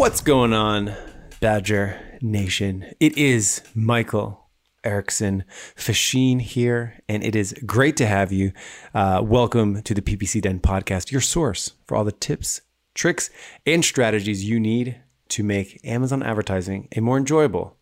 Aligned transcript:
What's 0.00 0.22
going 0.22 0.54
on, 0.54 0.94
Badger 1.40 2.00
Nation? 2.22 2.86
It 3.00 3.18
is 3.18 3.60
Michael 3.74 4.48
Erickson 4.82 5.44
Facchin 5.76 6.40
here, 6.40 7.00
and 7.06 7.22
it 7.22 7.36
is 7.36 7.54
great 7.66 7.98
to 7.98 8.06
have 8.06 8.32
you. 8.32 8.52
Uh, 8.94 9.20
welcome 9.22 9.82
to 9.82 9.92
the 9.92 10.00
PPC 10.00 10.40
Den 10.40 10.58
podcast, 10.58 11.12
your 11.12 11.20
source 11.20 11.72
for 11.86 11.98
all 11.98 12.04
the 12.04 12.12
tips, 12.12 12.62
tricks, 12.94 13.28
and 13.66 13.84
strategies 13.84 14.42
you 14.42 14.58
need 14.58 14.98
to 15.28 15.42
make 15.42 15.78
Amazon 15.84 16.22
advertising 16.22 16.88
a 16.96 17.02
more 17.02 17.18
enjoyable, 17.18 17.76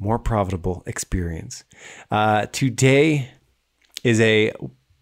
more 0.00 0.18
profitable 0.18 0.82
experience. 0.84 1.62
Uh, 2.10 2.46
today 2.46 3.30
is 4.02 4.20
a 4.20 4.52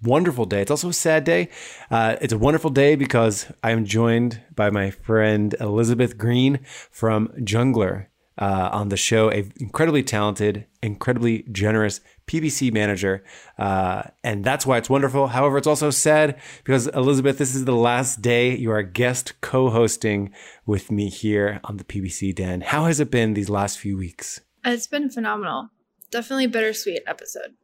wonderful 0.03 0.45
day. 0.45 0.63
It's 0.63 0.71
also 0.71 0.89
a 0.89 0.93
sad 0.93 1.25
day. 1.25 1.49
Uh, 1.91 2.17
it's 2.21 2.33
a 2.33 2.39
wonderful 2.39 2.71
day 2.71 2.97
because 2.97 3.51
I'm 3.63 3.85
joined 3.85 4.43
by 4.55 4.71
my 4.71 4.91
friend 4.91 5.55
Elizabeth 5.61 6.17
Greene 6.17 6.61
from 6.91 7.29
Junglr 7.39 8.07
uh, 8.41 8.71
on 8.73 8.89
the 8.89 8.97
show, 8.97 9.31
a 9.31 9.45
incredibly 9.61 10.03
talented, 10.03 10.67
incredibly 10.83 11.45
generous 11.53 12.01
PPC 12.27 12.73
manager, 12.73 13.23
uh, 13.59 14.03
and 14.25 14.45
that's 14.45 14.65
why 14.65 14.79
it's 14.79 14.89
wonderful. 14.89 15.29
However, 15.29 15.59
it's 15.59 15.67
also 15.67 15.91
sad 15.91 16.41
because 16.65 16.87
Elizabeth, 16.89 17.39
this 17.39 17.55
is 17.55 17.67
the 17.67 17.75
last 17.77 18.23
day 18.23 18.57
you 18.57 18.71
are 18.71 18.83
guest 18.83 19.39
co-hosting 19.43 20.33
with 20.65 20.91
me 20.91 21.11
here 21.11 21.61
on 21.65 21.77
the 21.77 21.85
PPC 21.85 22.35
Den. 22.35 22.63
How 22.63 22.87
has 22.87 22.99
it 22.99 23.11
been 23.11 23.35
these 23.35 23.51
last 23.51 23.79
few 23.79 23.99
weeks? 23.99 24.41
It's 24.65 24.87
been 24.87 25.11
phenomenal. 25.11 25.69
Definitely 26.11 26.47
bittersweet 26.47 27.03
episode. 27.07 27.55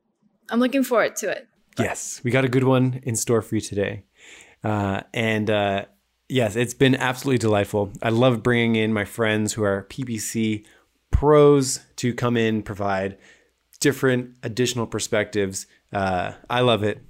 I'm 0.51 0.61
looking 0.61 0.85
forward 0.85 1.17
to 1.17 1.31
it. 1.31 1.49
Yes, 1.79 2.21
we 2.25 2.31
got 2.31 2.45
a 2.45 2.49
good 2.49 2.65
one 2.65 3.01
in 3.03 3.17
store 3.17 3.43
for 3.43 3.55
you 3.55 3.61
today. 3.61 4.05
Uh, 4.65 5.03
and 5.13 5.51
uh, 5.51 5.85
yes, 6.29 6.57
it's 6.57 6.75
been 6.75 6.95
absolutely 6.95 7.39
delightful. 7.39 7.93
I 8.03 8.09
love 8.11 8.43
bringing 8.43 8.77
in 8.77 8.93
my 8.93 9.05
friends 9.05 9.53
who 9.53 9.63
are 9.63 9.87
PPC 9.91 10.65
pros 11.11 11.81
to 11.97 12.15
come 12.15 12.37
in, 12.37 12.63
provide 12.63 13.19
different 13.81 14.37
additional 14.43 14.87
perspectives. 14.87 15.67
Uh, 15.93 16.33
I 16.49 16.61
love 16.61 16.83
it. 16.83 17.03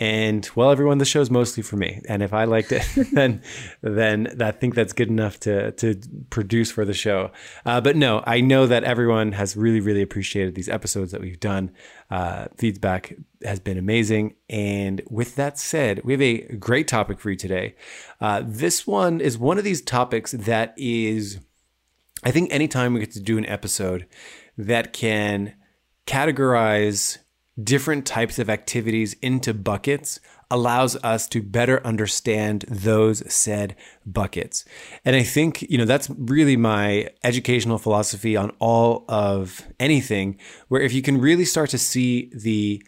And 0.00 0.48
well, 0.54 0.70
everyone, 0.70 0.98
the 0.98 1.04
show's 1.04 1.30
mostly 1.30 1.62
for 1.62 1.76
me. 1.76 2.00
And 2.08 2.22
if 2.22 2.32
I 2.32 2.44
liked 2.44 2.70
it, 2.72 2.86
then 3.12 3.42
then 3.82 4.40
I 4.40 4.52
think 4.52 4.74
that's 4.74 4.92
good 4.92 5.08
enough 5.08 5.40
to 5.40 5.72
to 5.72 6.00
produce 6.30 6.70
for 6.70 6.84
the 6.84 6.94
show. 6.94 7.30
Uh, 7.66 7.80
but 7.80 7.96
no, 7.96 8.22
I 8.26 8.40
know 8.40 8.66
that 8.66 8.84
everyone 8.84 9.32
has 9.32 9.56
really 9.56 9.80
really 9.80 10.02
appreciated 10.02 10.54
these 10.54 10.68
episodes 10.68 11.12
that 11.12 11.20
we've 11.20 11.40
done. 11.40 11.72
Uh, 12.10 12.46
feedback 12.56 13.14
has 13.44 13.60
been 13.60 13.78
amazing. 13.78 14.34
And 14.48 15.02
with 15.10 15.36
that 15.36 15.58
said, 15.58 16.02
we 16.04 16.12
have 16.12 16.22
a 16.22 16.56
great 16.56 16.88
topic 16.88 17.18
for 17.18 17.30
you 17.30 17.36
today. 17.36 17.74
Uh, 18.20 18.42
this 18.44 18.86
one 18.86 19.20
is 19.20 19.36
one 19.36 19.58
of 19.58 19.64
these 19.64 19.82
topics 19.82 20.32
that 20.32 20.74
is, 20.76 21.38
I 22.24 22.30
think, 22.30 22.52
anytime 22.52 22.94
we 22.94 23.00
get 23.00 23.12
to 23.12 23.20
do 23.20 23.38
an 23.38 23.46
episode 23.46 24.06
that 24.56 24.92
can 24.92 25.54
categorize 26.06 27.18
different 27.62 28.06
types 28.06 28.38
of 28.38 28.48
activities 28.48 29.14
into 29.20 29.52
buckets 29.52 30.20
allows 30.50 30.96
us 31.04 31.26
to 31.28 31.42
better 31.42 31.84
understand 31.86 32.64
those 32.68 33.30
said 33.32 33.76
buckets. 34.06 34.64
And 35.04 35.14
I 35.14 35.22
think, 35.22 35.62
you 35.62 35.76
know, 35.76 35.84
that's 35.84 36.08
really 36.10 36.56
my 36.56 37.10
educational 37.24 37.78
philosophy 37.78 38.36
on 38.36 38.52
all 38.58 39.04
of 39.08 39.66
anything, 39.78 40.38
where 40.68 40.80
if 40.80 40.92
you 40.92 41.02
can 41.02 41.20
really 41.20 41.44
start 41.44 41.70
to 41.70 41.78
see 41.78 42.30
the 42.34 42.82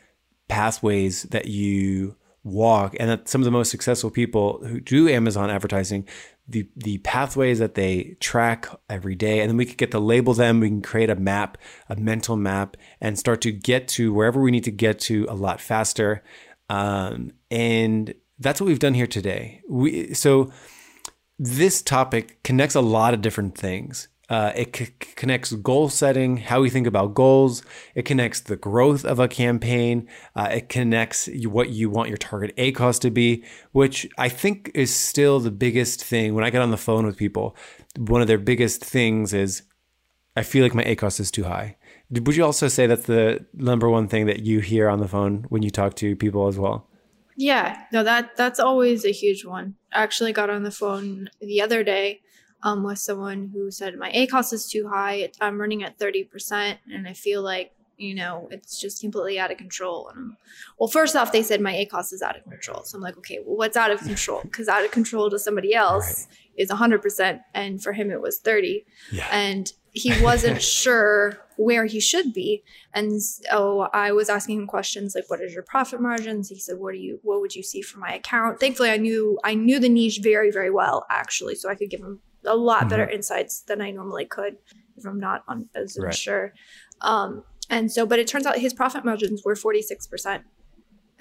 pathways 0.48 1.24
that 1.24 1.46
you 1.46 2.16
walk 2.42 2.96
and 2.98 3.10
that 3.10 3.28
some 3.28 3.42
of 3.42 3.44
the 3.44 3.50
most 3.50 3.70
successful 3.70 4.10
people 4.10 4.64
who 4.64 4.80
do 4.80 5.08
Amazon 5.08 5.50
advertising, 5.50 6.06
the 6.50 6.68
the 6.76 6.98
pathways 6.98 7.58
that 7.58 7.74
they 7.74 8.16
track 8.20 8.66
every 8.88 9.14
day, 9.14 9.40
and 9.40 9.48
then 9.48 9.56
we 9.56 9.64
could 9.64 9.78
get 9.78 9.90
to 9.92 9.98
label 9.98 10.34
them. 10.34 10.60
We 10.60 10.68
can 10.68 10.82
create 10.82 11.10
a 11.10 11.16
map, 11.16 11.58
a 11.88 11.96
mental 11.96 12.36
map, 12.36 12.76
and 13.00 13.18
start 13.18 13.40
to 13.42 13.52
get 13.52 13.88
to 13.88 14.12
wherever 14.12 14.40
we 14.40 14.50
need 14.50 14.64
to 14.64 14.70
get 14.70 14.98
to 15.00 15.26
a 15.28 15.34
lot 15.34 15.60
faster. 15.60 16.22
Um, 16.68 17.32
and 17.50 18.14
that's 18.38 18.60
what 18.60 18.66
we've 18.66 18.78
done 18.78 18.94
here 18.94 19.06
today. 19.06 19.62
We 19.68 20.14
so 20.14 20.52
this 21.38 21.82
topic 21.82 22.42
connects 22.42 22.74
a 22.74 22.80
lot 22.80 23.14
of 23.14 23.22
different 23.22 23.56
things. 23.56 24.08
Uh, 24.30 24.52
it 24.54 24.76
c- 24.76 24.86
connects 25.16 25.52
goal 25.54 25.88
setting, 25.88 26.36
how 26.36 26.60
we 26.60 26.70
think 26.70 26.86
about 26.86 27.14
goals. 27.14 27.64
It 27.96 28.04
connects 28.04 28.40
the 28.40 28.56
growth 28.56 29.04
of 29.04 29.18
a 29.18 29.26
campaign. 29.26 30.08
Uh, 30.36 30.48
it 30.52 30.68
connects 30.68 31.28
what 31.44 31.70
you 31.70 31.90
want 31.90 32.08
your 32.08 32.16
target 32.16 32.56
ACOS 32.56 33.00
to 33.00 33.10
be, 33.10 33.44
which 33.72 34.08
I 34.16 34.28
think 34.28 34.70
is 34.72 34.94
still 34.94 35.40
the 35.40 35.50
biggest 35.50 36.04
thing. 36.04 36.34
When 36.34 36.44
I 36.44 36.50
get 36.50 36.62
on 36.62 36.70
the 36.70 36.76
phone 36.76 37.06
with 37.06 37.16
people, 37.16 37.56
one 37.96 38.22
of 38.22 38.28
their 38.28 38.38
biggest 38.38 38.84
things 38.84 39.34
is 39.34 39.62
I 40.36 40.44
feel 40.44 40.62
like 40.62 40.76
my 40.76 40.84
ACOS 40.84 41.18
is 41.18 41.32
too 41.32 41.44
high. 41.44 41.76
Would 42.12 42.36
you 42.36 42.44
also 42.44 42.68
say 42.68 42.86
that's 42.86 43.06
the 43.06 43.44
number 43.52 43.90
one 43.90 44.06
thing 44.06 44.26
that 44.26 44.40
you 44.40 44.60
hear 44.60 44.88
on 44.88 45.00
the 45.00 45.08
phone 45.08 45.44
when 45.48 45.62
you 45.62 45.70
talk 45.70 45.94
to 45.96 46.14
people 46.14 46.46
as 46.46 46.56
well? 46.56 46.88
Yeah, 47.36 47.82
no, 47.92 48.04
that 48.04 48.36
that's 48.36 48.60
always 48.60 49.04
a 49.04 49.12
huge 49.12 49.44
one. 49.44 49.74
I 49.92 50.02
actually 50.02 50.32
got 50.32 50.50
on 50.50 50.62
the 50.62 50.70
phone 50.70 51.30
the 51.40 51.62
other 51.62 51.82
day 51.82 52.20
um, 52.62 52.82
with 52.82 52.98
someone 52.98 53.50
who 53.52 53.70
said 53.70 53.96
my 53.96 54.10
ACOS 54.12 54.52
is 54.52 54.68
too 54.68 54.88
high. 54.88 55.30
I'm 55.40 55.60
running 55.60 55.82
at 55.82 55.98
30%, 55.98 56.78
and 56.92 57.08
I 57.08 57.12
feel 57.12 57.42
like 57.42 57.72
you 57.96 58.14
know 58.14 58.48
it's 58.50 58.80
just 58.80 59.00
completely 59.00 59.38
out 59.38 59.50
of 59.50 59.58
control. 59.58 60.08
And 60.08 60.18
I'm, 60.18 60.36
well, 60.78 60.88
first 60.88 61.16
off, 61.16 61.32
they 61.32 61.42
said 61.42 61.60
my 61.60 61.72
ACOS 61.72 62.12
is 62.12 62.22
out 62.22 62.36
of 62.36 62.44
control, 62.44 62.82
so 62.84 62.96
I'm 62.96 63.02
like, 63.02 63.16
okay, 63.18 63.38
well, 63.44 63.56
what's 63.56 63.76
out 63.76 63.90
of 63.90 64.00
control? 64.00 64.42
Because 64.44 64.68
out 64.68 64.84
of 64.84 64.90
control 64.90 65.30
to 65.30 65.38
somebody 65.38 65.74
else 65.74 66.26
right. 66.28 66.38
is 66.56 66.70
100%, 66.70 67.40
and 67.54 67.82
for 67.82 67.92
him 67.92 68.10
it 68.10 68.20
was 68.20 68.38
30. 68.40 68.84
Yeah. 69.12 69.26
And 69.30 69.72
he 69.92 70.22
wasn't 70.22 70.62
sure 70.80 71.38
where 71.56 71.84
he 71.84 72.00
should 72.00 72.32
be 72.32 72.62
and 72.94 73.22
so 73.22 73.88
i 73.92 74.10
was 74.12 74.30
asking 74.30 74.58
him 74.58 74.66
questions 74.66 75.14
like 75.14 75.28
what 75.28 75.42
is 75.42 75.52
your 75.52 75.62
profit 75.62 76.00
margins 76.00 76.48
he 76.48 76.58
said 76.58 76.78
what 76.78 76.92
do 76.92 76.98
you 76.98 77.18
what 77.22 77.40
would 77.40 77.54
you 77.54 77.62
see 77.62 77.82
for 77.82 77.98
my 77.98 78.14
account 78.14 78.58
thankfully 78.58 78.90
i 78.90 78.96
knew 78.96 79.38
i 79.44 79.52
knew 79.52 79.78
the 79.78 79.88
niche 79.88 80.20
very 80.22 80.50
very 80.50 80.70
well 80.70 81.04
actually 81.10 81.54
so 81.54 81.68
i 81.68 81.74
could 81.74 81.90
give 81.90 82.00
him 82.00 82.20
a 82.44 82.56
lot 82.56 82.88
better 82.88 83.04
mm-hmm. 83.04 83.16
insights 83.16 83.62
than 83.62 83.80
I 83.80 83.90
normally 83.90 84.24
could 84.24 84.56
if 84.96 85.04
I'm 85.04 85.20
not 85.20 85.44
on 85.48 85.68
as 85.74 85.98
right. 86.00 86.14
sure. 86.14 86.54
Um, 87.00 87.44
and 87.68 87.90
so, 87.90 88.04
but 88.04 88.18
it 88.18 88.26
turns 88.26 88.46
out 88.46 88.58
his 88.58 88.74
profit 88.74 89.04
margins 89.04 89.42
were 89.44 89.54
46%. 89.54 90.42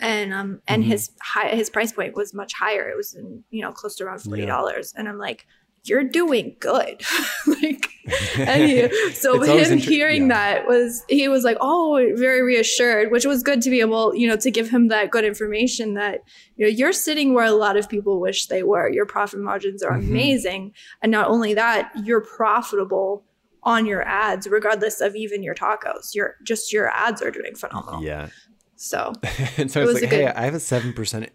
And 0.02 0.34
um 0.34 0.62
and 0.66 0.82
mm-hmm. 0.82 0.92
his 0.92 1.12
high 1.22 1.50
his 1.50 1.70
price 1.70 1.92
point 1.92 2.16
was 2.16 2.34
much 2.34 2.54
higher. 2.54 2.88
It 2.90 2.96
was 2.96 3.14
in, 3.14 3.44
you 3.50 3.62
know, 3.62 3.74
close 3.74 3.96
to 3.98 4.06
around 4.06 4.20
forty 4.20 4.46
dollars. 4.46 4.94
Yeah. 4.94 5.02
And 5.02 5.10
I'm 5.10 5.18
like, 5.18 5.46
you're 5.84 6.04
doing 6.04 6.56
good. 6.60 7.02
like, 7.48 7.90
he, 8.06 9.14
so 9.14 9.42
him 9.42 9.74
inter- 9.74 9.76
hearing 9.76 10.24
yeah. 10.24 10.56
that 10.56 10.68
was, 10.68 11.04
he 11.10 11.28
was 11.28 11.44
like, 11.44 11.58
oh, 11.62 12.12
very 12.16 12.42
reassured, 12.42 13.12
which 13.12 13.26
was 13.26 13.44
good 13.44 13.62
to 13.62 13.70
be 13.70 13.82
able, 13.82 14.16
you 14.16 14.28
know, 14.28 14.36
to 14.38 14.52
give 14.52 14.70
him 14.70 14.88
that 14.90 15.12
good 15.12 15.26
information 15.26 15.94
that, 15.94 16.22
you 16.56 16.66
know, 16.66 16.70
you're 16.70 16.94
sitting 16.94 17.34
where 17.34 17.46
a 17.46 17.52
lot 17.52 17.78
of 17.78 17.88
people 17.90 18.20
wish 18.20 18.48
they 18.48 18.64
were. 18.64 18.90
Your 18.90 19.06
profit 19.06 19.40
margins 19.40 19.84
are 19.84 19.92
mm-hmm. 19.92 20.10
amazing. 20.10 20.74
And 21.02 21.12
not 21.12 21.28
only 21.28 21.54
that, 21.54 21.92
you're 22.04 22.22
profitable 22.22 23.26
on 23.64 23.86
your 23.86 24.02
ads, 24.04 24.48
regardless 24.48 25.02
of 25.02 25.16
even 25.16 25.44
your 25.44 25.56
TACOS. 25.56 26.16
Your 26.16 26.36
just 26.44 26.72
your 26.72 26.90
ads 26.90 27.22
are 27.22 27.32
doing 27.32 27.56
phenomenal. 27.56 28.04
Yeah. 28.04 28.30
So, 28.76 29.14
and 29.58 29.70
so 29.72 29.82
it 29.82 29.84
it's 29.84 29.94
like, 30.02 30.10
good- 30.10 30.10
hey, 30.10 30.28
I 30.28 30.46
have 30.46 30.56
a 30.56 30.60
seven 30.60 30.94
percent, 30.94 31.30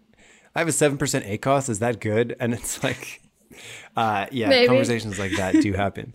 I 0.55 0.59
have 0.59 0.67
a 0.67 0.73
seven 0.73 0.97
percent 0.97 1.25
ACOS. 1.25 1.69
Is 1.69 1.79
that 1.79 1.99
good? 1.99 2.35
And 2.39 2.53
it's 2.53 2.83
like, 2.83 3.21
Uh, 3.97 4.27
yeah, 4.29 4.49
Maybe. 4.49 4.67
conversations 4.67 5.17
like 5.17 5.31
that 5.37 5.53
do 5.61 5.71
happen. 5.71 6.13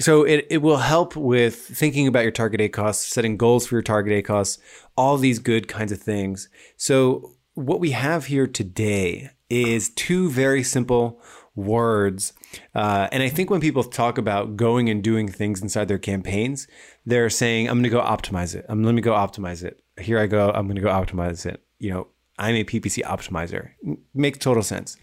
so 0.00 0.24
it, 0.24 0.48
it 0.50 0.58
will 0.58 0.78
help 0.78 1.14
with 1.14 1.54
thinking 1.54 2.08
about 2.08 2.22
your 2.22 2.32
target 2.32 2.60
ACOS, 2.60 2.96
setting 2.96 3.36
goals 3.36 3.68
for 3.68 3.76
your 3.76 3.82
target 3.82 4.24
ACOS, 4.24 4.58
all 4.96 5.16
these 5.16 5.38
good 5.38 5.68
kinds 5.68 5.92
of 5.92 6.02
things. 6.02 6.48
So 6.76 7.36
what 7.54 7.78
we 7.78 7.92
have 7.92 8.26
here 8.26 8.48
today 8.48 9.30
is 9.48 9.90
two 9.90 10.28
very 10.28 10.64
simple 10.64 11.20
words. 11.54 12.32
Uh, 12.74 13.08
and 13.12 13.22
I 13.22 13.28
think 13.28 13.50
when 13.50 13.60
people 13.60 13.84
talk 13.84 14.18
about 14.18 14.56
going 14.56 14.88
and 14.88 15.02
doing 15.02 15.28
things 15.28 15.62
inside 15.62 15.88
their 15.88 15.98
campaigns, 15.98 16.66
they're 17.06 17.30
saying, 17.30 17.68
I'm 17.68 17.74
going 17.74 17.84
to 17.84 17.90
go 17.90 18.00
optimize 18.00 18.54
it. 18.54 18.64
I'm 18.68 18.82
let 18.82 18.94
me 18.94 19.02
go 19.02 19.12
optimize 19.12 19.62
it. 19.62 19.80
Here 20.00 20.18
I 20.18 20.26
go. 20.26 20.50
I'm 20.50 20.66
going 20.66 20.76
to 20.76 20.82
go 20.82 20.88
optimize 20.88 21.46
it. 21.46 21.62
You 21.78 21.90
know, 21.90 22.06
I'm 22.38 22.54
a 22.54 22.64
PPC 22.64 23.02
optimizer. 23.04 23.70
Makes 24.14 24.38
total 24.38 24.62
sense. 24.62 24.96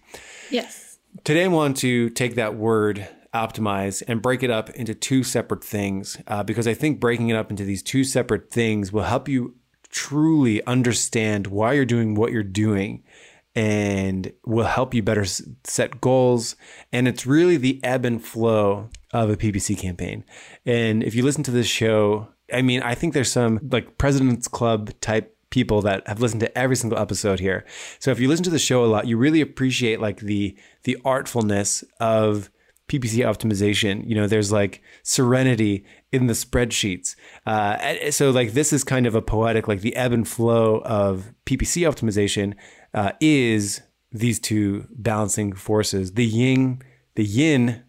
Yes. 0.49 0.86
Today, 1.23 1.45
I 1.45 1.47
want 1.47 1.77
to 1.77 2.09
take 2.11 2.35
that 2.35 2.55
word 2.55 3.07
optimize 3.33 4.01
and 4.07 4.21
break 4.21 4.43
it 4.43 4.49
up 4.49 4.69
into 4.71 4.93
two 4.93 5.23
separate 5.23 5.63
things 5.63 6.17
uh, 6.27 6.43
because 6.43 6.67
I 6.67 6.73
think 6.73 6.99
breaking 6.99 7.29
it 7.29 7.35
up 7.35 7.49
into 7.49 7.63
these 7.63 7.83
two 7.83 8.03
separate 8.03 8.51
things 8.51 8.91
will 8.91 9.03
help 9.03 9.27
you 9.27 9.55
truly 9.89 10.65
understand 10.65 11.47
why 11.47 11.73
you're 11.73 11.85
doing 11.85 12.15
what 12.15 12.31
you're 12.31 12.43
doing 12.43 13.03
and 13.55 14.31
will 14.45 14.65
help 14.65 14.93
you 14.93 15.01
better 15.01 15.25
set 15.63 16.01
goals. 16.01 16.55
And 16.91 17.07
it's 17.07 17.25
really 17.25 17.57
the 17.57 17.79
ebb 17.83 18.05
and 18.05 18.23
flow 18.23 18.89
of 19.11 19.29
a 19.29 19.37
PPC 19.37 19.77
campaign. 19.77 20.23
And 20.65 21.03
if 21.03 21.15
you 21.15 21.23
listen 21.23 21.43
to 21.43 21.51
this 21.51 21.67
show, 21.67 22.27
I 22.53 22.61
mean, 22.61 22.81
I 22.81 22.95
think 22.95 23.13
there's 23.13 23.31
some 23.31 23.59
like 23.71 23.97
President's 23.97 24.47
Club 24.47 24.91
type 25.01 25.36
people 25.49 25.81
that 25.81 26.07
have 26.07 26.19
listened 26.19 26.41
to 26.41 26.57
every 26.57 26.75
single 26.75 26.99
episode 26.99 27.39
here. 27.39 27.65
So 27.99 28.11
if 28.11 28.19
you 28.19 28.27
listen 28.27 28.43
to 28.45 28.49
the 28.49 28.59
show 28.59 28.83
a 28.83 28.87
lot, 28.87 29.07
you 29.07 29.17
really 29.17 29.41
appreciate 29.41 30.01
like 30.01 30.19
the 30.19 30.57
the 30.83 30.97
artfulness 31.05 31.83
of 31.99 32.49
PPC 32.87 33.25
optimization. 33.25 34.07
You 34.07 34.15
know, 34.15 34.27
there's 34.27 34.51
like 34.51 34.81
serenity 35.03 35.85
in 36.11 36.27
the 36.27 36.33
spreadsheets. 36.33 37.15
Uh, 37.45 38.11
so 38.11 38.31
like 38.31 38.53
this 38.53 38.71
is 38.71 38.83
kind 38.83 39.05
of 39.05 39.15
a 39.15 39.21
poetic, 39.21 39.67
like 39.67 39.81
the 39.81 39.95
ebb 39.95 40.13
and 40.13 40.27
flow 40.27 40.81
of 40.85 41.33
PPC 41.45 41.87
optimization 41.87 42.53
uh, 42.93 43.11
is 43.19 43.81
these 44.11 44.39
two 44.39 44.87
balancing 44.91 45.53
forces, 45.53 46.13
the 46.13 46.25
yin, 46.25 46.81
the 47.15 47.25
yin 47.25 47.83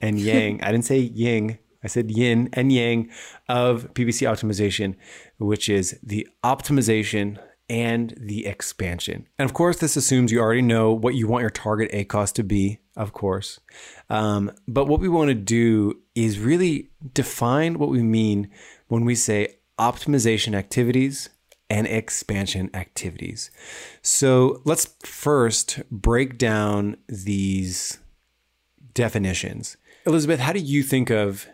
and 0.00 0.18
yang. 0.18 0.60
I 0.62 0.70
didn't 0.70 0.84
say 0.84 0.98
yin. 0.98 1.58
I 1.82 1.88
said 1.88 2.10
yin 2.10 2.48
and 2.52 2.72
yang 2.72 3.10
of 3.48 3.92
PPC 3.94 4.28
optimization, 4.28 4.94
which 5.38 5.68
is 5.68 5.98
the 6.02 6.28
optimization 6.44 7.38
and 7.68 8.14
the 8.18 8.46
expansion. 8.46 9.26
And 9.38 9.48
of 9.48 9.54
course, 9.54 9.78
this 9.78 9.96
assumes 9.96 10.30
you 10.30 10.40
already 10.40 10.62
know 10.62 10.92
what 10.92 11.14
you 11.14 11.26
want 11.26 11.42
your 11.42 11.50
target 11.50 11.90
ACOS 11.92 12.32
to 12.34 12.44
be, 12.44 12.80
of 12.96 13.12
course. 13.12 13.60
Um, 14.10 14.52
but 14.68 14.86
what 14.86 15.00
we 15.00 15.08
want 15.08 15.28
to 15.28 15.34
do 15.34 15.98
is 16.14 16.38
really 16.38 16.90
define 17.14 17.78
what 17.78 17.88
we 17.88 18.02
mean 18.02 18.50
when 18.88 19.04
we 19.04 19.14
say 19.14 19.56
optimization 19.78 20.54
activities 20.54 21.30
and 21.70 21.86
expansion 21.86 22.68
activities. 22.74 23.50
So 24.02 24.60
let's 24.66 24.94
first 25.02 25.80
break 25.90 26.36
down 26.36 26.98
these 27.08 27.98
definitions. 28.92 29.78
Elizabeth, 30.04 30.40
how 30.40 30.52
do 30.52 30.58
you 30.58 30.82
think 30.82 31.08
of 31.08 31.46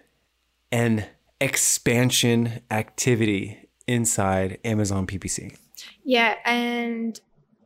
an 0.70 1.04
expansion 1.40 2.60
activity 2.70 3.68
inside 3.86 4.58
Amazon 4.64 5.06
PPC? 5.06 5.56
Yeah, 6.04 6.34
and 6.44 7.18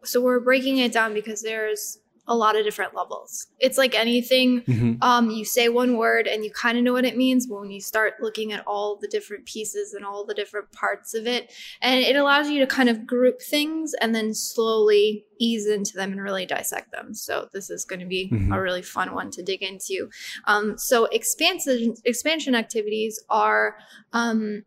so 0.05 0.21
we're 0.21 0.41
breaking 0.41 0.79
it 0.79 0.93
down 0.93 1.15
because 1.15 1.43
there's 1.43 1.99
a 2.29 2.37
lot 2.37 2.57
of 2.57 2.65
different 2.65 2.95
levels. 2.95 3.49
It's 3.59 3.77
like 3.77 3.97
anything. 3.99 4.61
Mhm. 4.63 4.99
Um, 5.03 5.31
you 5.31 5.45
say 5.45 5.69
one 5.69 5.97
word 5.97 6.29
and 6.29 6.45
you 6.45 6.53
kind 6.53 6.79
of 6.79 6.85
know 6.85 6.93
what 6.93 7.05
it 7.05 7.17
means, 7.17 7.49
but 7.49 7.59
when 7.61 7.71
you 7.73 7.81
start 7.81 8.15
looking 8.21 8.53
at 8.53 8.65
all 8.65 8.97
the 8.97 9.09
different 9.09 9.45
pieces 9.45 9.93
and 9.93 10.05
all 10.05 10.25
the 10.25 10.33
different 10.35 10.71
parts 10.71 11.15
of 11.15 11.27
it, 11.27 11.53
and 11.81 11.99
it 12.01 12.15
allows 12.15 12.49
you 12.49 12.61
to 12.61 12.67
kind 12.67 12.89
of 12.89 13.07
group 13.09 13.43
things 13.43 13.93
and 14.01 14.15
then 14.15 14.35
slowly 14.35 15.25
ease 15.41 15.67
into 15.67 15.95
them 15.97 16.13
and 16.13 16.23
really 16.23 16.47
dissect 16.47 16.93
them. 16.93 17.13
So 17.13 17.49
this 17.53 17.71
is 17.71 17.85
going 17.85 17.99
to 18.01 18.07
be 18.07 18.31
Mhm. 18.31 18.55
a 18.57 18.61
really 18.63 18.83
fun 18.83 19.15
one 19.15 19.33
to 19.33 19.43
dig 19.43 19.61
into. 19.63 20.09
Um, 20.47 20.79
so 20.79 21.07
expansion 21.07 21.95
expansion 22.05 22.55
activities 22.55 23.21
are 23.31 23.77
um, 24.13 24.65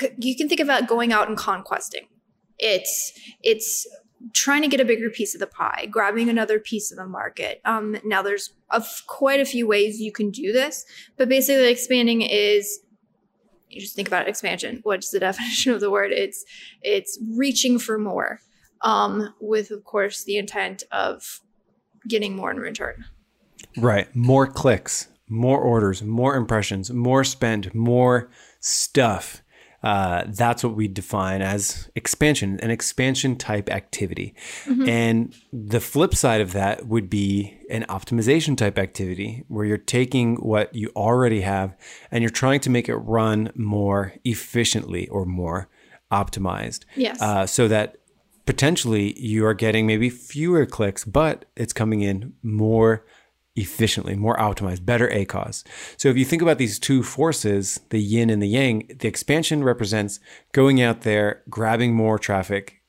c- 0.00 0.08
you 0.18 0.34
can 0.36 0.48
think 0.48 0.60
about 0.60 0.88
going 0.88 1.12
out 1.12 1.28
and 1.28 1.36
conquesting. 1.36 2.08
It's 2.58 3.12
it's 3.44 3.86
trying 4.32 4.62
to 4.62 4.68
get 4.68 4.80
a 4.80 4.84
bigger 4.84 5.10
piece 5.10 5.34
of 5.34 5.40
the 5.40 5.46
pie, 5.46 5.86
grabbing 5.90 6.28
another 6.28 6.58
piece 6.58 6.90
of 6.90 6.98
the 6.98 7.06
market. 7.06 7.60
Um, 7.64 7.96
now 8.04 8.22
there's 8.22 8.50
a 8.70 8.76
f- 8.76 9.02
quite 9.06 9.40
a 9.40 9.44
few 9.44 9.66
ways 9.66 10.00
you 10.00 10.12
can 10.12 10.30
do 10.30 10.52
this, 10.52 10.84
but 11.16 11.28
basically 11.28 11.68
expanding 11.68 12.22
is 12.22 12.80
you 13.68 13.80
just 13.80 13.94
think 13.94 14.08
about 14.08 14.28
expansion. 14.28 14.80
What's 14.82 15.10
the 15.10 15.20
definition 15.28 15.72
of 15.72 15.80
the 15.80 15.90
word? 15.90 16.12
It's 16.12 16.44
it's 16.82 17.18
reaching 17.36 17.78
for 17.78 17.98
more, 17.98 18.40
um, 18.82 19.34
with 19.40 19.70
of 19.70 19.84
course 19.84 20.24
the 20.24 20.36
intent 20.36 20.82
of 20.92 21.40
getting 22.08 22.34
more 22.34 22.50
in 22.50 22.58
return. 22.58 23.04
Right. 23.76 24.14
More 24.14 24.46
clicks, 24.46 25.08
more 25.28 25.60
orders, 25.60 26.02
more 26.02 26.36
impressions, 26.36 26.90
more 26.90 27.24
spend, 27.24 27.74
more 27.74 28.30
stuff. 28.60 29.42
Uh, 29.82 30.24
that's 30.28 30.64
what 30.64 30.74
we 30.74 30.88
define 30.88 31.42
as 31.42 31.88
expansion, 31.94 32.58
an 32.60 32.70
expansion 32.70 33.36
type 33.36 33.70
activity. 33.70 34.34
And 34.66 35.34
the 35.52 35.80
flip 35.80 36.14
side 36.14 36.40
of 36.40 36.52
that 36.54 36.86
would 36.86 37.08
be 37.10 37.56
an 37.70 37.84
optimization 37.88 38.56
type 38.56 38.78
activity 38.78 39.44
where 39.48 39.64
you're 39.64 39.78
taking 39.78 40.36
what 40.36 40.74
you 40.74 40.90
already 40.96 41.42
have 41.42 41.76
and 42.10 42.22
you're 42.22 42.30
trying 42.30 42.60
to 42.60 42.70
make 42.70 42.88
it 42.88 42.96
run 42.96 43.52
more 43.54 44.14
efficiently 44.24 45.06
or 45.08 45.24
more 45.24 45.68
optimized 46.12 46.84
Yes. 46.96 47.20
uh, 47.20 47.46
so 47.46 47.68
that 47.68 47.96
potentially 48.46 49.18
you 49.20 49.44
are 49.44 49.54
getting 49.54 49.86
maybe 49.86 50.08
fewer 50.08 50.66
clicks, 50.66 51.04
but 51.04 51.44
it's 51.56 51.72
coming 51.72 52.00
in 52.02 52.32
more 52.42 53.04
efficiently, 53.56 54.14
more 54.14 54.36
optimized, 54.36 54.84
better 54.84 55.08
ACOS. 55.08 55.64
So 55.96 56.08
if 56.08 56.16
you 56.16 56.24
think 56.24 56.42
about 56.42 56.58
these 56.58 56.78
two 56.78 57.02
forces, 57.02 57.80
the 57.90 58.00
yin 58.00 58.30
and 58.30 58.42
the 58.42 58.48
yang, 58.48 58.86
the 58.98 59.08
expansion 59.08 59.64
represents 59.64 60.20
going 60.52 60.80
out 60.80 61.00
there, 61.02 61.42
grabbing 61.48 61.94
more 61.94 62.18
traffic. 62.18 62.82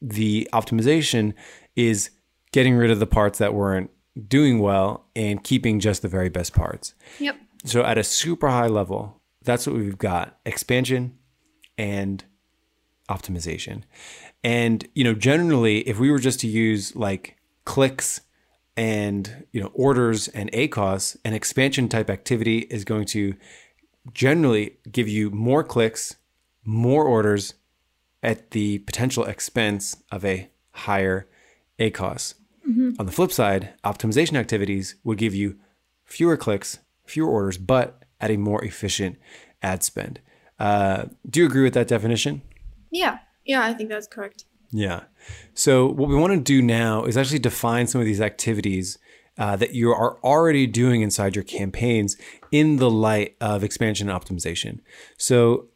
The 0.00 0.48
optimization 0.52 1.34
is 1.76 2.10
getting 2.52 2.76
rid 2.76 2.90
of 2.90 3.00
the 3.00 3.06
parts 3.06 3.38
that 3.38 3.54
weren't 3.54 3.90
doing 4.28 4.60
well 4.60 5.06
and 5.16 5.42
keeping 5.42 5.80
just 5.80 6.02
the 6.02 6.08
very 6.08 6.28
best 6.28 6.54
parts. 6.54 6.94
yep. 7.18 7.36
So 7.64 7.82
at 7.82 7.98
a 7.98 8.04
super 8.04 8.48
high 8.48 8.66
level, 8.66 9.20
that's 9.42 9.66
what 9.66 9.74
we've 9.74 9.98
got 9.98 10.38
expansion 10.44 11.18
and 11.76 12.22
optimization. 13.08 13.82
And, 14.42 14.86
you 14.94 15.02
know, 15.02 15.14
generally, 15.14 15.80
if 15.88 15.98
we 15.98 16.10
were 16.10 16.18
just 16.18 16.40
to 16.40 16.46
use 16.46 16.94
like 16.94 17.36
clicks 17.64 18.20
and, 18.76 19.46
you 19.52 19.60
know, 19.60 19.70
orders 19.74 20.28
and 20.28 20.50
ACOS, 20.52 21.16
an 21.24 21.32
expansion 21.32 21.88
type 21.88 22.10
activity 22.10 22.58
is 22.70 22.84
going 22.84 23.06
to 23.06 23.34
generally 24.12 24.76
give 24.90 25.08
you 25.08 25.30
more 25.30 25.62
clicks, 25.62 26.16
more 26.64 27.04
orders 27.04 27.54
at 28.22 28.50
the 28.50 28.78
potential 28.78 29.24
expense 29.24 29.96
of 30.10 30.24
a 30.24 30.50
higher 30.72 31.28
ACOS. 31.78 32.34
On 32.98 33.06
the 33.06 33.12
flip 33.12 33.30
side, 33.30 33.74
optimization 33.84 34.36
activities 34.36 34.96
would 35.04 35.18
give 35.18 35.34
you 35.34 35.58
fewer 36.04 36.36
clicks, 36.36 36.78
fewer 37.04 37.28
orders, 37.28 37.58
but 37.58 38.04
at 38.20 38.30
a 38.30 38.38
more 38.38 38.64
efficient 38.64 39.18
ad 39.62 39.82
spend. 39.82 40.20
Uh, 40.58 41.06
do 41.28 41.40
you 41.40 41.46
agree 41.46 41.62
with 41.62 41.74
that 41.74 41.88
definition? 41.88 42.40
Yeah. 42.90 43.18
Yeah, 43.44 43.62
I 43.62 43.74
think 43.74 43.90
that's 43.90 44.06
correct. 44.06 44.46
Yeah. 44.70 45.04
So 45.54 45.86
what 45.86 46.08
we 46.08 46.16
want 46.16 46.32
to 46.32 46.40
do 46.40 46.60
now 46.60 47.04
is 47.04 47.16
actually 47.16 47.38
define 47.38 47.86
some 47.86 48.00
of 48.00 48.06
these 48.06 48.20
activities 48.20 48.98
uh, 49.38 49.56
that 49.56 49.74
you 49.74 49.90
are 49.90 50.18
already 50.20 50.66
doing 50.66 51.02
inside 51.02 51.34
your 51.34 51.44
campaigns 51.44 52.16
in 52.52 52.76
the 52.76 52.90
light 52.90 53.36
of 53.40 53.64
expansion 53.64 54.08
and 54.08 54.20
optimization. 54.20 54.80
So 55.16 55.68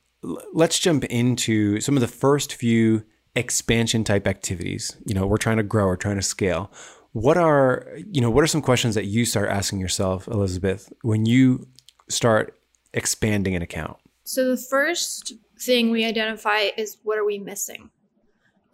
let's 0.53 0.79
jump 0.79 1.05
into 1.05 1.81
some 1.81 1.97
of 1.97 2.01
the 2.01 2.09
first 2.09 2.55
few 2.55 3.05
expansion 3.35 4.05
type 4.05 4.27
activities. 4.27 4.97
You 5.07 5.15
know, 5.15 5.27
we're 5.27 5.39
trying 5.39 5.57
to 5.59 5.63
grow, 5.63 5.87
we're 5.87 5.97
trying 5.97 6.17
to 6.17 6.23
scale. 6.23 6.71
What 7.13 7.37
are 7.37 7.87
you 8.13 8.21
know? 8.21 8.31
What 8.31 8.45
are 8.45 8.49
some 8.49 8.63
questions 8.63 8.95
that 8.95 9.07
you 9.07 9.25
start 9.25 9.49
asking 9.49 9.81
yourself, 9.81 10.29
Elizabeth, 10.29 10.93
when 11.03 11.25
you 11.27 11.67
start 12.09 12.57
expanding 12.93 13.57
an 13.57 13.63
account? 13.63 13.97
So 14.25 14.47
the 14.47 14.59
first 14.59 15.33
thing 15.59 15.91
we 15.91 16.05
identify 16.05 16.69
is 16.77 16.99
what 17.03 17.19
are 17.19 17.25
we 17.25 17.39
missing? 17.39 17.91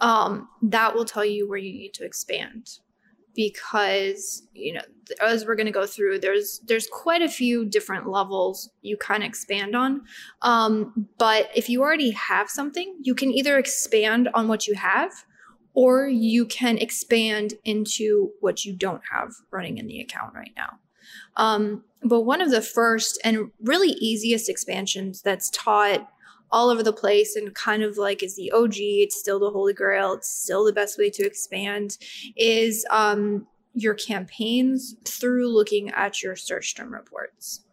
Um, 0.01 0.49
that 0.63 0.95
will 0.95 1.05
tell 1.05 1.25
you 1.25 1.49
where 1.49 1.59
you 1.59 1.73
need 1.73 1.95
to 1.95 2.05
expand 2.05 2.79
because 3.35 4.47
you 4.53 4.73
know 4.73 4.81
as 5.21 5.45
we're 5.45 5.57
going 5.57 5.67
to 5.67 5.73
go 5.73 5.87
through 5.87 6.21
there's 6.21 6.61
there's 6.67 6.87
quite 6.87 7.21
a 7.21 7.29
few 7.29 7.65
different 7.65 8.09
levels 8.09 8.71
you 8.83 8.97
can 8.97 9.23
expand 9.23 9.75
on 9.75 10.03
um, 10.43 11.09
but 11.19 11.51
if 11.55 11.69
you 11.69 11.83
already 11.83 12.11
have 12.11 12.49
something 12.49 12.97
you 13.03 13.13
can 13.13 13.33
either 13.33 13.59
expand 13.59 14.29
on 14.35 14.47
what 14.47 14.69
you 14.69 14.75
have 14.75 15.13
or 15.75 16.07
you 16.07 16.47
can 16.47 16.79
expand 16.79 17.55
into 17.65 18.31
what 18.41 18.65
you 18.65 18.73
don't 18.73 19.03
have 19.11 19.35
running 19.51 19.79
in 19.79 19.89
the 19.89 20.01
account 20.01 20.33
right 20.35 20.53
now. 20.57 20.79
Um, 21.37 21.85
but 22.03 22.23
one 22.23 22.41
of 22.41 22.51
the 22.51 22.63
first 22.63 23.21
and 23.25 23.51
really 23.61 23.89
easiest 23.89 24.49
expansions 24.49 25.21
that's 25.21 25.51
taught 25.51 26.09
all 26.55 26.71
over 26.71 26.85
the 26.85 26.93
place 26.93 27.35
and 27.35 27.53
kind 27.53 27.83
of 27.83 27.99
like 27.99 28.23
is 28.23 28.37
the 28.37 28.53
OG, 28.53 28.77
it's 28.77 29.19
still 29.19 29.41
the 29.41 29.51
holy 29.51 29.73
grail, 29.73 30.13
it's 30.13 30.31
still 30.31 30.65
the 30.65 30.73
best 30.73 30.97
way 30.97 31.11
to 31.11 31.27
expand, 31.27 31.99
is 32.37 32.87
um, 32.91 33.45
your 33.75 33.93
campaigns 33.93 34.95
through 35.05 35.49
looking 35.49 35.91
at 35.91 36.23
your 36.23 36.37
search 36.37 36.77
term 36.77 36.95
reports. 36.95 37.65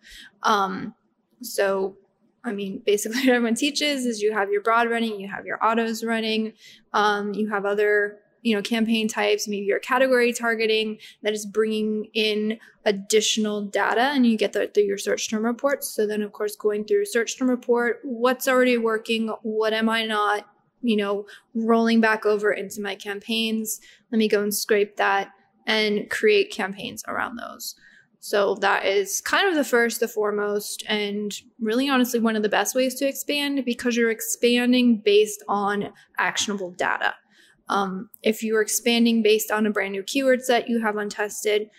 Um, 0.42 0.96
so, 1.44 1.96
I 2.44 2.54
mean, 2.54 2.82
basically, 2.84 3.20
what 3.28 3.30
everyone 3.30 3.54
teaches 3.54 4.08
is 4.08 4.20
you 4.20 4.34
have 4.34 4.50
your 4.50 4.64
broad 4.64 4.90
running, 4.90 5.20
you 5.20 5.28
have 5.28 5.46
your 5.46 5.64
autos 5.64 6.04
running, 6.04 6.54
um, 6.92 7.36
you 7.36 7.50
have 7.50 7.66
other 7.66 8.18
you 8.42 8.56
know 8.56 8.62
campaign 8.62 9.08
types 9.08 9.48
maybe 9.48 9.66
your 9.66 9.80
category 9.80 10.34
targeting 10.34 10.98
that 11.22 11.34
is 11.34 11.46
bringing 11.46 12.06
in 12.14 12.58
additional 12.86 13.62
data 13.62 14.02
and 14.02 14.26
you 14.26 14.38
get 14.38 14.54
that 14.54 14.74
through 14.74 14.84
your 14.84 14.98
search 14.98 15.30
term 15.30 15.46
reports. 15.46 15.88
So 15.88 16.08
then 16.08 16.22
of 16.22 16.32
course 16.32 16.56
going 16.56 16.86
through 16.86 17.06
search 17.06 17.38
term 17.38 17.50
report 17.50 18.00
what's 18.04 18.48
already 18.48 18.78
working? 18.78 19.30
What 19.44 19.74
am 19.74 19.90
i 19.90 20.06
not 20.06 20.48
you 20.82 20.98
know 20.98 21.26
rolling 21.54 22.02
back 22.02 22.26
over 22.26 22.52
into 22.52 22.82
my 22.82 22.96
campaigns? 22.96 23.80
Let 24.12 24.20
me 24.20 24.28
go 24.28 24.42
and 24.42 24.54
scrape 24.54 24.98
that 24.98 25.32
and 25.68 26.10
create 26.10 26.52
campaigns 26.52 27.04
around 27.08 27.38
those. 27.38 27.76
So 28.24 28.54
that 28.56 28.86
is 28.86 29.20
kind 29.20 29.50
of 29.50 29.56
the 29.56 29.64
first, 29.64 30.00
the 30.00 30.08
foremost, 30.08 30.84
and 30.88 31.34
really 31.60 31.90
honestly 31.90 32.20
one 32.20 32.36
of 32.36 32.44
the 32.44 32.50
best 32.50 32.76
ways 32.76 32.94
to 32.96 33.08
expand 33.08 33.66
because 33.66 33.98
you're 33.98 34.12
expanding 34.12 34.98
based 34.98 35.44
on 35.48 35.92
actionable 36.20 36.70
data. 36.72 37.16
Um, 37.72 38.10
if 38.22 38.44
you're 38.44 38.62
expanding 38.62 39.24
based 39.24 39.50
on 39.50 39.66
a 39.66 39.72
brand 39.72 39.94
new 39.94 40.04
keyword 40.04 40.44
set 40.44 40.70
you 40.70 40.82
have 40.82 40.98
untested, 40.98 41.70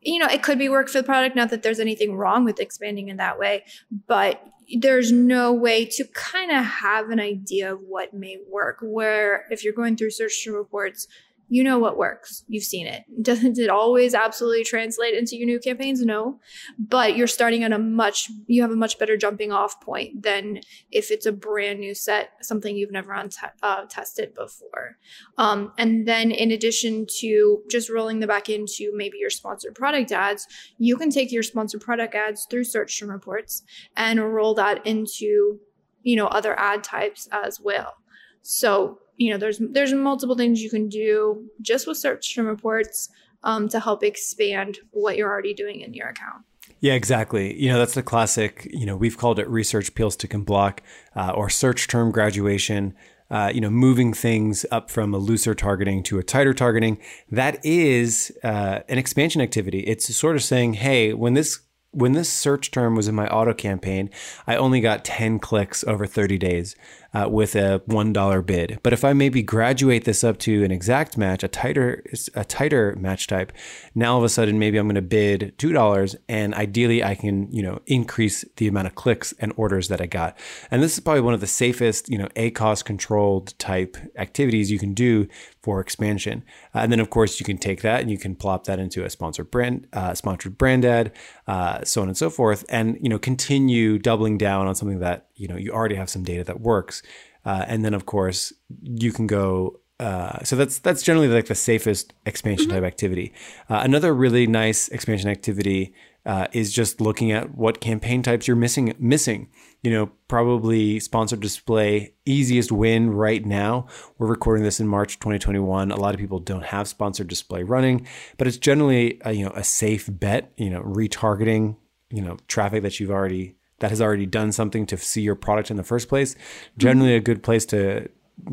you 0.00 0.18
know, 0.18 0.26
it 0.26 0.42
could 0.42 0.58
be 0.58 0.68
work 0.68 0.88
for 0.88 0.98
the 0.98 1.04
product. 1.04 1.36
Not 1.36 1.50
that 1.50 1.62
there's 1.62 1.80
anything 1.80 2.16
wrong 2.16 2.44
with 2.44 2.60
expanding 2.60 3.08
in 3.08 3.16
that 3.16 3.38
way, 3.38 3.64
but 4.06 4.44
there's 4.78 5.10
no 5.12 5.52
way 5.52 5.84
to 5.84 6.04
kind 6.12 6.50
of 6.50 6.64
have 6.64 7.10
an 7.10 7.20
idea 7.20 7.72
of 7.72 7.80
what 7.80 8.12
may 8.12 8.36
work. 8.50 8.78
Where 8.82 9.46
if 9.50 9.64
you're 9.64 9.72
going 9.72 9.96
through 9.96 10.10
search 10.10 10.46
reports, 10.46 11.08
you 11.48 11.64
know 11.64 11.78
what 11.78 11.96
works. 11.96 12.44
You've 12.46 12.64
seen 12.64 12.86
it. 12.86 13.04
Doesn't 13.22 13.58
it 13.58 13.70
always 13.70 14.14
absolutely 14.14 14.64
translate 14.64 15.14
into 15.14 15.36
your 15.36 15.46
new 15.46 15.58
campaigns? 15.58 16.02
No. 16.02 16.40
But 16.78 17.16
you're 17.16 17.26
starting 17.26 17.64
at 17.64 17.72
a 17.72 17.78
much, 17.78 18.30
you 18.46 18.60
have 18.62 18.70
a 18.70 18.76
much 18.76 18.98
better 18.98 19.16
jumping 19.16 19.50
off 19.50 19.80
point 19.80 20.22
than 20.22 20.60
if 20.90 21.10
it's 21.10 21.24
a 21.24 21.32
brand 21.32 21.80
new 21.80 21.94
set, 21.94 22.32
something 22.42 22.76
you've 22.76 22.92
never 22.92 23.14
uh, 23.62 23.84
tested 23.88 24.34
before. 24.34 24.98
Um, 25.38 25.72
and 25.78 26.06
then 26.06 26.30
in 26.30 26.50
addition 26.50 27.06
to 27.20 27.62
just 27.70 27.88
rolling 27.88 28.20
the 28.20 28.26
back 28.26 28.50
into 28.50 28.92
maybe 28.94 29.18
your 29.18 29.30
sponsored 29.30 29.74
product 29.74 30.12
ads, 30.12 30.46
you 30.78 30.96
can 30.96 31.10
take 31.10 31.32
your 31.32 31.42
sponsored 31.42 31.80
product 31.80 32.14
ads 32.14 32.46
through 32.50 32.64
search 32.64 32.98
term 32.98 33.10
reports 33.10 33.62
and 33.96 34.20
roll 34.34 34.54
that 34.54 34.86
into, 34.86 35.58
you 36.02 36.16
know, 36.16 36.26
other 36.26 36.58
ad 36.58 36.84
types 36.84 37.26
as 37.32 37.58
well. 37.58 37.94
So 38.42 38.98
you 39.18 39.30
know, 39.30 39.38
there's 39.38 39.58
there's 39.58 39.92
multiple 39.92 40.36
things 40.36 40.62
you 40.62 40.70
can 40.70 40.88
do 40.88 41.50
just 41.60 41.86
with 41.86 41.98
search 41.98 42.34
term 42.34 42.46
reports 42.46 43.10
um, 43.42 43.68
to 43.68 43.80
help 43.80 44.02
expand 44.02 44.78
what 44.92 45.16
you're 45.16 45.30
already 45.30 45.54
doing 45.54 45.80
in 45.80 45.92
your 45.92 46.08
account. 46.08 46.44
Yeah, 46.80 46.94
exactly. 46.94 47.60
You 47.60 47.70
know, 47.70 47.78
that's 47.78 47.94
the 47.94 48.02
classic, 48.02 48.68
you 48.72 48.86
know, 48.86 48.96
we've 48.96 49.18
called 49.18 49.40
it 49.40 49.48
research 49.48 49.94
peels 49.94 50.16
to 50.16 50.28
can 50.28 50.42
block 50.42 50.82
uh, 51.16 51.32
or 51.34 51.50
search 51.50 51.88
term 51.88 52.10
graduation. 52.12 52.94
Uh, 53.30 53.52
you 53.52 53.60
know, 53.60 53.68
moving 53.68 54.14
things 54.14 54.64
up 54.70 54.90
from 54.90 55.12
a 55.12 55.18
looser 55.18 55.54
targeting 55.54 56.02
to 56.02 56.18
a 56.18 56.22
tighter 56.22 56.54
targeting. 56.54 56.96
That 57.30 57.62
is 57.62 58.32
uh, 58.42 58.80
an 58.88 58.96
expansion 58.96 59.42
activity. 59.42 59.80
It's 59.80 60.16
sort 60.16 60.34
of 60.34 60.42
saying, 60.42 60.74
hey, 60.74 61.12
when 61.12 61.34
this 61.34 61.60
when 61.90 62.12
this 62.12 62.30
search 62.30 62.70
term 62.70 62.94
was 62.94 63.06
in 63.06 63.14
my 63.14 63.28
auto 63.28 63.52
campaign, 63.52 64.08
I 64.46 64.56
only 64.56 64.80
got 64.80 65.04
10 65.04 65.40
clicks 65.40 65.84
over 65.84 66.06
30 66.06 66.38
days 66.38 66.74
uh, 67.14 67.28
with 67.28 67.54
a 67.54 67.80
$1 67.88 68.46
bid. 68.46 68.78
But 68.82 68.92
if 68.92 69.04
I 69.04 69.12
maybe 69.12 69.42
graduate 69.42 70.04
this 70.04 70.22
up 70.22 70.38
to 70.40 70.64
an 70.64 70.70
exact 70.70 71.16
match, 71.16 71.42
a 71.42 71.48
tighter 71.48 72.04
a 72.34 72.44
tighter 72.44 72.96
match 72.98 73.26
type, 73.26 73.52
now 73.94 74.12
all 74.12 74.18
of 74.18 74.24
a 74.24 74.28
sudden 74.28 74.58
maybe 74.58 74.78
I'm 74.78 74.86
going 74.86 74.94
to 74.96 75.02
bid 75.02 75.54
$2 75.58 76.16
and 76.28 76.54
ideally 76.54 77.02
I 77.02 77.14
can, 77.14 77.50
you 77.50 77.62
know, 77.62 77.80
increase 77.86 78.44
the 78.56 78.68
amount 78.68 78.88
of 78.88 78.94
clicks 78.94 79.32
and 79.38 79.52
orders 79.56 79.88
that 79.88 80.00
I 80.00 80.06
got. 80.06 80.36
And 80.70 80.82
this 80.82 80.94
is 80.94 81.00
probably 81.00 81.22
one 81.22 81.34
of 81.34 81.40
the 81.40 81.46
safest, 81.46 82.08
you 82.08 82.18
know, 82.18 82.28
ACoS 82.36 82.84
controlled 82.84 83.58
type 83.58 83.96
activities 84.16 84.70
you 84.70 84.78
can 84.78 84.92
do 84.92 85.28
for 85.62 85.80
expansion. 85.80 86.44
Uh, 86.74 86.80
and 86.80 86.92
then 86.92 87.00
of 87.00 87.10
course 87.10 87.40
you 87.40 87.46
can 87.46 87.58
take 87.58 87.82
that 87.82 88.00
and 88.00 88.10
you 88.10 88.18
can 88.18 88.34
plop 88.34 88.64
that 88.64 88.78
into 88.78 89.04
a 89.04 89.10
sponsored 89.10 89.50
brand 89.50 89.86
uh, 89.92 90.14
sponsored 90.14 90.58
brand 90.58 90.84
ad, 90.84 91.12
uh, 91.46 91.82
so 91.84 92.02
on 92.02 92.08
and 92.08 92.16
so 92.16 92.28
forth 92.28 92.64
and, 92.68 92.98
you 93.00 93.08
know, 93.08 93.18
continue 93.18 93.98
doubling 93.98 94.36
down 94.36 94.66
on 94.66 94.74
something 94.74 94.98
that 94.98 95.27
you 95.38 95.48
know 95.48 95.56
you 95.56 95.72
already 95.72 95.94
have 95.94 96.10
some 96.10 96.22
data 96.22 96.44
that 96.44 96.60
works. 96.60 97.02
Uh, 97.44 97.64
and 97.66 97.84
then 97.84 97.94
of 97.94 98.04
course 98.04 98.52
you 98.82 99.12
can 99.12 99.26
go 99.26 99.80
uh, 100.00 100.44
so 100.44 100.54
that's 100.54 100.78
that's 100.78 101.02
generally 101.02 101.26
like 101.26 101.46
the 101.46 101.54
safest 101.54 102.14
expansion 102.24 102.66
mm-hmm. 102.66 102.76
type 102.76 102.84
activity. 102.84 103.32
Uh, 103.68 103.80
another 103.82 104.14
really 104.14 104.46
nice 104.46 104.88
expansion 104.88 105.28
activity 105.28 105.92
uh, 106.24 106.46
is 106.52 106.72
just 106.72 107.00
looking 107.00 107.32
at 107.32 107.56
what 107.56 107.80
campaign 107.80 108.22
types 108.22 108.46
you're 108.46 108.56
missing 108.56 108.94
missing. 108.98 109.48
You 109.82 109.90
know 109.90 110.10
probably 110.28 111.00
sponsored 111.00 111.40
display 111.40 112.14
easiest 112.24 112.70
win 112.70 113.10
right 113.10 113.44
now. 113.44 113.88
We're 114.18 114.28
recording 114.28 114.62
this 114.62 114.78
in 114.78 114.86
march 114.86 115.18
2021 115.18 115.90
a 115.90 115.96
lot 115.96 116.14
of 116.14 116.20
people 116.20 116.38
don't 116.38 116.64
have 116.64 116.86
sponsored 116.86 117.28
display 117.28 117.62
running 117.62 118.06
but 118.36 118.46
it's 118.46 118.56
generally 118.56 119.20
a, 119.24 119.32
you 119.32 119.44
know 119.44 119.52
a 119.54 119.64
safe 119.64 120.08
bet 120.12 120.52
you 120.56 120.70
know 120.70 120.82
retargeting 120.82 121.76
you 122.10 122.22
know 122.22 122.36
traffic 122.46 122.82
that 122.82 123.00
you've 123.00 123.10
already 123.10 123.54
that 123.80 123.90
has 123.90 124.00
already 124.00 124.26
done 124.26 124.52
something 124.52 124.86
to 124.86 124.96
see 124.96 125.22
your 125.22 125.34
product 125.34 125.70
in 125.70 125.76
the 125.76 125.84
first 125.84 126.08
place. 126.08 126.34
Generally, 126.76 127.14
a 127.14 127.20
good 127.20 127.42
place 127.42 127.64
to 127.66 128.08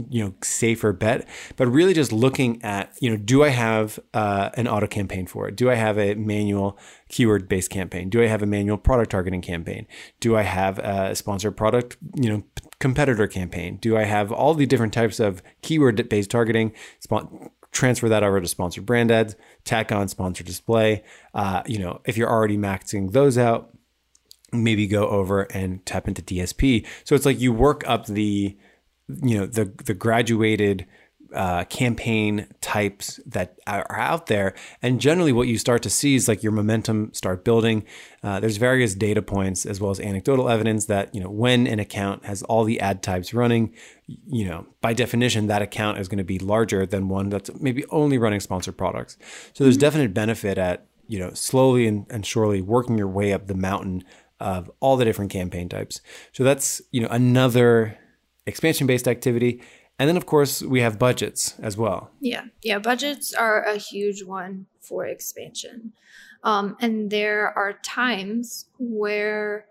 you 0.09 0.23
know 0.23 0.33
safer 0.41 0.93
bet. 0.93 1.27
But 1.55 1.67
really 1.67 1.93
just 1.93 2.11
looking 2.11 2.61
at 2.63 2.93
you 2.99 3.09
know 3.09 3.17
do 3.17 3.43
i 3.43 3.49
have 3.49 3.99
uh, 4.13 4.49
an 4.55 4.67
auto 4.67 4.87
campaign 4.87 5.27
for 5.27 5.47
it? 5.47 5.55
Do 5.55 5.69
i 5.69 5.75
have 5.75 5.97
a 5.97 6.15
manual 6.15 6.77
keyword 7.09 7.47
based 7.47 7.69
campaign? 7.69 8.09
Do 8.09 8.21
i 8.21 8.27
have 8.27 8.41
a 8.41 8.45
manual 8.45 8.77
product 8.77 9.11
targeting 9.11 9.41
campaign? 9.41 9.87
Do 10.19 10.35
i 10.35 10.41
have 10.41 10.79
a 10.79 11.15
sponsored 11.15 11.55
product 11.57 11.97
you 12.15 12.29
know 12.29 12.43
competitor 12.79 13.27
campaign? 13.27 13.77
Do 13.77 13.97
i 13.97 14.03
have 14.03 14.31
all 14.31 14.53
the 14.53 14.65
different 14.65 14.93
types 14.93 15.19
of 15.19 15.41
keyword 15.61 16.09
based 16.09 16.31
targeting? 16.31 16.73
Transfer 17.71 18.07
that 18.07 18.23
over 18.23 18.39
to 18.39 18.47
sponsored 18.47 18.85
brand 18.85 19.11
ads 19.11 19.35
tack 19.65 19.91
on 19.91 20.07
sponsored 20.07 20.45
display 20.45 21.03
uh, 21.33 21.61
you 21.65 21.77
know 21.77 21.99
if 22.05 22.15
you're 22.17 22.29
already 22.29 22.57
maxing 22.57 23.11
those 23.11 23.37
out 23.37 23.75
maybe 24.63 24.87
go 24.87 25.07
over 25.07 25.43
and 25.43 25.85
tap 25.85 26.07
into 26.07 26.21
DSP. 26.21 26.85
So 27.03 27.15
it's 27.15 27.25
like 27.25 27.39
you 27.39 27.53
work 27.53 27.83
up 27.87 28.05
the, 28.05 28.57
you 29.07 29.37
know, 29.37 29.45
the 29.45 29.65
the 29.85 29.93
graduated 29.93 30.85
uh, 31.33 31.65
campaign 31.65 32.47
types 32.61 33.19
that 33.25 33.59
are 33.67 33.99
out 33.99 34.27
there, 34.27 34.53
and 34.81 35.01
generally 35.01 35.33
what 35.33 35.47
you 35.47 35.57
start 35.57 35.83
to 35.83 35.89
see 35.89 36.15
is 36.15 36.27
like 36.27 36.41
your 36.41 36.51
momentum 36.51 37.13
start 37.13 37.43
building. 37.43 37.83
Uh, 38.23 38.39
there's 38.39 38.57
various 38.57 38.95
data 38.95 39.21
points 39.21 39.65
as 39.65 39.81
well 39.81 39.91
as 39.91 39.99
anecdotal 39.99 40.49
evidence 40.49 40.85
that 40.85 41.13
you 41.13 41.21
know 41.21 41.29
when 41.29 41.67
an 41.67 41.79
account 41.79 42.25
has 42.25 42.41
all 42.43 42.63
the 42.63 42.79
ad 42.79 43.03
types 43.03 43.33
running, 43.33 43.73
you 44.07 44.47
know 44.47 44.65
by 44.81 44.93
definition 44.93 45.47
that 45.47 45.61
account 45.61 45.97
is 45.97 46.07
going 46.07 46.17
to 46.17 46.23
be 46.23 46.39
larger 46.39 46.85
than 46.85 47.09
one 47.09 47.29
that's 47.29 47.49
maybe 47.59 47.83
only 47.89 48.17
running 48.17 48.39
sponsored 48.39 48.77
products. 48.77 49.17
So 49.53 49.65
there's 49.65 49.77
definite 49.77 50.13
benefit 50.13 50.57
at 50.57 50.87
you 51.07 51.19
know 51.19 51.33
slowly 51.33 51.85
and, 51.87 52.05
and 52.09 52.25
surely 52.25 52.61
working 52.61 52.97
your 52.97 53.07
way 53.07 53.33
up 53.33 53.47
the 53.47 53.55
mountain 53.55 54.03
of 54.45 54.69
all 54.79 54.95
the 54.95 55.03
different 55.03 55.31
campaign 55.31 55.67
types. 55.67 56.01
So 56.31 56.43
that's, 56.43 56.79
you 56.91 57.01
know, 57.01 57.07
another 57.09 57.97
expansion 58.45 58.85
based 58.85 59.07
activity. 59.07 59.61
And 59.97 60.07
then 60.07 60.15
of 60.15 60.27
course 60.27 60.61
we 60.61 60.81
have 60.81 60.99
budgets 60.99 61.57
as 61.59 61.75
well. 61.75 62.11
Yeah. 62.19 62.45
Yeah, 62.61 62.77
budgets 62.77 63.33
are 63.33 63.63
a 63.63 63.77
huge 63.77 64.23
one 64.23 64.67
for 64.79 65.03
expansion. 65.05 65.93
Um, 66.43 66.77
and 66.79 67.09
there 67.09 67.57
are 67.57 67.73
times 67.73 68.65
where 68.77 69.65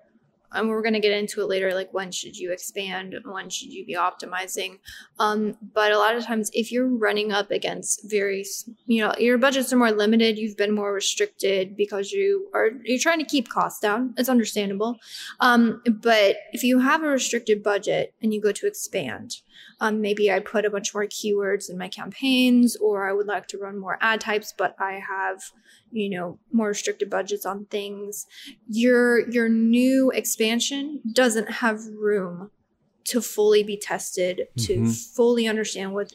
and 0.54 0.68
we're 0.68 0.82
going 0.82 0.94
to 0.94 1.00
get 1.00 1.12
into 1.12 1.40
it 1.40 1.48
later 1.48 1.74
like 1.74 1.92
when 1.92 2.10
should 2.10 2.36
you 2.36 2.52
expand 2.52 3.14
when 3.24 3.50
should 3.50 3.72
you 3.72 3.84
be 3.84 3.94
optimizing? 3.94 4.78
Um, 5.18 5.56
but 5.72 5.92
a 5.92 5.98
lot 5.98 6.14
of 6.14 6.24
times 6.24 6.50
if 6.52 6.72
you're 6.72 6.88
running 6.88 7.32
up 7.32 7.50
against 7.50 8.10
very 8.10 8.44
you 8.86 9.02
know 9.02 9.14
your 9.18 9.38
budgets 9.38 9.72
are 9.72 9.76
more 9.76 9.92
limited 9.92 10.38
you've 10.38 10.56
been 10.56 10.74
more 10.74 10.92
restricted 10.92 11.76
because 11.76 12.12
you 12.12 12.48
are 12.54 12.70
you're 12.84 12.98
trying 12.98 13.18
to 13.18 13.24
keep 13.24 13.48
costs 13.48 13.80
down 13.80 14.14
it's 14.16 14.28
understandable. 14.28 14.98
Um, 15.40 15.82
but 15.86 16.36
if 16.52 16.62
you 16.62 16.80
have 16.80 17.02
a 17.02 17.08
restricted 17.08 17.62
budget 17.62 18.14
and 18.22 18.32
you 18.32 18.40
go 18.40 18.52
to 18.52 18.66
expand 18.66 19.36
um, 19.84 20.00
maybe 20.00 20.32
I 20.32 20.40
put 20.40 20.64
a 20.64 20.70
bunch 20.70 20.94
more 20.94 21.04
keywords 21.04 21.68
in 21.68 21.76
my 21.76 21.88
campaigns, 21.88 22.74
or 22.76 23.08
I 23.08 23.12
would 23.12 23.26
like 23.26 23.46
to 23.48 23.58
run 23.58 23.78
more 23.78 23.98
ad 24.00 24.20
types, 24.20 24.54
but 24.56 24.74
I 24.78 24.92
have, 25.06 25.42
you 25.90 26.08
know, 26.08 26.38
more 26.50 26.68
restricted 26.68 27.10
budgets 27.10 27.44
on 27.44 27.66
things. 27.66 28.26
Your 28.66 29.28
your 29.30 29.48
new 29.50 30.10
expansion 30.10 31.02
doesn't 31.12 31.50
have 31.62 31.80
room 32.10 32.50
to 33.08 33.20
fully 33.20 33.62
be 33.62 33.76
tested, 33.76 34.46
to 34.56 34.80
Mhm. 34.80 35.14
fully 35.14 35.46
understand 35.46 35.92
what 35.92 36.12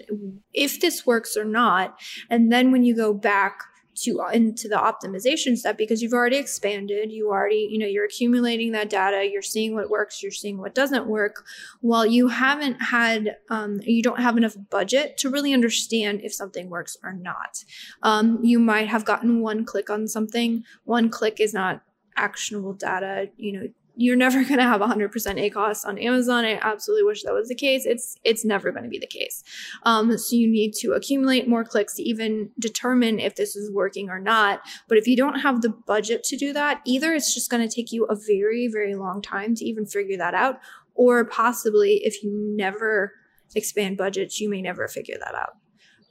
if 0.53 0.81
this 0.81 1.05
works 1.05 1.37
or 1.37 1.45
not. 1.45 1.99
And 2.31 2.51
then 2.51 2.71
when 2.71 2.83
you 2.83 2.95
go 2.95 3.13
back 3.13 3.59
to 4.03 4.21
into 4.33 4.67
the 4.67 4.75
optimization 4.75 5.57
step 5.57 5.77
because 5.77 6.01
you've 6.01 6.13
already 6.13 6.37
expanded 6.37 7.11
you 7.11 7.29
already 7.29 7.67
you 7.69 7.77
know 7.77 7.85
you're 7.85 8.05
accumulating 8.05 8.71
that 8.71 8.89
data 8.89 9.27
you're 9.31 9.41
seeing 9.41 9.73
what 9.75 9.89
works 9.89 10.21
you're 10.21 10.31
seeing 10.31 10.57
what 10.57 10.75
doesn't 10.75 11.07
work. 11.07 11.45
While 11.81 12.05
you 12.05 12.27
haven't 12.27 12.81
had 12.81 13.37
um, 13.49 13.79
you 13.83 14.03
don't 14.03 14.19
have 14.19 14.37
enough 14.37 14.55
budget 14.69 15.17
to 15.17 15.29
really 15.29 15.53
understand 15.53 16.21
if 16.23 16.33
something 16.33 16.69
works 16.69 16.97
or 17.03 17.13
not. 17.13 17.63
Um, 18.03 18.39
you 18.43 18.59
might 18.59 18.87
have 18.87 19.05
gotten 19.05 19.41
one 19.41 19.65
click 19.65 19.89
on 19.89 20.07
something. 20.07 20.63
One 20.83 21.09
click 21.09 21.39
is 21.39 21.53
not 21.53 21.81
actionable 22.17 22.73
data 22.73 23.29
you 23.37 23.53
know 23.53 23.67
you're 23.99 24.15
never 24.15 24.43
going 24.45 24.57
to 24.57 24.63
have 24.63 24.79
100% 24.79 25.11
ACOS 25.11 25.85
on 25.85 25.97
Amazon. 25.97 26.45
I 26.45 26.57
absolutely 26.61 27.03
wish 27.03 27.23
that 27.23 27.33
was 27.33 27.49
the 27.49 27.55
case. 27.55 27.85
It's 27.85 28.15
it's 28.23 28.45
never 28.45 28.71
going 28.71 28.85
to 28.85 28.89
be 28.89 28.97
the 28.97 29.05
case. 29.05 29.43
Um, 29.83 30.17
so 30.17 30.37
you 30.37 30.47
need 30.47 30.73
to 30.75 30.93
accumulate 30.93 31.49
more 31.49 31.65
clicks 31.65 31.95
to 31.95 32.03
even 32.03 32.49
determine 32.57 33.19
if 33.19 33.35
this 33.35 33.57
is 33.57 33.69
working 33.71 34.09
or 34.09 34.19
not. 34.19 34.61
But 34.87 34.97
if 34.97 35.05
you 35.05 35.17
don't 35.17 35.41
have 35.41 35.61
the 35.61 35.69
budget 35.69 36.23
to 36.25 36.37
do 36.37 36.53
that, 36.53 36.81
either 36.85 37.13
it's 37.13 37.33
just 37.33 37.51
going 37.51 37.67
to 37.67 37.73
take 37.73 37.91
you 37.91 38.05
a 38.05 38.15
very 38.15 38.69
very 38.71 38.95
long 38.95 39.21
time 39.21 39.53
to 39.55 39.65
even 39.65 39.85
figure 39.85 40.17
that 40.17 40.33
out, 40.33 40.59
or 40.95 41.25
possibly 41.25 42.01
if 42.05 42.23
you 42.23 42.31
never 42.33 43.13
expand 43.53 43.97
budgets, 43.97 44.39
you 44.39 44.49
may 44.49 44.61
never 44.61 44.87
figure 44.87 45.17
that 45.19 45.35
out. 45.35 45.57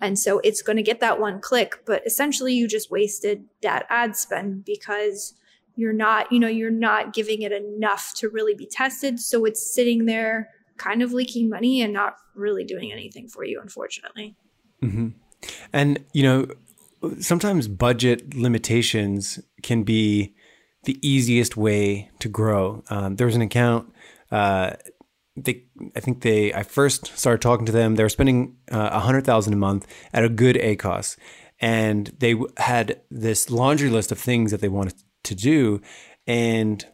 And 0.01 0.19
so 0.19 0.41
it's 0.41 0.63
going 0.63 0.77
to 0.77 0.83
get 0.83 1.01
that 1.01 1.19
one 1.19 1.41
click, 1.41 1.83
but 1.87 2.07
essentially 2.07 2.53
you 2.53 2.69
just 2.69 2.91
wasted 2.91 3.47
that 3.63 3.87
ad 3.89 4.15
spend 4.15 4.65
because 4.65 5.35
you're 5.79 5.95
not 5.95 6.31
you 6.31 6.39
know 6.39 6.49
you're 6.49 6.71
not 6.71 7.15
giving 7.15 7.41
it 7.43 7.53
enough 7.53 8.13
to 8.15 8.29
really 8.29 8.55
be 8.55 8.67
tested 8.67 9.19
so 9.19 9.47
it's 9.47 9.75
sitting 9.75 10.05
there 10.05 10.51
kind 10.77 11.03
of 11.03 11.13
leaking 11.13 11.49
money 11.49 11.81
and 11.81 11.93
not 11.93 12.17
really 12.35 12.65
doing 12.65 12.93
anything 12.93 13.27
for 13.29 13.45
you 13.45 13.59
unfortunately 13.61 14.37
hmm 14.83 15.09
And 15.73 16.05
you 16.13 16.23
know, 16.23 16.47
sometimes 17.21 17.69
budget 17.69 18.35
limitations 18.35 19.39
can 19.63 19.83
be 19.83 20.35
the 20.85 20.99
easiest 21.07 21.57
way 21.57 22.11
to 22.21 22.29
grow. 22.29 22.83
Um, 22.91 23.17
there 23.17 23.27
was 23.27 23.37
an 23.37 23.43
account. 23.43 23.93
Uh, 24.31 24.73
they, 25.37 25.65
I 25.95 26.01
think 26.01 26.23
they. 26.23 26.53
I 26.53 26.63
first 26.63 27.17
started 27.17 27.41
talking 27.41 27.67
to 27.67 27.73
them. 27.73 27.95
They 27.95 28.03
were 28.03 28.09
spending 28.09 28.57
uh, 28.73 28.91
a 28.93 29.01
hundred 29.01 29.25
thousand 29.25 29.53
a 29.53 29.57
month 29.57 29.87
at 30.13 30.25
a 30.25 30.29
good 30.29 30.57
ACOS, 30.57 31.17
and 31.61 32.09
they 32.19 32.35
had 32.57 33.01
this 33.11 33.51
laundry 33.51 33.91
list 33.91 34.11
of 34.11 34.19
things 34.19 34.51
that 34.51 34.61
they 34.61 34.69
wanted 34.69 34.95
to 35.29 35.35
do, 35.35 35.81
and 36.27 36.85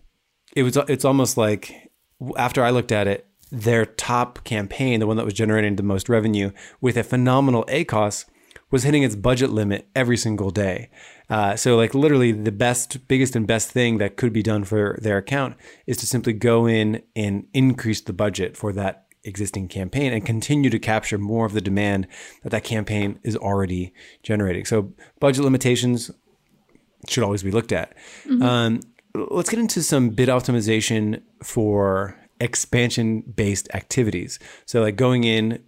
it 0.54 0.62
was. 0.62 0.76
It's 0.76 1.04
almost 1.04 1.36
like 1.36 1.90
after 2.36 2.62
I 2.62 2.70
looked 2.70 2.92
at 2.92 3.06
it, 3.06 3.26
their 3.50 3.86
top 3.86 4.44
campaign, 4.44 5.00
the 5.00 5.06
one 5.06 5.16
that 5.16 5.24
was 5.24 5.34
generating 5.34 5.76
the 5.76 5.82
most 5.82 6.08
revenue, 6.08 6.50
with 6.80 6.96
a 6.96 7.04
phenomenal 7.04 7.64
ACOS, 7.68 8.24
was 8.70 8.82
hitting 8.82 9.02
its 9.02 9.16
budget 9.16 9.50
limit 9.50 9.88
every 9.94 10.16
single 10.16 10.50
day. 10.50 10.90
Uh, 11.30 11.56
so, 11.56 11.76
like, 11.76 11.94
literally, 11.94 12.32
the 12.32 12.52
best, 12.52 13.06
biggest, 13.08 13.36
and 13.36 13.46
best 13.46 13.70
thing 13.70 13.98
that 13.98 14.16
could 14.16 14.32
be 14.32 14.42
done 14.42 14.64
for 14.64 14.98
their 15.00 15.18
account 15.18 15.56
is 15.86 15.96
to 15.96 16.06
simply 16.06 16.32
go 16.32 16.66
in 16.66 17.02
and 17.16 17.46
increase 17.54 18.00
the 18.00 18.12
budget 18.12 18.56
for 18.56 18.72
that 18.72 19.06
existing 19.22 19.68
campaign 19.68 20.12
and 20.12 20.26
continue 20.26 20.68
to 20.68 20.78
capture 20.78 21.16
more 21.16 21.46
of 21.46 21.54
the 21.54 21.60
demand 21.60 22.06
that 22.42 22.50
that 22.50 22.64
campaign 22.64 23.18
is 23.22 23.36
already 23.36 23.92
generating. 24.22 24.64
So, 24.64 24.92
budget 25.20 25.44
limitations 25.44 26.10
should 27.08 27.22
always 27.24 27.42
be 27.42 27.50
looked 27.50 27.72
at. 27.72 27.94
Um, 28.42 28.80
let's 29.14 29.50
get 29.50 29.58
into 29.58 29.82
some 29.82 30.10
bid 30.10 30.28
optimization 30.28 31.22
for 31.42 32.16
expansion 32.40 33.22
based 33.22 33.68
activities. 33.74 34.38
So, 34.66 34.80
like 34.82 34.96
going 34.96 35.24
in, 35.24 35.62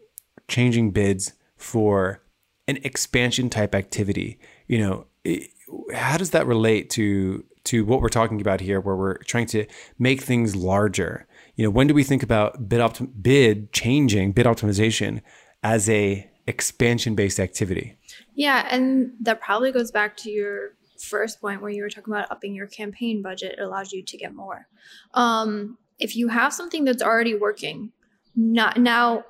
changing 0.48 0.90
bids 0.92 1.32
for 1.56 2.22
an 2.68 2.78
expansion 2.82 3.48
type 3.50 3.74
activity. 3.74 4.38
You 4.66 4.78
know, 4.78 5.06
it- 5.24 5.50
how 5.92 6.16
does 6.16 6.30
that 6.30 6.46
relate 6.46 6.90
to 6.90 7.44
to 7.64 7.84
what 7.84 8.00
we're 8.00 8.08
talking 8.08 8.40
about 8.40 8.60
here, 8.60 8.80
where 8.80 8.94
we're 8.94 9.18
trying 9.24 9.46
to 9.46 9.66
make 9.98 10.20
things 10.22 10.54
larger? 10.54 11.26
You 11.56 11.64
know, 11.64 11.70
when 11.70 11.88
do 11.88 11.94
we 11.94 12.04
think 12.04 12.22
about 12.22 12.68
bid 12.68 12.78
optim- 12.80 13.10
bid 13.20 13.72
changing 13.72 14.32
bid 14.32 14.46
optimization 14.46 15.22
as 15.64 15.88
a 15.88 16.30
expansion 16.46 17.14
based 17.16 17.40
activity? 17.40 17.96
yeah 18.34 18.66
and 18.70 19.10
that 19.20 19.40
probably 19.40 19.72
goes 19.72 19.90
back 19.90 20.16
to 20.18 20.30
your 20.30 20.72
first 21.10 21.40
point 21.40 21.60
where 21.62 21.70
you 21.70 21.82
were 21.82 21.90
talking 21.90 22.12
about 22.12 22.30
upping 22.30 22.54
your 22.54 22.66
campaign 22.66 23.22
budget 23.22 23.54
it 23.58 23.62
allows 23.62 23.92
you 23.92 24.02
to 24.02 24.16
get 24.16 24.34
more 24.34 24.66
um, 25.14 25.78
if 25.98 26.16
you 26.16 26.28
have 26.28 26.52
something 26.52 26.84
that's 26.84 27.02
already 27.02 27.34
working 27.34 27.92
not 28.34 28.76
now 28.78 29.24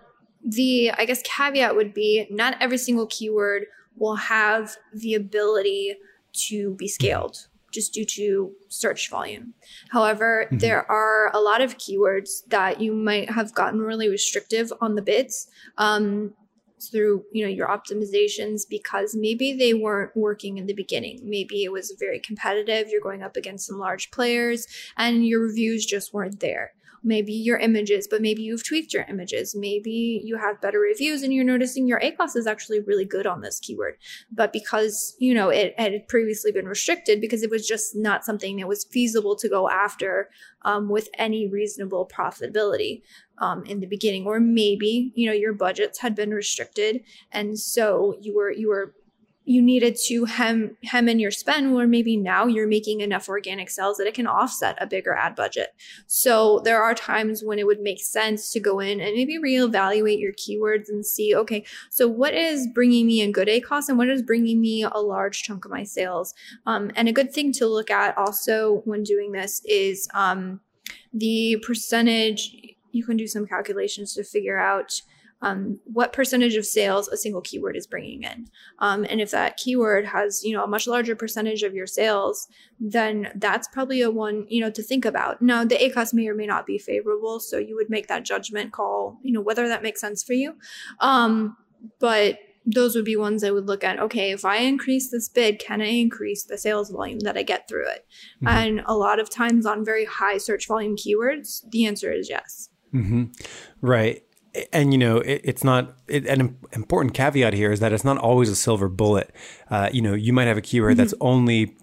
the 0.44 0.90
i 0.92 1.04
guess 1.04 1.22
caveat 1.22 1.74
would 1.76 1.92
be 1.94 2.26
not 2.30 2.56
every 2.60 2.78
single 2.78 3.06
keyword 3.06 3.66
will 3.96 4.16
have 4.16 4.76
the 4.94 5.14
ability 5.14 5.96
to 6.32 6.74
be 6.74 6.88
scaled 6.88 7.48
just 7.72 7.92
due 7.92 8.06
to 8.06 8.52
search 8.68 9.10
volume. 9.10 9.52
However, 9.90 10.48
Mhm. 10.50 10.60
there 10.60 10.90
are 10.90 11.30
a 11.34 11.40
lot 11.40 11.60
of 11.60 11.76
keywords 11.76 12.46
that 12.48 12.80
you 12.80 12.94
might 12.94 13.28
have 13.30 13.52
gotten 13.54 13.80
really 13.80 14.08
restrictive 14.08 14.72
on 14.80 14.94
the 14.94 15.02
bids 15.02 15.48
um, 15.76 16.32
through 16.80 17.24
you 17.32 17.44
know 17.44 17.50
your 17.50 17.68
optimizations 17.68 18.62
because 18.68 19.14
maybe 19.14 19.52
they 19.52 19.74
weren't 19.74 20.16
working 20.16 20.58
in 20.58 20.66
the 20.66 20.74
beginning. 20.74 21.20
Maybe 21.22 21.64
it 21.64 21.72
was 21.72 21.94
very 21.98 22.20
competitive. 22.20 22.88
You're 22.88 23.00
going 23.00 23.22
up 23.22 23.36
against 23.36 23.66
some 23.66 23.78
large 23.78 24.10
players, 24.10 24.66
and 24.96 25.26
your 25.26 25.40
reviews 25.40 25.86
just 25.86 26.12
weren't 26.12 26.40
there 26.40 26.72
maybe 27.02 27.32
your 27.32 27.58
images, 27.58 28.08
but 28.08 28.22
maybe 28.22 28.42
you've 28.42 28.66
tweaked 28.66 28.92
your 28.92 29.04
images. 29.08 29.54
Maybe 29.54 30.20
you 30.24 30.36
have 30.36 30.60
better 30.60 30.80
reviews 30.80 31.22
and 31.22 31.32
you're 31.32 31.44
noticing 31.44 31.86
your 31.86 31.98
A 31.98 32.12
ACOS 32.12 32.36
is 32.36 32.46
actually 32.46 32.80
really 32.80 33.04
good 33.04 33.26
on 33.26 33.40
this 33.40 33.60
keyword. 33.60 33.96
But 34.32 34.52
because, 34.52 35.16
you 35.18 35.34
know, 35.34 35.48
it 35.48 35.78
had 35.78 36.08
previously 36.08 36.52
been 36.52 36.66
restricted 36.66 37.20
because 37.20 37.42
it 37.42 37.50
was 37.50 37.66
just 37.66 37.96
not 37.96 38.24
something 38.24 38.56
that 38.56 38.68
was 38.68 38.84
feasible 38.84 39.36
to 39.36 39.48
go 39.48 39.68
after 39.68 40.30
um, 40.62 40.88
with 40.88 41.08
any 41.18 41.46
reasonable 41.48 42.08
profitability 42.12 43.02
um, 43.38 43.64
in 43.66 43.80
the 43.80 43.86
beginning. 43.86 44.26
Or 44.26 44.40
maybe, 44.40 45.12
you 45.14 45.26
know, 45.26 45.34
your 45.34 45.52
budgets 45.52 46.00
had 46.00 46.14
been 46.14 46.30
restricted 46.30 47.02
and 47.32 47.58
so 47.58 48.16
you 48.20 48.34
were 48.34 48.50
you 48.50 48.68
were 48.68 48.94
you 49.46 49.62
needed 49.62 49.96
to 49.96 50.24
hem 50.24 50.76
hem 50.82 51.08
in 51.08 51.20
your 51.20 51.30
spend 51.30 51.72
where 51.72 51.86
maybe 51.86 52.16
now 52.16 52.46
you're 52.46 52.66
making 52.66 53.00
enough 53.00 53.28
organic 53.28 53.70
sales 53.70 53.96
that 53.96 54.06
it 54.06 54.12
can 54.12 54.26
offset 54.26 54.76
a 54.80 54.86
bigger 54.86 55.14
ad 55.14 55.36
budget. 55.36 55.68
So 56.08 56.60
there 56.64 56.82
are 56.82 56.94
times 56.94 57.42
when 57.44 57.60
it 57.60 57.66
would 57.66 57.80
make 57.80 58.02
sense 58.02 58.52
to 58.52 58.60
go 58.60 58.80
in 58.80 59.00
and 59.00 59.14
maybe 59.14 59.38
reevaluate 59.38 60.20
your 60.20 60.32
keywords 60.32 60.88
and 60.88 61.06
see, 61.06 61.34
okay, 61.34 61.64
so 61.90 62.08
what 62.08 62.34
is 62.34 62.66
bringing 62.74 63.06
me 63.06 63.22
a 63.22 63.30
good 63.30 63.46
ACOS 63.46 63.88
and 63.88 63.98
what 63.98 64.08
is 64.08 64.20
bringing 64.20 64.60
me 64.60 64.82
a 64.82 64.98
large 64.98 65.44
chunk 65.44 65.64
of 65.64 65.70
my 65.70 65.84
sales? 65.84 66.34
Um, 66.66 66.90
and 66.96 67.08
a 67.08 67.12
good 67.12 67.32
thing 67.32 67.52
to 67.52 67.68
look 67.68 67.90
at 67.90 68.18
also 68.18 68.82
when 68.84 69.04
doing 69.04 69.30
this 69.30 69.62
is 69.64 70.08
um, 70.12 70.60
the 71.14 71.62
percentage. 71.64 72.56
You 72.90 73.04
can 73.04 73.16
do 73.16 73.28
some 73.28 73.46
calculations 73.46 74.12
to 74.14 74.24
figure 74.24 74.58
out 74.58 74.90
um, 75.42 75.78
what 75.84 76.12
percentage 76.12 76.54
of 76.54 76.64
sales 76.64 77.08
a 77.08 77.16
single 77.16 77.40
keyword 77.40 77.76
is 77.76 77.86
bringing 77.86 78.22
in. 78.22 78.48
Um, 78.78 79.04
and 79.08 79.20
if 79.20 79.30
that 79.32 79.56
keyword 79.56 80.06
has, 80.06 80.42
you 80.42 80.54
know, 80.54 80.64
a 80.64 80.68
much 80.68 80.86
larger 80.86 81.14
percentage 81.14 81.62
of 81.62 81.74
your 81.74 81.86
sales, 81.86 82.48
then 82.80 83.30
that's 83.34 83.68
probably 83.68 84.00
a 84.00 84.10
one, 84.10 84.46
you 84.48 84.60
know, 84.60 84.70
to 84.70 84.82
think 84.82 85.04
about. 85.04 85.42
Now, 85.42 85.64
the 85.64 85.76
ACOS 85.76 86.14
may 86.14 86.28
or 86.28 86.34
may 86.34 86.46
not 86.46 86.66
be 86.66 86.78
favorable, 86.78 87.38
so 87.40 87.58
you 87.58 87.76
would 87.76 87.90
make 87.90 88.08
that 88.08 88.24
judgment 88.24 88.72
call, 88.72 89.18
you 89.22 89.32
know, 89.32 89.40
whether 89.40 89.68
that 89.68 89.82
makes 89.82 90.00
sense 90.00 90.22
for 90.22 90.32
you. 90.32 90.56
Um, 91.00 91.56
but 92.00 92.38
those 92.64 92.96
would 92.96 93.04
be 93.04 93.16
ones 93.16 93.44
I 93.44 93.52
would 93.52 93.66
look 93.66 93.84
at. 93.84 94.00
Okay, 94.00 94.32
if 94.32 94.44
I 94.44 94.56
increase 94.56 95.10
this 95.10 95.28
bid, 95.28 95.60
can 95.60 95.80
I 95.80 95.86
increase 95.86 96.44
the 96.44 96.58
sales 96.58 96.90
volume 96.90 97.20
that 97.20 97.36
I 97.36 97.42
get 97.42 97.68
through 97.68 97.88
it? 97.88 98.04
Mhm. 98.42 98.48
And 98.48 98.82
a 98.86 98.96
lot 98.96 99.20
of 99.20 99.30
times 99.30 99.66
on 99.66 99.84
very 99.84 100.04
high 100.04 100.38
search 100.38 100.66
volume 100.66 100.96
keywords, 100.96 101.62
the 101.70 101.86
answer 101.86 102.10
is 102.10 102.28
yes. 102.28 102.70
Mm-hmm. 102.92 103.24
Right. 103.80 104.22
And 104.72 104.92
you 104.92 104.98
know, 104.98 105.18
it, 105.18 105.40
it's 105.44 105.64
not 105.64 105.96
it, 106.06 106.26
an 106.26 106.56
important 106.72 107.14
caveat 107.14 107.52
here 107.52 107.72
is 107.72 107.80
that 107.80 107.92
it's 107.92 108.04
not 108.04 108.18
always 108.18 108.48
a 108.48 108.56
silver 108.56 108.88
bullet. 108.88 109.34
Uh, 109.70 109.90
you 109.92 110.02
know, 110.02 110.14
you 110.14 110.32
might 110.32 110.46
have 110.46 110.56
a 110.56 110.62
keyword 110.62 110.96
that's 110.96 111.14
only 111.20 111.76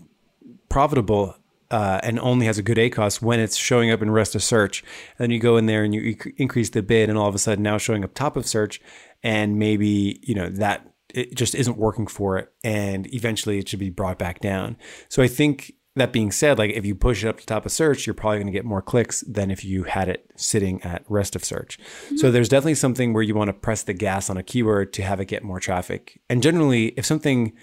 profitable 0.69 1.35
uh, 1.71 1.99
and 2.03 2.19
only 2.19 2.45
has 2.45 2.57
a 2.57 2.63
good 2.63 2.77
ACOS 2.77 3.21
when 3.21 3.39
it's 3.39 3.55
showing 3.55 3.89
up 3.89 4.01
in 4.01 4.11
rest 4.11 4.35
of 4.35 4.43
search. 4.43 4.81
And 5.17 5.25
then 5.25 5.31
you 5.31 5.39
go 5.39 5.57
in 5.57 5.65
there 5.65 5.83
and 5.83 5.93
you 5.93 6.15
inc- 6.15 6.33
increase 6.37 6.69
the 6.69 6.83
bid, 6.83 7.09
and 7.09 7.17
all 7.17 7.27
of 7.27 7.35
a 7.35 7.39
sudden 7.39 7.63
now 7.63 7.77
showing 7.79 8.03
up 8.03 8.13
top 8.13 8.37
of 8.37 8.45
search, 8.45 8.79
and 9.23 9.57
maybe 9.57 10.19
you 10.21 10.35
know 10.35 10.49
that 10.49 10.87
it 11.13 11.35
just 11.35 11.55
isn't 11.55 11.77
working 11.77 12.07
for 12.07 12.37
it, 12.37 12.51
and 12.63 13.11
eventually 13.13 13.57
it 13.57 13.69
should 13.69 13.79
be 13.79 13.89
brought 13.89 14.19
back 14.19 14.39
down. 14.39 14.77
So 15.09 15.23
I 15.23 15.27
think 15.27 15.73
that 15.95 16.11
being 16.11 16.31
said, 16.31 16.57
like 16.57 16.71
if 16.71 16.85
you 16.85 16.95
push 16.95 17.23
it 17.23 17.27
up 17.27 17.39
to 17.39 17.45
top 17.45 17.65
of 17.65 17.71
search, 17.71 18.07
you're 18.07 18.13
probably 18.15 18.37
going 18.37 18.47
to 18.47 18.53
get 18.53 18.65
more 18.65 18.81
clicks 18.81 19.21
than 19.21 19.51
if 19.51 19.63
you 19.63 19.83
had 19.83 20.09
it 20.09 20.29
sitting 20.35 20.81
at 20.81 21.03
rest 21.07 21.35
of 21.35 21.45
search. 21.45 21.77
Mm-hmm. 21.77 22.17
So 22.17 22.31
there's 22.31 22.49
definitely 22.49 22.75
something 22.75 23.13
where 23.13 23.23
you 23.23 23.35
want 23.35 23.49
to 23.49 23.53
press 23.53 23.83
the 23.83 23.93
gas 23.93 24.29
on 24.29 24.37
a 24.37 24.43
keyword 24.43 24.91
to 24.93 25.03
have 25.03 25.19
it 25.19 25.25
get 25.25 25.43
more 25.43 25.59
traffic. 25.59 26.19
And 26.29 26.41
generally, 26.41 26.87
if 26.97 27.05
something, 27.05 27.53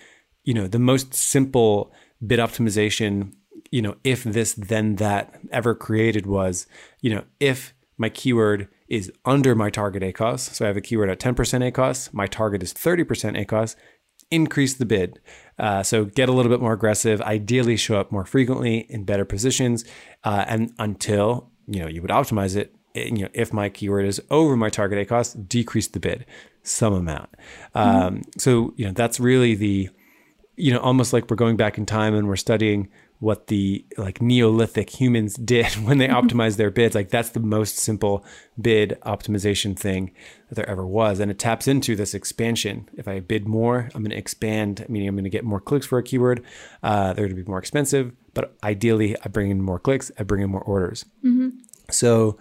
you 0.45 0.55
know, 0.55 0.69
the 0.69 0.79
most 0.79 1.13
simple 1.13 1.93
bid 2.25 2.39
optimization, 2.39 3.33
you 3.73 3.83
know, 3.83 3.97
if 4.05 4.23
this 4.23 4.55
then 4.55 4.97
that 4.97 5.41
ever 5.51 5.75
created 5.75 6.27
was, 6.27 6.67
you 7.01 7.13
know, 7.13 7.25
if 7.41 7.75
my 7.99 8.09
keyword 8.09 8.69
is 8.89 9.13
under 9.25 9.55
my 9.55 9.71
target 9.71 10.03
ACOS. 10.03 10.55
So 10.55 10.65
I 10.65 10.69
have 10.69 10.77
a 10.77 10.81
keyword 10.81 11.11
at 11.11 11.21
10% 11.21 11.35
ACOS. 11.71 12.13
My 12.15 12.27
target 12.27 12.63
is 12.63 12.73
30% 12.73 13.45
ACOS. 13.45 13.77
Increase 14.31 14.75
the 14.75 14.87
bid. 14.87 15.21
Uh, 15.59 15.83
so 15.83 16.05
get 16.05 16.29
a 16.29 16.33
little 16.33 16.51
bit 16.51 16.61
more 16.61 16.73
aggressive. 16.73 17.21
Ideally, 17.21 17.77
show 17.77 17.99
up 18.01 18.11
more 18.11 18.25
frequently 18.25 18.87
in 18.89 19.05
better 19.05 19.25
positions, 19.25 19.85
uh, 20.25 20.45
and 20.47 20.73
until 20.79 21.51
you 21.67 21.81
know 21.81 21.89
you 21.89 22.01
would 22.03 22.11
optimize 22.11 22.57
it. 22.57 22.75
You 22.95 23.25
know, 23.25 23.29
if 23.35 23.53
my 23.53 23.69
keyword 23.69 24.07
is 24.07 24.21
over 24.31 24.57
my 24.57 24.69
target 24.69 25.07
ACOS, 25.07 25.49
decrease 25.49 25.87
the 25.89 26.01
bid 26.01 26.27
some 26.63 26.93
amount. 26.93 27.31
Um, 27.75 28.23
so 28.39 28.73
you 28.77 28.87
know 28.87 28.93
that's 28.93 29.21
really 29.21 29.55
the 29.55 29.91
you 30.61 30.73
know 30.73 30.81
almost 30.81 31.13
like 31.13 31.31
we're 31.31 31.37
going 31.37 31.57
back 31.57 31.79
in 31.79 31.87
time 31.87 32.15
and 32.15 32.29
we're 32.29 32.37
studying 32.37 32.89
what 33.21 33.49
the 33.49 33.85
like 33.99 34.21
Neolithic 34.21 34.91
humans 34.91 35.35
did 35.45 35.67
when 35.85 35.99
they 35.99 36.09
optimized 36.09 36.57
their 36.57 36.71
bids. 36.71 36.95
Like 36.95 37.11
that's 37.11 37.31
the 37.31 37.41
most 37.41 37.77
simple 37.77 38.25
bid 38.61 38.99
optimization 39.05 39.79
thing 39.79 40.13
that 40.49 40.55
there 40.55 40.69
ever 40.69 40.87
was. 40.87 41.21
And 41.21 41.31
it 41.31 41.39
taps 41.39 41.69
into 41.69 41.95
this 41.95 42.15
expansion. 42.15 42.89
If 42.97 43.07
I 43.07 43.21
bid 43.21 43.47
more, 43.47 43.91
I'm 43.95 44.03
going 44.03 44.11
to 44.11 44.17
expand, 44.17 44.85
meaning 44.89 45.09
I'm 45.09 45.15
going 45.15 45.25
to 45.25 45.31
get 45.31 45.45
more 45.45 45.61
clicks 45.61 45.87
for 45.87 45.99
a 45.99 46.03
keyword. 46.03 46.43
Uh, 46.83 47.13
they're 47.13 47.27
going 47.27 47.37
to 47.37 47.43
be 47.43 47.49
more 47.49 47.59
expensive, 47.59 48.13
but 48.35 48.57
ideally 48.65 49.17
I 49.23 49.29
bring 49.29 49.51
in 49.51 49.61
more 49.61 49.79
clicks, 49.79 50.11
I 50.19 50.23
bring 50.23 50.43
in 50.43 50.51
more 50.51 50.63
orders. 50.63 51.05
So 51.91 52.39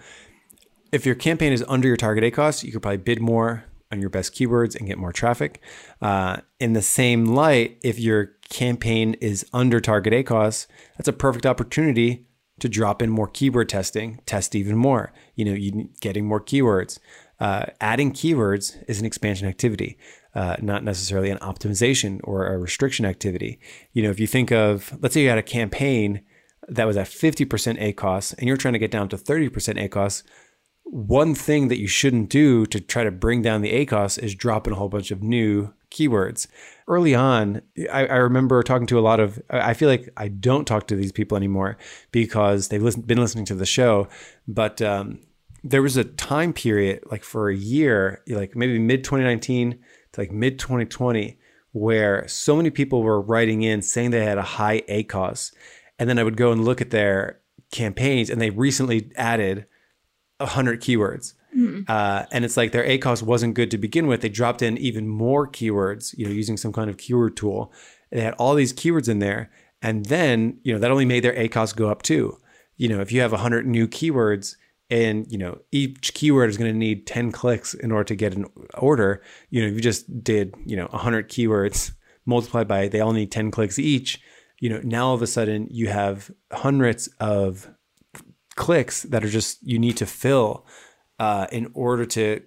if 0.91 1.05
your 1.05 1.15
campaign 1.15 1.51
is 1.53 1.63
under 1.67 1.87
your 1.87 1.97
target 1.97 2.23
ACOS, 2.33 2.63
you 2.63 2.71
could 2.71 2.81
probably 2.81 2.97
bid 2.97 3.21
more 3.21 3.65
on 3.91 3.99
your 3.99 4.09
best 4.09 4.33
keywords 4.33 4.75
and 4.75 4.87
get 4.87 4.97
more 4.97 5.11
traffic. 5.11 5.61
Uh, 6.01 6.37
in 6.59 6.73
the 6.73 6.81
same 6.81 7.25
light, 7.25 7.77
if 7.83 7.99
your 7.99 8.31
campaign 8.49 9.15
is 9.15 9.45
under 9.53 9.79
target 9.79 10.13
ACOS, 10.13 10.67
that's 10.97 11.07
a 11.07 11.13
perfect 11.13 11.45
opportunity 11.45 12.25
to 12.59 12.69
drop 12.69 13.01
in 13.01 13.09
more 13.09 13.27
keyword 13.27 13.69
testing, 13.69 14.19
test 14.25 14.53
even 14.53 14.75
more. 14.75 15.13
You 15.35 15.45
know, 15.45 15.53
you 15.53 15.89
getting 16.01 16.25
more 16.25 16.41
keywords. 16.41 16.99
Uh, 17.39 17.67
adding 17.79 18.11
keywords 18.11 18.83
is 18.87 18.99
an 18.99 19.05
expansion 19.05 19.47
activity, 19.47 19.97
uh, 20.35 20.57
not 20.61 20.83
necessarily 20.83 21.29
an 21.29 21.37
optimization 21.37 22.19
or 22.25 22.47
a 22.47 22.57
restriction 22.57 23.05
activity. 23.05 23.59
You 23.93 24.03
know, 24.03 24.09
if 24.09 24.19
you 24.19 24.27
think 24.27 24.51
of, 24.51 24.97
let's 25.01 25.13
say 25.13 25.23
you 25.23 25.29
had 25.29 25.37
a 25.37 25.43
campaign 25.43 26.21
that 26.67 26.85
was 26.85 26.97
at 26.97 27.07
50% 27.07 27.47
ACOS 27.81 28.37
and 28.37 28.47
you're 28.47 28.57
trying 28.57 28.73
to 28.73 28.79
get 28.79 28.91
down 28.91 29.07
to 29.09 29.17
30% 29.17 29.49
ACOS, 29.89 30.23
one 30.91 31.35
thing 31.35 31.67
that 31.67 31.79
you 31.79 31.87
shouldn't 31.87 32.29
do 32.29 32.65
to 32.65 32.79
try 32.79 33.03
to 33.03 33.11
bring 33.11 33.43
down 33.43 33.61
the 33.61 33.85
ACOS 33.85 34.21
is 34.21 34.33
drop 34.33 34.65
in 34.65 34.73
a 34.73 34.75
whole 34.75 34.89
bunch 34.89 35.11
of 35.11 35.21
new 35.21 35.71
keywords. 35.91 36.47
Early 36.87 37.13
on, 37.13 37.61
I, 37.91 38.07
I 38.07 38.15
remember 38.15 38.63
talking 38.63 38.87
to 38.87 38.97
a 38.97 39.01
lot 39.01 39.19
of, 39.19 39.39
I 39.51 39.75
feel 39.75 39.87
like 39.87 40.09
I 40.17 40.29
don't 40.29 40.65
talk 40.65 40.87
to 40.87 40.95
these 40.95 41.11
people 41.11 41.37
anymore 41.37 41.77
because 42.11 42.69
they've 42.69 42.81
listen, 42.81 43.03
been 43.03 43.19
listening 43.19 43.45
to 43.45 43.55
the 43.55 43.67
show. 43.67 44.07
But 44.47 44.81
um, 44.81 45.19
there 45.63 45.83
was 45.83 45.95
a 45.95 46.03
time 46.03 46.53
period, 46.53 47.03
like 47.11 47.23
for 47.23 47.49
a 47.49 47.55
year, 47.55 48.23
like 48.27 48.55
maybe 48.55 48.79
mid 48.79 49.03
2019 49.03 49.79
to 50.13 50.21
like 50.21 50.31
mid 50.31 50.57
2020, 50.57 51.39
where 51.71 52.27
so 52.27 52.55
many 52.55 52.71
people 52.71 53.03
were 53.03 53.21
writing 53.21 53.61
in 53.61 53.83
saying 53.83 54.09
they 54.09 54.25
had 54.25 54.39
a 54.39 54.43
high 54.43 54.81
ACOS. 54.89 55.53
And 55.99 56.09
then 56.09 56.17
I 56.17 56.23
would 56.23 56.37
go 56.37 56.51
and 56.51 56.65
look 56.65 56.81
at 56.81 56.89
their 56.89 57.41
campaigns 57.71 58.31
and 58.31 58.41
they 58.41 58.49
recently 58.49 59.11
added 59.15 59.67
100 60.39 60.81
keywords. 60.81 61.33
Uh, 61.89 62.25
and 62.31 62.45
it's 62.45 62.57
like 62.57 62.71
their 62.71 62.85
ACOS 62.85 63.23
wasn't 63.23 63.55
good 63.55 63.71
to 63.71 63.77
begin 63.77 64.07
with. 64.07 64.21
They 64.21 64.29
dropped 64.29 64.61
in 64.61 64.77
even 64.77 65.07
more 65.07 65.47
keywords, 65.47 66.17
you 66.17 66.25
know, 66.25 66.31
using 66.31 66.57
some 66.57 66.71
kind 66.71 66.89
of 66.89 66.97
keyword 66.97 67.35
tool. 67.35 67.73
They 68.11 68.21
had 68.21 68.33
all 68.35 68.55
these 68.55 68.73
keywords 68.73 69.09
in 69.09 69.19
there. 69.19 69.49
And 69.81 70.05
then, 70.05 70.59
you 70.63 70.73
know, 70.73 70.79
that 70.79 70.91
only 70.91 71.05
made 71.05 71.23
their 71.23 71.33
ACOS 71.33 71.75
go 71.75 71.89
up 71.89 72.01
too. 72.01 72.37
You 72.77 72.89
know, 72.89 73.01
if 73.01 73.11
you 73.11 73.21
have 73.21 73.31
100 73.31 73.65
new 73.65 73.87
keywords 73.87 74.55
and, 74.89 75.31
you 75.31 75.37
know, 75.37 75.59
each 75.71 76.13
keyword 76.13 76.49
is 76.49 76.57
going 76.57 76.71
to 76.71 76.77
need 76.77 77.07
10 77.07 77.31
clicks 77.31 77.73
in 77.73 77.91
order 77.91 78.05
to 78.05 78.15
get 78.15 78.33
an 78.33 78.45
order, 78.77 79.21
you 79.49 79.61
know, 79.61 79.67
if 79.67 79.75
you 79.75 79.81
just 79.81 80.23
did, 80.23 80.55
you 80.65 80.75
know, 80.75 80.87
100 80.87 81.29
keywords 81.29 81.91
multiplied 82.25 82.67
by 82.67 82.87
they 82.87 82.99
all 82.99 83.13
need 83.13 83.31
10 83.31 83.51
clicks 83.51 83.79
each, 83.79 84.21
you 84.59 84.69
know, 84.69 84.81
now 84.83 85.07
all 85.07 85.13
of 85.13 85.21
a 85.21 85.27
sudden 85.27 85.67
you 85.71 85.87
have 85.87 86.29
hundreds 86.51 87.07
of 87.19 87.69
clicks 88.59 89.03
that 89.03 89.23
are 89.23 89.29
just 89.29 89.57
you 89.63 89.79
need 89.79 89.95
to 89.97 90.05
fill 90.05 90.65
uh, 91.17 91.47
in 91.51 91.71
order 91.73 92.05
to 92.05 92.41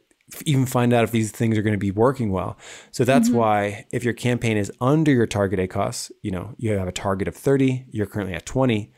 even 0.44 0.66
find 0.66 0.92
out 0.92 1.04
if 1.04 1.10
these 1.10 1.32
things 1.32 1.58
are 1.58 1.62
going 1.62 1.74
to 1.74 1.78
be 1.78 1.90
working 1.90 2.30
well. 2.30 2.56
So 2.90 3.04
that's 3.04 3.30
why 3.30 3.86
if 3.92 4.04
your 4.04 4.14
campaign 4.14 4.56
is 4.56 4.70
under 4.80 5.10
your 5.10 5.26
target 5.26 5.58
A 5.58 5.66
ACOS, 5.66 6.10
you 6.22 6.30
know, 6.30 6.54
you 6.58 6.72
have 6.72 6.88
a 6.88 6.92
target 6.92 7.28
of 7.28 7.34
30, 7.34 7.86
you're 7.90 8.06
currently 8.06 8.34
at 8.34 8.46
20, 8.46 8.92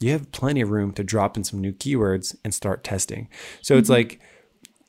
you 0.00 0.12
have 0.12 0.32
plenty 0.32 0.60
of 0.60 0.70
room 0.70 0.92
to 0.94 1.04
drop 1.04 1.36
in 1.36 1.44
some 1.44 1.60
new 1.60 1.72
keywords 1.72 2.34
and 2.44 2.54
start 2.54 2.84
testing. 2.84 3.28
So 3.60 3.76
it's 3.76 3.88
like 3.88 4.20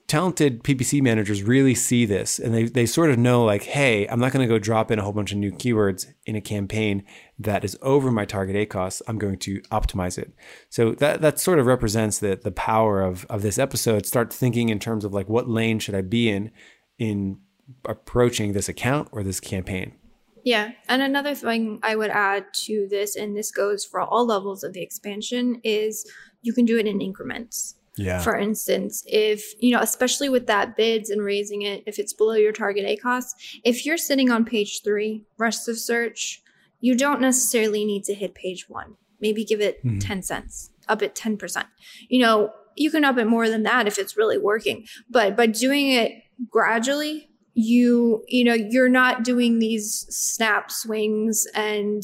talented 0.07 0.63
PPC 0.63 1.01
managers 1.01 1.43
really 1.43 1.75
see 1.75 2.05
this 2.05 2.39
and 2.39 2.53
they, 2.53 2.63
they 2.65 2.85
sort 2.85 3.09
of 3.09 3.17
know 3.17 3.43
like, 3.43 3.63
hey, 3.63 4.07
I'm 4.07 4.19
not 4.19 4.31
going 4.31 4.47
to 4.47 4.53
go 4.53 4.59
drop 4.59 4.91
in 4.91 4.99
a 4.99 5.03
whole 5.03 5.13
bunch 5.13 5.31
of 5.31 5.37
new 5.37 5.51
keywords 5.51 6.07
in 6.25 6.35
a 6.35 6.41
campaign 6.41 7.03
that 7.39 7.63
is 7.63 7.77
over 7.81 8.11
my 8.11 8.25
target 8.25 8.55
ACOS. 8.55 9.01
I'm 9.07 9.17
going 9.17 9.39
to 9.39 9.61
optimize 9.63 10.17
it. 10.17 10.33
So 10.69 10.91
that 10.95 11.21
that 11.21 11.39
sort 11.39 11.59
of 11.59 11.65
represents 11.65 12.19
the 12.19 12.39
the 12.41 12.51
power 12.51 13.01
of 13.01 13.25
of 13.29 13.41
this 13.41 13.57
episode. 13.57 14.05
Start 14.05 14.31
thinking 14.31 14.69
in 14.69 14.79
terms 14.79 15.03
of 15.03 15.13
like 15.13 15.29
what 15.29 15.49
lane 15.49 15.79
should 15.79 15.95
I 15.95 16.01
be 16.01 16.29
in 16.29 16.51
in 16.99 17.39
approaching 17.85 18.53
this 18.53 18.69
account 18.69 19.09
or 19.11 19.23
this 19.23 19.39
campaign. 19.39 19.95
Yeah. 20.43 20.71
And 20.89 21.01
another 21.01 21.35
thing 21.35 21.79
I 21.83 21.95
would 21.95 22.09
add 22.09 22.45
to 22.65 22.87
this, 22.89 23.15
and 23.15 23.35
this 23.35 23.51
goes 23.51 23.85
for 23.85 24.01
all 24.01 24.25
levels 24.25 24.63
of 24.63 24.73
the 24.73 24.81
expansion, 24.81 25.61
is 25.63 26.09
you 26.41 26.53
can 26.53 26.65
do 26.65 26.77
it 26.77 26.85
in 26.85 27.01
increments. 27.01 27.75
Yeah. 27.95 28.19
For 28.19 28.35
instance, 28.35 29.03
if, 29.07 29.53
you 29.61 29.71
know, 29.71 29.79
especially 29.79 30.27
with 30.27 30.47
that 30.47 30.75
bids 30.75 31.09
and 31.09 31.21
raising 31.21 31.61
it, 31.61 31.83
if 31.85 31.99
it's 31.99 32.11
below 32.11 32.33
your 32.33 32.51
target 32.51 32.85
ACOS, 32.85 33.25
if 33.63 33.85
you're 33.85 33.97
sitting 33.97 34.31
on 34.31 34.45
page 34.45 34.81
three, 34.83 35.23
rest 35.37 35.69
of 35.69 35.77
search, 35.77 36.42
you 36.83 36.97
don't 36.97 37.21
necessarily 37.21 37.85
need 37.85 38.03
to 38.03 38.13
hit 38.13 38.35
page 38.35 38.67
one. 38.67 38.97
Maybe 39.21 39.45
give 39.45 39.61
it 39.61 39.77
mm-hmm. 39.85 39.99
10 39.99 40.21
cents, 40.21 40.69
up 40.89 41.01
it 41.01 41.15
10%. 41.15 41.63
You 42.09 42.19
know, 42.19 42.51
you 42.75 42.91
can 42.91 43.05
up 43.05 43.17
it 43.17 43.23
more 43.23 43.47
than 43.47 43.63
that 43.63 43.87
if 43.87 43.97
it's 43.97 44.17
really 44.17 44.37
working. 44.37 44.85
But 45.09 45.37
by 45.37 45.45
doing 45.45 45.91
it 45.91 46.11
gradually, 46.51 47.29
you, 47.53 48.25
you 48.27 48.43
know, 48.43 48.53
you're 48.53 48.89
not 48.89 49.23
doing 49.23 49.59
these 49.59 50.05
snap 50.09 50.69
swings 50.69 51.47
and 51.55 52.03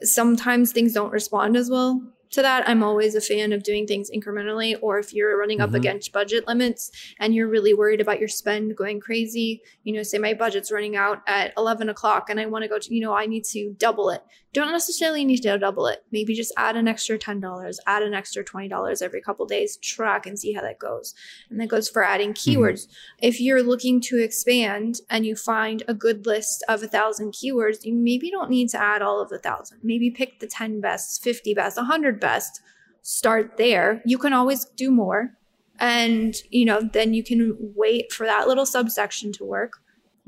sometimes 0.00 0.72
things 0.72 0.94
don't 0.94 1.12
respond 1.12 1.54
as 1.54 1.68
well 1.68 2.02
to 2.30 2.42
that. 2.42 2.68
I'm 2.68 2.82
always 2.82 3.14
a 3.14 3.20
fan 3.20 3.52
of 3.52 3.62
doing 3.62 3.86
things 3.86 4.10
incrementally, 4.10 4.76
or 4.80 4.98
if 4.98 5.12
you're 5.12 5.36
running 5.38 5.60
up 5.60 5.70
Mhm. 5.70 5.76
against 5.76 6.12
budget 6.12 6.46
limits 6.46 6.90
and 7.18 7.34
you're 7.34 7.48
really 7.48 7.74
worried 7.74 8.00
about 8.00 8.18
your 8.18 8.28
spend 8.28 8.76
going 8.76 9.00
crazy, 9.00 9.62
you 9.84 9.92
know, 9.92 10.02
say 10.02 10.18
my 10.18 10.34
budget's 10.34 10.70
running 10.70 10.96
out 10.96 11.22
at 11.26 11.52
11 11.56 11.88
o'clock 11.88 12.30
and 12.30 12.38
I 12.38 12.46
want 12.46 12.62
to 12.62 12.68
go 12.68 12.78
to, 12.78 12.94
you 12.94 13.00
know, 13.00 13.12
I 13.14 13.26
need 13.26 13.44
to 13.46 13.74
double 13.78 14.10
it. 14.10 14.22
Don't 14.52 14.72
necessarily 14.72 15.24
need 15.24 15.42
to 15.42 15.58
double 15.58 15.86
it. 15.86 16.04
Maybe 16.10 16.34
just 16.34 16.52
add 16.56 16.76
an 16.76 16.88
extra 16.88 17.16
$10, 17.16 17.76
add 17.86 18.02
an 18.02 18.14
extra 18.14 18.44
$20 18.44 19.02
every 19.02 19.20
couple 19.20 19.46
days, 19.46 19.76
track 19.76 20.26
and 20.26 20.36
see 20.38 20.52
how 20.52 20.62
that 20.62 20.80
goes. 20.80 21.14
And 21.50 21.60
that 21.60 21.68
goes 21.68 21.88
for 21.88 22.02
adding 22.02 22.34
mm-hmm. 22.34 22.60
keywords. 22.60 22.88
If 23.18 23.40
you're 23.40 23.62
looking 23.62 24.00
to 24.02 24.18
expand 24.22 24.96
and 25.08 25.24
you 25.24 25.36
find 25.36 25.84
a 25.86 25.94
good 25.94 26.26
list 26.26 26.64
of 26.68 26.82
a 26.82 26.88
thousand 26.88 27.32
keywords, 27.32 27.84
you 27.84 27.94
maybe 27.94 28.28
don't 28.30 28.50
need 28.50 28.70
to 28.70 28.82
add 28.82 29.02
all 29.02 29.20
of 29.20 29.28
the 29.28 29.38
thousand. 29.38 29.78
Maybe 29.84 30.10
pick 30.10 30.40
the 30.40 30.48
10 30.48 30.80
best, 30.80 31.22
50 31.22 31.54
best, 31.54 31.76
100 31.76 32.18
best. 32.18 32.60
Start 33.02 33.56
there. 33.56 34.02
You 34.04 34.18
can 34.18 34.32
always 34.32 34.64
do 34.64 34.90
more. 34.90 35.30
And, 35.78 36.34
you 36.50 36.64
know, 36.64 36.82
then 36.82 37.14
you 37.14 37.22
can 37.22 37.56
wait 37.74 38.12
for 38.12 38.26
that 38.26 38.48
little 38.48 38.66
subsection 38.66 39.32
to 39.34 39.44
work, 39.44 39.74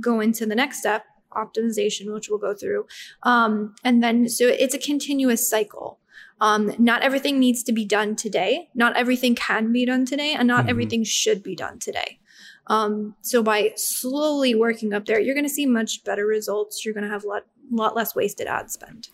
go 0.01 0.21
into 0.21 0.47
the 0.47 0.55
next 0.55 0.79
step, 0.79 1.05
optimization, 1.35 2.13
which 2.13 2.29
we'll 2.29 2.39
go 2.39 2.55
through. 2.55 2.87
Um, 3.23 3.75
and 3.85 4.03
then, 4.03 4.29
so 4.29 4.47
it's 4.47 4.75
a 4.75 4.79
continuous 4.79 5.49
cycle. 5.49 5.99
Um, 6.41 6.75
not 6.79 7.03
everything 7.03 7.39
needs 7.39 7.63
to 7.65 7.73
be 7.73 7.85
done 7.85 8.17
today. 8.17 8.69
Not 8.75 8.97
everything 8.97 9.35
can 9.35 9.73
be 9.73 9.87
done 9.87 10.05
today, 10.05 10.35
and 10.35 10.49
not 10.49 10.67
Mhm. 10.67 10.71
everything 10.71 11.05
should 11.05 11.43
be 11.43 11.55
done 11.55 11.79
today. 11.79 12.19
Um, 12.67 13.15
so 13.23 13.43
by 13.43 13.73
slowly 13.77 14.55
working 14.55 14.93
up 14.93 15.07
there, 15.07 15.21
you're 15.21 15.35
going 15.35 15.45
to 15.47 15.51
see 15.51 15.67
much 15.67 16.05
better 16.05 16.27
results. 16.27 16.85
You're 16.85 16.95
going 16.95 17.05
to 17.05 17.11
have 17.11 17.25
a 17.25 17.29
lot, 17.29 17.47
lot 17.71 17.95
less 17.97 18.15
wasted 18.15 18.47
ad 18.47 18.71
spend. 18.71 19.09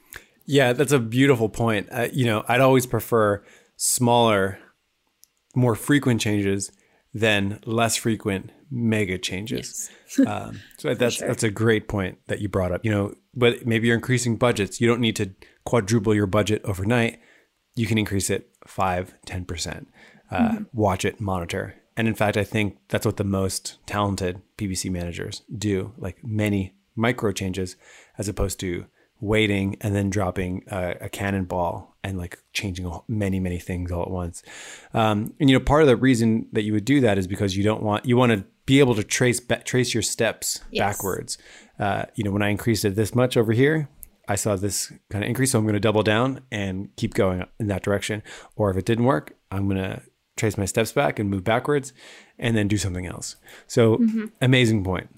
Yeah, 0.46 0.72
that's 0.72 0.92
a 0.92 0.98
beautiful 0.98 1.48
point. 1.48 1.88
Uh, 1.90 2.08
you 2.12 2.24
know, 2.24 2.44
I'd 2.48 2.60
always 2.60 2.86
prefer 2.86 3.42
smaller, 3.76 4.58
more 5.54 5.74
frequent 5.74 6.20
changes 6.20 6.72
than 7.12 7.60
less 7.64 7.96
frequent 7.96 8.50
mega 8.70 9.18
changes. 9.18 9.90
Um, 10.26 10.60
so 10.78 10.94
that's 10.94 11.16
sure. 11.16 11.28
that's 11.28 11.42
a 11.42 11.50
great 11.50 11.86
point 11.86 12.18
that 12.28 12.40
you 12.40 12.48
brought 12.48 12.72
up. 12.72 12.82
You 12.82 12.90
know, 12.90 13.14
but 13.34 13.66
maybe 13.66 13.86
you're 13.86 13.94
increasing 13.94 14.36
budgets. 14.36 14.80
You 14.80 14.88
don't 14.88 15.00
need 15.00 15.16
to 15.16 15.32
quadruple 15.66 16.14
your 16.14 16.26
budget 16.26 16.62
overnight. 16.64 17.20
You 17.74 17.86
can 17.86 17.98
increase 17.98 18.30
it 18.30 18.48
five, 18.66 19.14
ten 19.26 19.44
percent. 19.44 19.88
Uh, 20.30 20.60
Watch 20.72 21.04
it, 21.04 21.20
monitor, 21.20 21.74
and 21.94 22.08
in 22.08 22.14
fact, 22.14 22.38
I 22.38 22.44
think 22.44 22.78
that's 22.88 23.04
what 23.04 23.18
the 23.18 23.22
most 23.22 23.76
talented 23.84 24.40
PPC 24.56 24.90
managers 24.90 25.42
do. 25.56 25.92
Like 25.98 26.24
many 26.24 26.74
micro 26.96 27.32
changes, 27.32 27.76
as 28.16 28.28
opposed 28.28 28.58
to 28.60 28.86
waiting 29.20 29.76
and 29.80 29.94
then 29.94 30.10
dropping 30.10 30.64
a, 30.68 30.96
a 31.02 31.08
cannonball 31.08 31.87
and 32.04 32.18
like 32.18 32.38
changing 32.52 32.90
many 33.08 33.40
many 33.40 33.58
things 33.58 33.90
all 33.90 34.02
at 34.02 34.10
once 34.10 34.42
um, 34.94 35.32
and 35.40 35.50
you 35.50 35.58
know 35.58 35.64
part 35.64 35.82
of 35.82 35.88
the 35.88 35.96
reason 35.96 36.46
that 36.52 36.62
you 36.62 36.72
would 36.72 36.84
do 36.84 37.00
that 37.00 37.18
is 37.18 37.26
because 37.26 37.56
you 37.56 37.64
don't 37.64 37.82
want 37.82 38.04
you 38.04 38.16
want 38.16 38.32
to 38.32 38.44
be 38.66 38.80
able 38.80 38.94
to 38.94 39.04
trace 39.04 39.40
trace 39.64 39.94
your 39.94 40.02
steps 40.02 40.60
yes. 40.70 40.96
backwards 40.96 41.38
uh, 41.78 42.04
you 42.14 42.24
know 42.24 42.30
when 42.30 42.42
i 42.42 42.48
increased 42.48 42.84
it 42.84 42.94
this 42.94 43.14
much 43.14 43.36
over 43.36 43.52
here 43.52 43.88
i 44.28 44.34
saw 44.34 44.56
this 44.56 44.92
kind 45.10 45.24
of 45.24 45.28
increase 45.28 45.52
so 45.52 45.58
i'm 45.58 45.64
going 45.64 45.74
to 45.74 45.80
double 45.80 46.02
down 46.02 46.40
and 46.50 46.94
keep 46.96 47.14
going 47.14 47.44
in 47.58 47.66
that 47.66 47.82
direction 47.82 48.22
or 48.56 48.70
if 48.70 48.76
it 48.76 48.84
didn't 48.84 49.04
work 49.04 49.34
i'm 49.50 49.68
going 49.68 49.82
to 49.82 50.00
trace 50.36 50.56
my 50.56 50.64
steps 50.64 50.92
back 50.92 51.18
and 51.18 51.28
move 51.28 51.42
backwards 51.42 51.92
and 52.38 52.56
then 52.56 52.68
do 52.68 52.76
something 52.76 53.06
else 53.06 53.36
so 53.66 53.96
mm-hmm. 53.96 54.26
amazing 54.40 54.84
point 54.84 55.08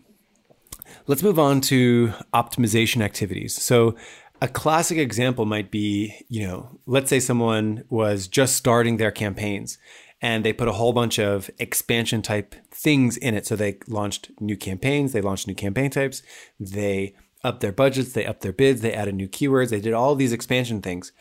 Let's 1.07 1.23
move 1.23 1.39
on 1.39 1.61
to 1.63 2.13
optimization 2.35 3.03
activities. 3.03 3.61
So, 3.61 3.97
a 4.41 4.49
classic 4.49 4.99
example 4.99 5.45
might 5.45 5.71
be, 5.71 6.25
you 6.29 6.47
know, 6.47 6.79
let's 6.87 7.11
say 7.11 7.21
someone 7.21 7.85
was 7.89 8.27
just 8.27 8.57
starting 8.57 8.97
their 8.97 9.11
campaigns 9.11 9.79
and 10.23 10.45
they 10.45 10.53
put 10.53 10.69
a 10.69 10.73
whole 10.73 10.93
bunch 10.93 11.19
of 11.19 11.51
expansion 11.59 12.23
type 12.23 12.55
things 12.71 13.17
in 13.17 13.35
it. 13.35 13.47
So 13.47 13.57
they 13.57 13.79
launched 13.87 14.31
new 14.41 14.57
campaigns, 14.57 15.13
they 15.13 15.21
launched 15.21 15.47
new 15.47 15.55
campaign 15.55 15.91
types, 15.91 16.23
they 16.59 17.15
upped 17.43 17.61
their 17.61 17.73
budgets, 17.73 18.13
they 18.13 18.27
upped 18.27 18.43
their 18.43 18.53
bids, 18.53 18.81
they 18.81 18.93
added 18.93 19.15
new 19.15 19.29
keywords, 19.29 19.71
they 19.71 19.81
did 19.81 19.95
all 19.95 20.15
these 20.15 20.33
expansion 20.33 20.83
things. 20.83 21.13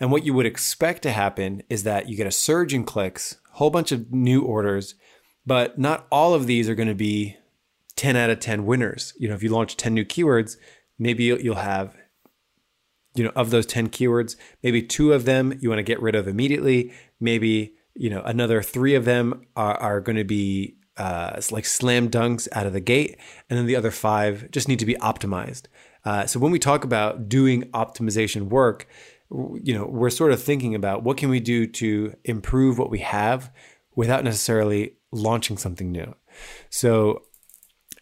And 0.00 0.10
what 0.10 0.24
you 0.24 0.34
would 0.34 0.46
expect 0.46 1.02
to 1.02 1.12
happen 1.12 1.62
is 1.68 1.84
that 1.84 2.08
you 2.08 2.16
get 2.16 2.26
a 2.26 2.32
surge 2.32 2.74
in 2.74 2.84
clicks, 2.84 3.38
a 3.52 3.56
whole 3.58 3.70
bunch 3.70 3.92
of 3.92 4.12
new 4.12 4.42
orders, 4.42 4.96
but 5.46 5.78
not 5.78 6.06
all 6.10 6.34
of 6.34 6.46
these 6.46 6.68
are 6.68 6.74
going 6.74 6.88
to 6.88 6.94
be 6.94 7.36
10 7.96 8.16
out 8.16 8.30
of 8.30 8.40
10 8.40 8.66
winners. 8.66 9.12
You 9.18 9.28
know, 9.28 9.34
if 9.34 9.42
you 9.42 9.50
launch 9.50 9.76
10 9.76 9.94
new 9.94 10.04
keywords, 10.04 10.56
maybe 10.98 11.24
you'll 11.24 11.54
have, 11.54 11.96
you 13.14 13.24
know, 13.24 13.32
of 13.36 13.50
those 13.50 13.66
10 13.66 13.88
keywords, 13.88 14.36
maybe 14.62 14.82
two 14.82 15.12
of 15.12 15.24
them 15.24 15.58
you 15.60 15.68
want 15.68 15.78
to 15.78 15.84
get 15.84 16.00
rid 16.00 16.14
of 16.14 16.26
immediately. 16.26 16.92
Maybe, 17.20 17.74
you 17.94 18.10
know, 18.10 18.22
another 18.22 18.62
three 18.62 18.94
of 18.94 19.04
them 19.04 19.46
are, 19.56 19.74
are 19.74 20.00
going 20.00 20.16
to 20.16 20.24
be 20.24 20.76
uh, 20.96 21.40
like 21.50 21.64
slam 21.64 22.10
dunks 22.10 22.48
out 22.52 22.66
of 22.66 22.72
the 22.72 22.80
gate. 22.80 23.16
And 23.48 23.58
then 23.58 23.66
the 23.66 23.76
other 23.76 23.90
five 23.90 24.50
just 24.50 24.68
need 24.68 24.78
to 24.78 24.86
be 24.86 24.94
optimized. 24.96 25.66
Uh, 26.04 26.26
so 26.26 26.40
when 26.40 26.52
we 26.52 26.58
talk 26.58 26.84
about 26.84 27.28
doing 27.28 27.62
optimization 27.70 28.48
work, 28.48 28.88
you 29.30 29.74
know, 29.74 29.86
we're 29.86 30.10
sort 30.10 30.32
of 30.32 30.42
thinking 30.42 30.74
about 30.74 31.02
what 31.02 31.16
can 31.16 31.30
we 31.30 31.40
do 31.40 31.66
to 31.66 32.14
improve 32.24 32.78
what 32.78 32.90
we 32.90 32.98
have 32.98 33.50
without 33.94 34.24
necessarily 34.24 34.94
launching 35.10 35.56
something 35.56 35.90
new. 35.90 36.14
So 36.70 37.22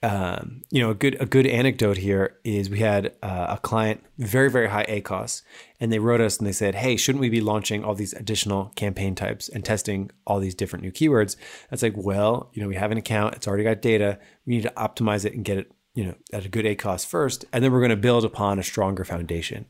um, 0.03 0.63
you 0.71 0.81
know, 0.81 0.91
a 0.91 0.95
good 0.95 1.21
a 1.21 1.27
good 1.27 1.47
anecdote 1.47 1.99
here 1.99 2.39
is 2.43 2.71
we 2.71 2.79
had 2.79 3.15
uh, 3.23 3.49
a 3.51 3.59
client 3.59 4.03
very 4.17 4.51
very 4.51 4.69
high 4.69 4.87
ACOS, 4.87 5.43
and 5.79 5.93
they 5.93 5.99
wrote 5.99 6.23
us 6.23 6.39
and 6.39 6.47
they 6.47 6.53
said, 6.53 6.75
"Hey, 6.75 6.97
shouldn't 6.97 7.21
we 7.21 7.29
be 7.29 7.43
launching 7.43 7.85
all 7.85 7.95
these 7.95 8.15
additional 8.15 8.73
campaign 8.77 9.15
types 9.15 9.51
and 9.51 9.63
testing 9.63 10.11
all 10.27 10.41
these 10.41 10.55
different 10.55 10.85
new 10.85 10.91
keywords?" 10.91 11.37
That's 11.69 11.83
like, 11.83 11.95
well, 11.97 12.51
you 12.55 12.63
know, 12.63 12.69
we 12.69 12.77
have 12.77 12.91
an 12.91 12.97
account; 12.97 13.35
it's 13.35 13.47
already 13.47 13.65
got 13.65 13.83
data. 13.83 14.19
We 14.47 14.57
need 14.57 14.63
to 14.63 14.73
optimize 14.75 15.27
it 15.27 15.35
and 15.35 15.45
get 15.45 15.59
it, 15.59 15.73
you 15.95 16.07
know, 16.07 16.15
at 16.33 16.47
a 16.47 16.49
good 16.49 16.65
ACOS 16.65 17.05
first, 17.05 17.45
and 17.53 17.63
then 17.63 17.71
we're 17.71 17.81
going 17.81 17.91
to 17.91 17.97
build 17.97 18.25
upon 18.25 18.59
a 18.59 18.63
stronger 18.63 19.05
foundation. 19.05 19.67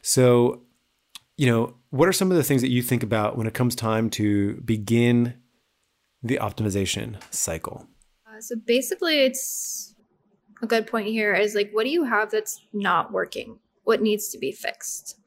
So, 0.00 0.62
you 1.36 1.46
know, 1.46 1.74
what 1.90 2.08
are 2.08 2.12
some 2.12 2.30
of 2.30 2.38
the 2.38 2.42
things 2.42 2.62
that 2.62 2.70
you 2.70 2.80
think 2.80 3.02
about 3.02 3.36
when 3.36 3.46
it 3.46 3.52
comes 3.52 3.74
time 3.74 4.08
to 4.10 4.54
begin 4.62 5.34
the 6.22 6.38
optimization 6.38 7.22
cycle? 7.30 7.86
So 8.40 8.56
basically, 8.56 9.24
it's 9.24 9.94
a 10.62 10.66
good 10.66 10.86
point 10.86 11.08
here 11.08 11.34
is 11.34 11.54
like, 11.54 11.70
what 11.72 11.84
do 11.84 11.90
you 11.90 12.04
have 12.04 12.30
that's 12.30 12.60
not 12.72 13.12
working? 13.12 13.58
What 13.84 14.02
needs 14.02 14.28
to 14.28 14.38
be 14.38 14.52
fixed? 14.52 15.18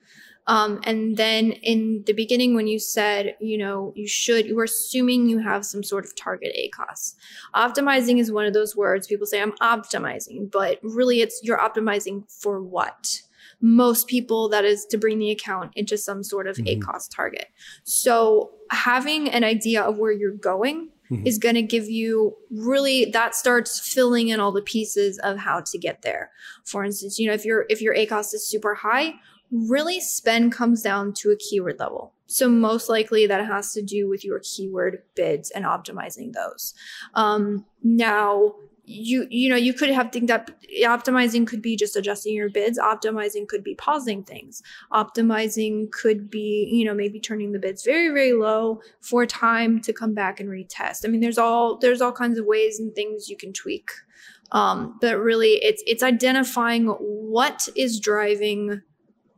Um, 0.48 0.80
and 0.86 1.18
then 1.18 1.52
in 1.52 2.04
the 2.06 2.14
beginning, 2.14 2.56
when 2.56 2.68
you 2.68 2.80
said, 2.80 3.36
you 3.42 3.58
know, 3.58 3.92
you 3.96 4.08
should, 4.08 4.46
you 4.46 4.56
were 4.56 4.64
assuming 4.64 5.30
you 5.30 5.40
have 5.40 5.66
some 5.66 5.84
sort 5.84 6.06
of 6.06 6.16
target 6.16 6.56
ACOS. 6.58 7.16
Optimizing 7.54 8.18
is 8.18 8.32
one 8.32 8.46
of 8.46 8.54
those 8.54 8.76
words 8.76 9.08
people 9.08 9.28
say, 9.28 9.42
I'm 9.42 9.52
optimizing, 9.58 10.50
but 10.50 10.80
really 10.82 11.22
it's 11.22 11.42
you're 11.44 11.58
optimizing 11.58 12.24
for 12.32 12.64
what? 12.64 13.22
Most 13.60 14.08
people, 14.08 14.48
that 14.50 14.64
is 14.64 14.86
to 14.86 14.98
bring 14.98 15.20
the 15.20 15.32
account 15.32 15.72
into 15.76 15.98
some 15.98 16.24
sort 16.24 16.48
of 16.48 16.56
mm-hmm. 16.56 16.82
ACOS 16.82 17.14
target. 17.14 17.48
So 17.84 18.52
having 18.72 19.30
an 19.30 19.44
idea 19.44 19.82
of 19.82 19.98
where 19.98 20.14
you're 20.14 20.32
going 20.32 20.92
mm-hmm. 21.12 21.26
is 21.26 21.38
going 21.38 21.56
to 21.56 21.62
give 21.62 21.90
you 21.90 22.36
really 22.52 23.06
that 23.06 23.36
starts 23.36 23.80
filling 23.80 24.30
in 24.30 24.40
all 24.40 24.52
the 24.52 24.62
pieces 24.62 25.18
of 25.20 25.38
how 25.38 25.62
to 25.62 25.78
get 25.78 26.02
there. 26.02 26.32
For 26.66 26.84
instance, 26.84 27.20
you 27.20 27.28
know, 27.28 27.34
if 27.34 27.46
your 27.46 27.66
if 27.70 27.82
your 27.82 27.96
ACOS 27.96 28.34
is 28.34 28.48
super 28.48 28.76
high, 28.76 29.14
really 29.52 30.00
spend 30.00 30.52
comes 30.52 30.82
down 30.82 31.14
to 31.14 31.32
a 31.32 31.36
keyword 31.36 31.80
level. 31.80 32.14
So 32.28 32.50
most 32.50 32.90
likely 32.90 33.26
that 33.28 33.46
has 33.46 33.74
to 33.74 33.82
do 33.82 34.10
with 34.10 34.26
your 34.26 34.40
keyword 34.40 35.04
bids 35.16 35.50
and 35.52 35.64
optimizing 35.64 36.34
those. 36.34 36.74
Um, 37.14 37.66
now 37.82 38.56
you 38.90 39.28
you 39.30 39.50
know 39.50 39.58
you 39.58 39.74
could 39.74 39.90
have 39.90 40.14
think 40.14 40.30
that 40.30 40.50
optimizing 40.84 41.46
could 41.46 41.62
be 41.62 41.76
just 41.76 41.98
adjusting 41.98 42.34
your 42.34 42.50
bids 42.50 42.80
optimizing 42.80 43.46
could 43.46 43.62
be 43.62 43.76
pausing 43.76 44.24
things 44.24 44.64
optimizing 44.94 45.92
could 45.92 46.30
be 46.30 46.70
you 46.72 46.86
know 46.86 46.94
maybe 46.94 47.20
turning 47.20 47.52
the 47.52 47.60
bids 47.60 47.84
very 47.84 48.08
very 48.08 48.32
low 48.32 48.80
for 49.02 49.26
time 49.26 49.82
to 49.82 49.92
come 49.92 50.14
back 50.14 50.40
and 50.40 50.50
retest. 50.50 51.04
I 51.04 51.10
mean 51.10 51.20
there's 51.20 51.38
all 51.38 51.78
there's 51.78 52.02
all 52.02 52.14
kinds 52.14 52.40
of 52.40 52.46
ways 52.46 52.80
and 52.80 52.96
things 52.96 53.30
you 53.30 53.36
can 53.36 53.52
tweak 53.52 53.92
um, 54.54 54.98
but 55.02 55.20
really 55.20 55.56
it's 55.56 55.84
it's 55.86 56.02
identifying 56.02 56.88
what 56.88 57.68
is 57.76 58.00
driving 58.00 58.82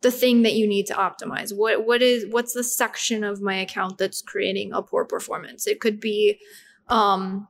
the 0.02 0.12
thing 0.12 0.44
that 0.44 0.54
you 0.54 0.68
need 0.68 0.86
to 0.88 0.94
optimize. 0.94 1.56
What 1.56 1.88
what 1.88 2.04
is 2.04 2.26
what's 2.30 2.54
the 2.54 2.64
section 2.64 3.24
of 3.24 3.42
my 3.42 3.56
account 3.56 3.98
that's 3.98 4.22
creating 4.22 4.74
a 4.74 4.84
poor 4.84 5.06
performance? 5.06 5.66
It 5.66 5.80
could 5.80 6.00
be 6.00 6.40
um 6.88 7.48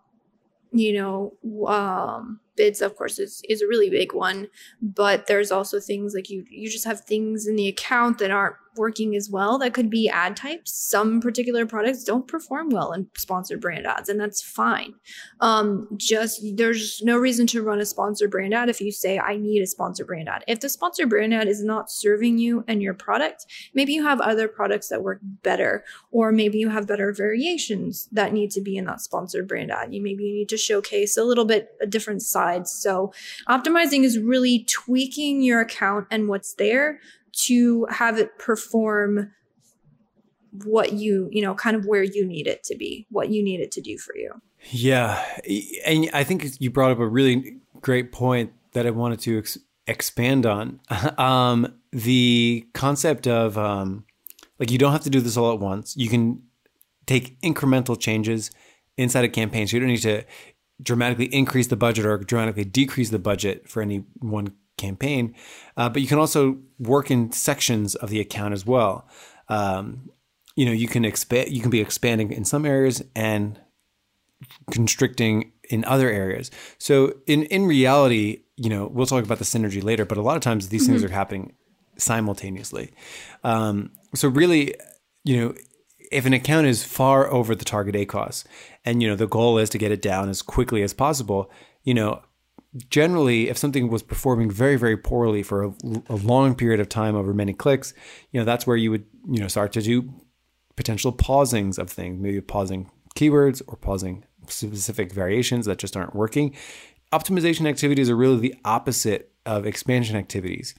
you 0.71 0.93
know 0.93 1.33
um 1.67 2.39
bids 2.55 2.81
of 2.81 2.95
course 2.95 3.19
is, 3.19 3.41
is 3.47 3.61
a 3.61 3.67
really 3.67 3.89
big 3.89 4.13
one 4.13 4.47
but 4.81 5.27
there's 5.27 5.51
also 5.51 5.79
things 5.79 6.13
like 6.13 6.29
you 6.29 6.45
you 6.49 6.69
just 6.69 6.85
have 6.85 7.01
things 7.01 7.47
in 7.47 7.55
the 7.55 7.67
account 7.67 8.17
that 8.19 8.31
aren't 8.31 8.55
working 8.79 9.15
as 9.15 9.29
well 9.29 9.59
that 9.59 9.73
could 9.73 9.89
be 9.89 10.09
ad 10.09 10.35
types 10.35 10.71
some 10.71 11.19
particular 11.19 11.65
products 11.65 12.03
don't 12.03 12.27
perform 12.27 12.69
well 12.69 12.93
in 12.93 13.07
sponsored 13.15 13.61
brand 13.61 13.85
ads 13.85 14.09
and 14.09 14.19
that's 14.19 14.41
fine. 14.41 14.93
Um, 15.41 15.87
just 15.97 16.41
there's 16.55 17.01
no 17.03 17.17
reason 17.17 17.45
to 17.47 17.61
run 17.61 17.79
a 17.79 17.85
sponsored 17.85 18.31
brand 18.31 18.53
ad 18.53 18.69
if 18.69 18.81
you 18.81 18.91
say 18.91 19.19
i 19.19 19.35
need 19.35 19.61
a 19.61 19.67
sponsored 19.67 20.07
brand 20.07 20.29
ad. 20.29 20.43
If 20.47 20.61
the 20.61 20.69
sponsored 20.69 21.09
brand 21.09 21.33
ad 21.33 21.47
is 21.47 21.63
not 21.63 21.91
serving 21.91 22.37
you 22.37 22.63
and 22.67 22.81
your 22.81 22.93
product 22.93 23.45
maybe 23.73 23.93
you 23.93 24.03
have 24.03 24.21
other 24.21 24.47
products 24.47 24.87
that 24.89 25.03
work 25.03 25.19
better 25.21 25.83
or 26.11 26.31
maybe 26.31 26.57
you 26.57 26.69
have 26.69 26.87
better 26.87 27.11
variations 27.11 28.07
that 28.11 28.33
need 28.33 28.49
to 28.51 28.61
be 28.61 28.77
in 28.77 28.85
that 28.85 29.01
sponsored 29.01 29.47
brand 29.47 29.71
ad. 29.71 29.93
You 29.93 30.01
maybe 30.01 30.23
you 30.23 30.33
need 30.33 30.49
to 30.49 30.57
showcase 30.57 31.17
a 31.17 31.23
little 31.23 31.45
bit 31.45 31.69
a 31.81 31.85
different 31.85 32.21
sides 32.21 32.71
so 32.71 33.13
optimizing 33.49 34.03
is 34.03 34.17
really 34.17 34.65
tweaking 34.69 35.41
your 35.41 35.59
account 35.59 36.07
and 36.09 36.29
what's 36.29 36.53
there 36.53 36.99
to 37.33 37.85
have 37.89 38.17
it 38.17 38.37
perform 38.37 39.31
what 40.63 40.93
you 40.93 41.29
you 41.31 41.41
know 41.41 41.53
kind 41.53 41.75
of 41.75 41.85
where 41.85 42.03
you 42.03 42.25
need 42.25 42.47
it 42.47 42.63
to 42.63 42.75
be 42.75 43.05
what 43.11 43.29
you 43.29 43.43
need 43.43 43.59
it 43.59 43.71
to 43.71 43.81
do 43.81 43.97
for 43.97 44.15
you. 44.15 44.33
Yeah. 44.71 45.23
And 45.85 46.09
i 46.13 46.23
think 46.23 46.45
you 46.59 46.69
brought 46.69 46.91
up 46.91 46.99
a 46.99 47.07
really 47.07 47.59
great 47.81 48.11
point 48.11 48.51
that 48.73 48.85
i 48.85 48.89
wanted 48.89 49.19
to 49.21 49.39
ex- 49.39 49.57
expand 49.87 50.45
on. 50.45 50.79
Um, 51.17 51.75
the 51.91 52.67
concept 52.73 53.27
of 53.27 53.57
um, 53.57 54.05
like 54.59 54.71
you 54.71 54.77
don't 54.77 54.91
have 54.91 55.03
to 55.03 55.09
do 55.09 55.21
this 55.21 55.37
all 55.37 55.53
at 55.53 55.59
once. 55.59 55.97
You 55.97 56.07
can 56.07 56.43
take 57.07 57.39
incremental 57.41 57.99
changes 57.99 58.51
inside 58.97 59.25
a 59.25 59.29
campaign 59.29 59.67
so 59.67 59.75
you 59.75 59.79
don't 59.79 59.89
need 59.89 60.01
to 60.03 60.23
dramatically 60.81 61.25
increase 61.25 61.67
the 61.67 61.75
budget 61.75 62.05
or 62.05 62.17
dramatically 62.19 62.63
decrease 62.63 63.09
the 63.09 63.19
budget 63.19 63.67
for 63.67 63.81
any 63.81 64.03
one 64.19 64.53
campaign, 64.79 65.35
uh, 65.77 65.89
but 65.89 66.01
you 66.01 66.07
can 66.07 66.17
also 66.17 66.57
work 66.79 67.11
in 67.11 67.31
sections 67.31 67.95
of 67.95 68.09
the 68.09 68.19
account 68.19 68.53
as 68.53 68.65
well. 68.65 69.07
Um, 69.47 70.09
you 70.55 70.65
know, 70.65 70.71
you 70.71 70.87
can 70.87 71.05
expand, 71.05 71.49
you 71.49 71.61
can 71.61 71.69
be 71.69 71.81
expanding 71.81 72.31
in 72.31 72.45
some 72.45 72.65
areas 72.65 73.03
and 73.15 73.59
constricting 74.71 75.51
in 75.69 75.85
other 75.85 76.09
areas. 76.09 76.49
So 76.77 77.13
in 77.27 77.43
in 77.43 77.65
reality, 77.65 78.43
you 78.55 78.69
know, 78.69 78.87
we'll 78.87 79.05
talk 79.05 79.23
about 79.23 79.37
the 79.37 79.45
synergy 79.45 79.83
later, 79.83 80.05
but 80.05 80.17
a 80.17 80.21
lot 80.21 80.35
of 80.35 80.41
times 80.41 80.69
these 80.69 80.83
mm-hmm. 80.83 80.93
things 80.93 81.03
are 81.03 81.13
happening 81.13 81.53
simultaneously. 81.97 82.91
Um, 83.43 83.91
so 84.15 84.27
really, 84.27 84.75
you 85.23 85.37
know, 85.37 85.53
if 86.11 86.25
an 86.25 86.33
account 86.33 86.67
is 86.67 86.83
far 86.83 87.31
over 87.31 87.53
the 87.55 87.65
target 87.65 87.95
ACOS, 87.95 88.45
and 88.83 89.01
you 89.01 89.07
know 89.07 89.15
the 89.15 89.27
goal 89.27 89.57
is 89.57 89.69
to 89.71 89.77
get 89.77 89.91
it 89.91 90.01
down 90.01 90.29
as 90.29 90.41
quickly 90.41 90.81
as 90.81 90.93
possible, 90.93 91.51
you 91.83 91.93
know, 91.93 92.21
generally, 92.89 93.49
if 93.49 93.57
something 93.57 93.89
was 93.89 94.03
performing 94.03 94.51
very, 94.51 94.75
very 94.75 94.97
poorly 94.97 95.43
for 95.43 95.63
a, 95.63 95.73
a, 96.07 96.15
long 96.15 96.55
period 96.55 96.79
of 96.79 96.87
time 96.87 97.15
over 97.15 97.33
many 97.33 97.53
clicks, 97.53 97.93
you 98.31 98.39
know, 98.39 98.45
that's 98.45 98.67
where 98.67 98.77
you 98.77 98.91
would, 98.91 99.05
you 99.27 99.39
know, 99.39 99.47
start 99.47 99.73
to 99.73 99.81
do 99.81 100.13
potential 100.75 101.11
pausings 101.11 101.79
of 101.79 101.89
things, 101.89 102.21
maybe 102.21 102.41
pausing 102.41 102.89
keywords 103.15 103.61
or 103.67 103.75
pausing 103.75 104.23
specific 104.47 105.11
variations 105.11 105.65
that 105.65 105.77
just 105.77 105.97
aren't 105.97 106.15
working. 106.15 106.55
Optimization 107.11 107.67
activities 107.67 108.09
are 108.09 108.15
really 108.15 108.39
the 108.39 108.55
opposite 108.63 109.31
of 109.45 109.65
expansion 109.65 110.15
activities. 110.15 110.75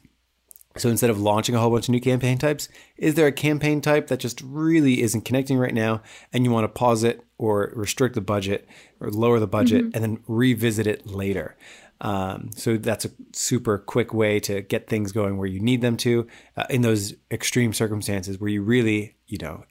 So 0.77 0.89
instead 0.89 1.11
of 1.11 1.21
launching 1.21 1.55
a 1.55 1.59
whole 1.59 1.71
bunch 1.71 1.89
of 1.89 1.93
new 1.93 2.01
campaign 2.01 2.39
types, 2.39 2.69
is 2.97 3.15
there 3.15 3.27
a 3.27 3.33
campaign 3.33 3.81
type 3.81 4.07
that 4.07 4.21
just 4.21 4.41
really 4.43 5.03
isn't 5.03 5.23
connecting 5.23 5.59
right 5.59 5.75
now 5.75 6.01
and 6.33 6.45
you 6.45 6.51
want 6.51 6.65
to 6.65 6.69
pause 6.69 7.03
it 7.03 7.25
or 7.39 7.73
restrict 7.75 8.15
the 8.15 8.21
budget 8.21 8.69
or 9.01 9.11
lower 9.11 9.41
the 9.41 9.49
budget 9.49 9.83
and 9.95 9.95
then 9.95 10.23
revisit 10.29 10.87
it 10.87 11.07
later? 11.07 11.57
Um, 12.03 12.51
so 12.55 12.77
that's 12.77 13.05
a 13.05 13.11
super 13.33 13.79
quick 13.79 14.15
way 14.15 14.41
to 14.41 14.63
get 14.63 14.87
things 14.87 15.13
going 15.13 15.37
where 15.37 15.49
you 15.49 15.61
need 15.61 15.83
them 15.83 15.97
to 15.99 16.27
uh, 16.57 16.65
in 16.71 16.83
those 16.83 17.15
extreme 17.31 17.73
circumstances 17.73 18.39
where 18.39 18.49
you 18.49 18.63
really, 18.63 19.17
you 19.27 19.39
know, 19.39 19.65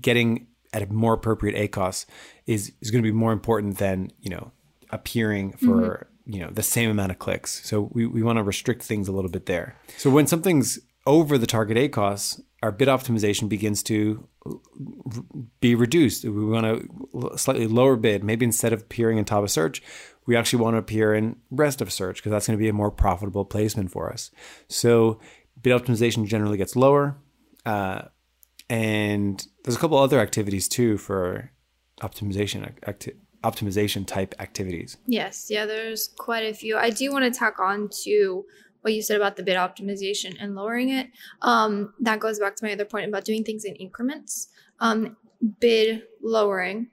getting 0.00 0.46
at 0.72 0.82
a 0.82 0.86
more 0.92 1.14
appropriate 1.14 1.70
ACOS 1.70 2.06
is, 2.46 2.72
is 2.80 2.90
going 2.90 3.02
to 3.02 3.08
be 3.08 3.16
more 3.16 3.32
important 3.32 3.78
than, 3.78 4.12
you 4.20 4.30
know, 4.30 4.52
appearing 4.90 5.52
for 5.52 6.08
you 6.24 6.40
know 6.40 6.50
the 6.50 6.62
same 6.62 6.90
amount 6.90 7.12
of 7.12 7.18
clicks. 7.18 7.64
So 7.64 7.90
we, 7.92 8.06
we 8.06 8.22
want 8.22 8.38
to 8.38 8.42
restrict 8.42 8.82
things 8.82 9.08
a 9.08 9.12
little 9.12 9.30
bit 9.30 9.46
there. 9.46 9.76
So 9.96 10.10
when 10.10 10.26
something's 10.26 10.78
over 11.06 11.36
the 11.36 11.46
target 11.46 11.76
ACOS, 11.76 12.40
our 12.62 12.70
bid 12.70 12.88
optimization 12.88 13.48
begins 13.48 13.82
to 13.84 14.28
be 15.60 15.74
reduced. 15.74 16.24
We 16.24 16.44
want 16.44 16.64
to 17.12 17.38
slightly 17.38 17.66
lower 17.66 17.96
bid. 17.96 18.22
Maybe 18.22 18.44
instead 18.44 18.72
of 18.72 18.82
appearing 18.82 19.18
in 19.18 19.24
top 19.24 19.42
of 19.42 19.50
search, 19.50 19.82
we 20.26 20.36
actually 20.36 20.62
want 20.62 20.74
to 20.74 20.78
appear 20.78 21.12
in 21.14 21.36
rest 21.50 21.80
of 21.80 21.92
search 21.92 22.16
because 22.16 22.30
that's 22.30 22.46
going 22.46 22.56
to 22.56 22.62
be 22.62 22.68
a 22.68 22.72
more 22.72 22.90
profitable 22.90 23.44
placement 23.44 23.90
for 23.90 24.12
us. 24.12 24.30
So 24.68 25.18
bid 25.60 25.72
optimization 25.72 26.26
generally 26.26 26.56
gets 26.56 26.76
lower. 26.76 27.16
Uh, 27.66 28.02
and 28.70 29.44
there's 29.64 29.76
a 29.76 29.78
couple 29.78 29.98
other 29.98 30.20
activities 30.20 30.68
too 30.68 30.98
for 30.98 31.50
optimization 32.00 32.72
acti- 32.84 33.14
optimization 33.42 34.06
type 34.06 34.34
activities. 34.38 34.96
Yes, 35.06 35.48
yeah, 35.50 35.66
there's 35.66 36.08
quite 36.08 36.44
a 36.44 36.54
few. 36.54 36.76
I 36.76 36.90
do 36.90 37.12
want 37.12 37.24
to 37.24 37.36
tack 37.36 37.58
on 37.58 37.88
to 38.04 38.44
what 38.82 38.94
you 38.94 39.02
said 39.02 39.16
about 39.16 39.36
the 39.36 39.42
bid 39.42 39.56
optimization 39.56 40.36
and 40.40 40.54
lowering 40.54 40.90
it. 40.90 41.08
Um, 41.40 41.94
that 42.00 42.20
goes 42.20 42.38
back 42.38 42.56
to 42.56 42.64
my 42.64 42.72
other 42.72 42.84
point 42.84 43.08
about 43.08 43.24
doing 43.24 43.44
things 43.44 43.64
in 43.64 43.74
increments. 43.76 44.48
Um, 44.80 45.16
bid 45.60 46.02
lowering, 46.22 46.88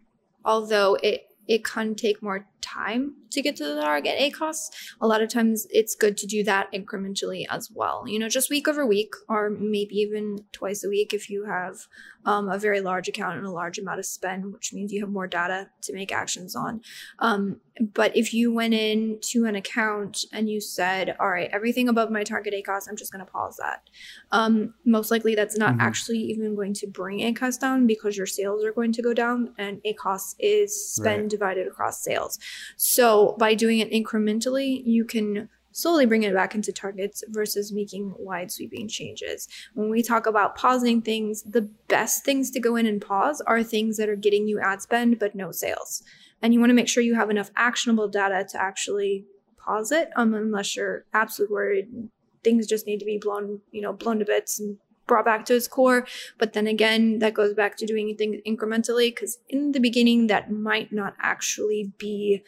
although 0.45 0.95
it 1.03 1.25
it 1.47 1.65
can 1.65 1.95
take 1.95 2.21
more 2.21 2.47
time 2.61 3.15
to 3.31 3.41
get 3.41 3.55
to 3.57 3.63
the 3.65 3.81
target 3.81 4.15
ACOS. 4.19 4.69
A 5.01 5.07
lot 5.07 5.21
of 5.21 5.29
times 5.29 5.67
it's 5.69 5.95
good 5.95 6.17
to 6.17 6.27
do 6.27 6.43
that 6.43 6.71
incrementally 6.73 7.45
as 7.49 7.69
well. 7.73 8.05
You 8.07 8.19
know, 8.19 8.29
just 8.29 8.49
week 8.49 8.67
over 8.67 8.85
week, 8.85 9.13
or 9.27 9.49
maybe 9.49 9.95
even 9.95 10.45
twice 10.51 10.83
a 10.83 10.89
week 10.89 11.13
if 11.13 11.29
you 11.29 11.45
have 11.45 11.77
um, 12.25 12.49
a 12.49 12.57
very 12.57 12.81
large 12.81 13.07
account 13.07 13.37
and 13.37 13.45
a 13.45 13.51
large 13.51 13.79
amount 13.79 13.99
of 13.99 14.05
spend, 14.05 14.51
which 14.53 14.73
means 14.73 14.91
you 14.91 14.99
have 15.01 15.09
more 15.09 15.27
data 15.27 15.69
to 15.83 15.93
make 15.93 16.11
actions 16.11 16.55
on. 16.55 16.81
Um, 17.19 17.61
but 17.93 18.15
if 18.15 18.33
you 18.33 18.51
went 18.53 18.73
in 18.73 19.19
to 19.31 19.45
an 19.45 19.55
account 19.55 20.25
and 20.33 20.49
you 20.49 20.59
said, 20.59 21.15
all 21.17 21.29
right, 21.29 21.49
everything 21.53 21.87
above 21.87 22.11
my 22.11 22.23
target 22.25 22.53
ACOS, 22.53 22.89
I'm 22.89 22.97
just 22.97 23.13
going 23.13 23.25
to 23.25 23.31
pause 23.31 23.55
that. 23.57 23.83
Um, 24.31 24.73
most 24.85 25.11
likely 25.11 25.33
that's 25.33 25.57
not 25.57 25.75
Mhm. 25.75 25.81
actually 25.81 26.17
even 26.17 26.55
going 26.55 26.73
to 26.73 26.87
bring 26.87 27.19
ACOS 27.19 27.57
down 27.57 27.87
because 27.87 28.17
your 28.17 28.25
sales 28.25 28.65
are 28.65 28.73
going 28.73 28.91
to 28.91 29.01
go 29.01 29.13
down 29.13 29.53
and 29.57 29.79
ACOS 29.85 30.35
is 30.39 30.93
spend 30.93 31.21
Right. 31.21 31.29
divided 31.29 31.67
across 31.67 32.03
sales. 32.03 32.37
So 32.75 33.18
by 33.27 33.53
doing 33.53 33.79
it 33.79 33.91
incrementally, 33.91 34.81
you 34.85 35.05
can 35.05 35.49
slowly 35.71 36.05
bring 36.05 36.23
it 36.23 36.33
back 36.33 36.55
into 36.55 36.73
targets 36.73 37.23
versus 37.29 37.71
making 37.71 38.13
wide 38.17 38.51
sweeping 38.51 38.87
changes. 38.87 39.47
When 39.73 39.89
we 39.89 40.01
talk 40.01 40.25
about 40.25 40.55
pausing 40.55 41.01
things, 41.01 41.43
the 41.43 41.69
best 41.87 42.25
things 42.25 42.49
to 42.51 42.59
go 42.59 42.75
in 42.75 42.85
and 42.85 43.01
pause 43.01 43.41
are 43.41 43.63
things 43.63 43.97
that 43.97 44.09
are 44.09 44.15
getting 44.15 44.47
you 44.47 44.59
ad 44.59 44.81
spend 44.81 45.19
but 45.19 45.35
no 45.35 45.51
sales. 45.51 46.03
And 46.41 46.53
you 46.53 46.59
want 46.59 46.71
to 46.71 46.75
make 46.75 46.87
sure 46.87 47.03
you 47.03 47.15
have 47.15 47.29
enough 47.29 47.51
actionable 47.55 48.07
data 48.07 48.45
to 48.49 48.61
actually 48.61 49.25
pause 49.57 49.91
it, 49.91 50.09
um, 50.15 50.33
unless 50.33 50.75
you're 50.75 51.05
absolutely 51.13 51.53
worried 51.53 52.09
things 52.43 52.67
just 52.67 52.87
need 52.87 52.99
to 52.99 53.05
be 53.05 53.17
blown, 53.17 53.59
you 53.71 53.81
know, 53.81 53.93
blown 53.93 54.19
to 54.19 54.25
bits 54.25 54.59
and 54.59 54.77
brought 55.09 55.25
back 55.25 55.43
to 55.45 55.55
its 55.55 55.67
core. 55.67 56.07
But 56.37 56.53
then 56.53 56.67
again, 56.67 57.19
that 57.19 57.33
goes 57.33 57.53
back 57.53 57.75
to 57.77 57.85
doing 57.85 58.15
things 58.15 58.37
incrementally 58.47 59.09
because 59.09 59.39
in 59.49 59.73
the 59.73 59.81
beginning, 59.81 60.27
that 60.27 60.49
might 60.49 60.93
not 60.93 61.15
actually 61.19 61.91
be 61.97 62.43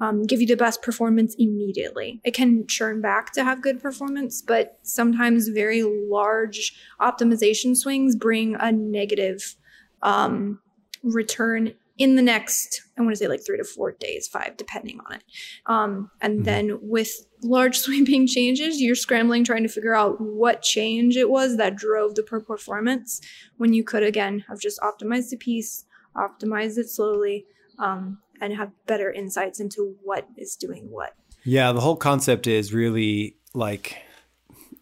um, 0.00 0.24
give 0.24 0.40
you 0.40 0.46
the 0.46 0.56
best 0.56 0.82
performance 0.82 1.36
immediately. 1.38 2.20
It 2.24 2.34
can 2.34 2.66
churn 2.66 3.00
back 3.00 3.32
to 3.34 3.44
have 3.44 3.62
good 3.62 3.80
performance, 3.80 4.42
but 4.42 4.78
sometimes 4.82 5.48
very 5.48 5.82
large 5.84 6.74
optimization 7.00 7.76
swings 7.76 8.16
bring 8.16 8.56
a 8.56 8.72
negative 8.72 9.54
um, 10.02 10.60
return 11.02 11.74
in 11.98 12.16
the 12.16 12.22
next, 12.22 12.82
I 12.98 13.02
want 13.02 13.12
to 13.12 13.16
say 13.16 13.26
like 13.26 13.44
three 13.44 13.56
to 13.56 13.64
four 13.64 13.92
days, 13.92 14.28
five, 14.28 14.56
depending 14.56 15.00
on 15.06 15.14
it. 15.16 15.22
Um, 15.66 16.10
and 16.20 16.40
Mhm. 16.40 16.44
then 16.44 16.78
with 16.82 17.26
large 17.42 17.78
sweeping 17.86 18.26
changes, 18.26 18.80
you're 18.82 18.94
scrambling 18.94 19.44
trying 19.44 19.62
to 19.62 19.68
figure 19.68 19.94
out 19.94 20.20
what 20.20 20.62
change 20.62 21.16
it 21.16 21.30
was 21.30 21.56
that 21.56 21.76
drove 21.76 22.14
the 22.14 22.22
poor 22.22 22.40
performance 22.40 23.20
when 23.56 23.72
you 23.72 23.82
could, 23.82 24.02
again, 24.02 24.44
have 24.48 24.60
just 24.60 24.78
optimized 24.80 25.30
the 25.30 25.36
piece, 25.36 25.84
optimized 26.16 26.76
it 26.78 26.88
slowly, 26.90 27.46
um, 27.78 28.18
and 28.40 28.54
have 28.54 28.70
better 28.86 29.10
insights 29.10 29.60
into 29.60 29.96
what 30.02 30.26
is 30.36 30.56
doing 30.56 30.90
what. 30.90 31.14
Yeah, 31.44 31.72
the 31.72 31.80
whole 31.80 31.96
concept 31.96 32.46
is 32.46 32.74
really 32.74 33.36
like, 33.54 34.02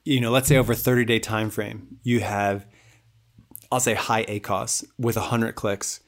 you 0.04 0.20
know, 0.20 0.32
let's 0.32 0.48
say 0.48 0.56
over 0.56 0.72
a 0.72 0.76
30 0.76 1.04
day 1.04 1.20
time 1.20 1.50
frame, 1.50 1.98
you 2.02 2.20
have, 2.20 2.66
I'll 3.70 3.78
say 3.80 3.94
high 3.94 4.24
ACOS 4.24 4.84
with 4.98 5.16
100 5.16 5.54
clicks. 5.54 6.00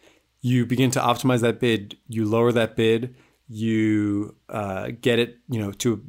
You 0.46 0.64
begin 0.64 0.92
to 0.92 1.00
optimize 1.00 1.40
that 1.40 1.58
bid, 1.58 1.96
you 2.06 2.24
lower 2.24 2.52
that 2.52 2.76
bid, 2.76 3.16
you 3.48 4.36
uh, 4.48 4.90
get 5.00 5.18
it, 5.18 5.38
you 5.48 5.58
know, 5.58 5.72
to 5.72 6.04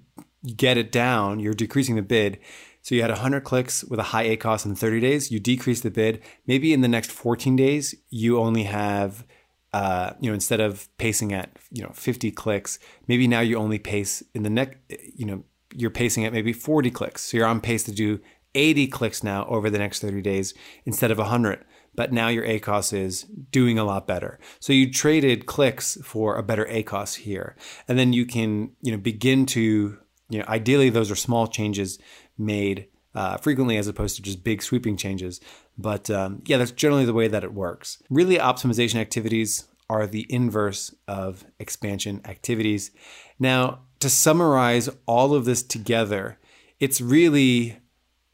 get 0.55 0.77
it 0.77 0.91
down, 0.91 1.39
you're 1.39 1.55
decreasing 1.55 1.95
the 1.95 2.03
bid. 2.03 2.37
So 2.83 2.93
you 2.93 3.01
had 3.01 3.09
100 3.09 3.43
clicks 3.43 3.83
with 3.83 3.99
a 3.99 4.09
high 4.13 4.27
ACOS 4.27 4.63
in 4.65 4.75
30 4.75 4.99
days, 4.99 5.31
you 5.31 5.39
decrease 5.39 5.81
the 5.81 5.89
bid. 5.89 6.21
Maybe 6.45 6.71
in 6.71 6.81
the 6.81 6.87
next 6.87 7.11
14 7.11 7.55
days, 7.55 7.95
you 8.11 8.39
only 8.39 8.63
have 8.63 9.25
uh, 9.73 10.13
you 10.19 10.29
know, 10.29 10.33
instead 10.33 10.59
of 10.59 10.87
pacing 10.97 11.33
at, 11.33 11.49
you 11.71 11.81
know, 11.81 11.91
50 11.93 12.31
clicks, 12.31 12.79
maybe 13.07 13.27
now 13.27 13.39
you 13.39 13.57
only 13.57 13.79
pace 13.79 14.23
in 14.33 14.43
the 14.43 14.49
next, 14.49 14.77
you 15.15 15.25
know, 15.25 15.43
you're 15.75 15.89
pacing 15.89 16.25
at 16.25 16.31
maybe 16.31 16.53
40 16.53 16.91
clicks. 16.91 17.23
So 17.23 17.37
you're 17.37 17.47
on 17.47 17.59
pace 17.59 17.83
to 17.83 17.91
do 17.91 18.19
80 18.55 18.87
clicks 18.87 19.23
now 19.23 19.45
over 19.47 19.69
the 19.69 19.77
next 19.77 19.99
30 19.99 20.21
days 20.21 20.53
instead 20.85 21.11
of 21.11 21.17
100. 21.17 21.65
But 21.97 22.13
now 22.13 22.29
your 22.29 22.45
ACOS 22.45 22.93
is 22.93 23.23
doing 23.51 23.77
a 23.77 23.83
lot 23.83 24.07
better. 24.07 24.39
So 24.61 24.71
you 24.71 24.89
traded 24.89 25.47
clicks 25.47 25.97
for 26.03 26.37
a 26.37 26.43
better 26.43 26.65
ACOS 26.67 27.15
here. 27.15 27.57
And 27.89 27.99
then 27.99 28.13
you 28.13 28.25
can, 28.25 28.71
you 28.81 28.93
know, 28.93 28.97
begin 28.97 29.45
to, 29.47 29.97
you 30.29 30.39
know, 30.39 30.45
ideally 30.47 30.89
those 30.89 31.11
are 31.11 31.15
small 31.15 31.47
changes 31.47 31.99
made 32.37 32.87
uh, 33.15 33.35
frequently 33.37 33.77
as 33.77 33.87
opposed 33.87 34.15
to 34.15 34.21
just 34.21 34.43
big 34.43 34.61
sweeping 34.61 34.95
changes. 34.95 35.41
But 35.77 36.09
um, 36.09 36.43
yeah, 36.45 36.57
that's 36.57 36.71
generally 36.71 37.03
the 37.03 37.13
way 37.13 37.27
that 37.27 37.43
it 37.43 37.53
works. 37.53 38.01
Really, 38.09 38.37
optimization 38.37 38.95
activities 38.95 39.67
are 39.89 40.05
the 40.05 40.27
inverse 40.29 40.93
of 41.07 41.45
expansion 41.59 42.21
activities. 42.25 42.91
Now, 43.39 43.79
to 44.01 44.09
summarize 44.09 44.89
all 45.07 45.33
of 45.33 45.45
this 45.45 45.63
together, 45.63 46.37
it's 46.79 47.01
really 47.01 47.79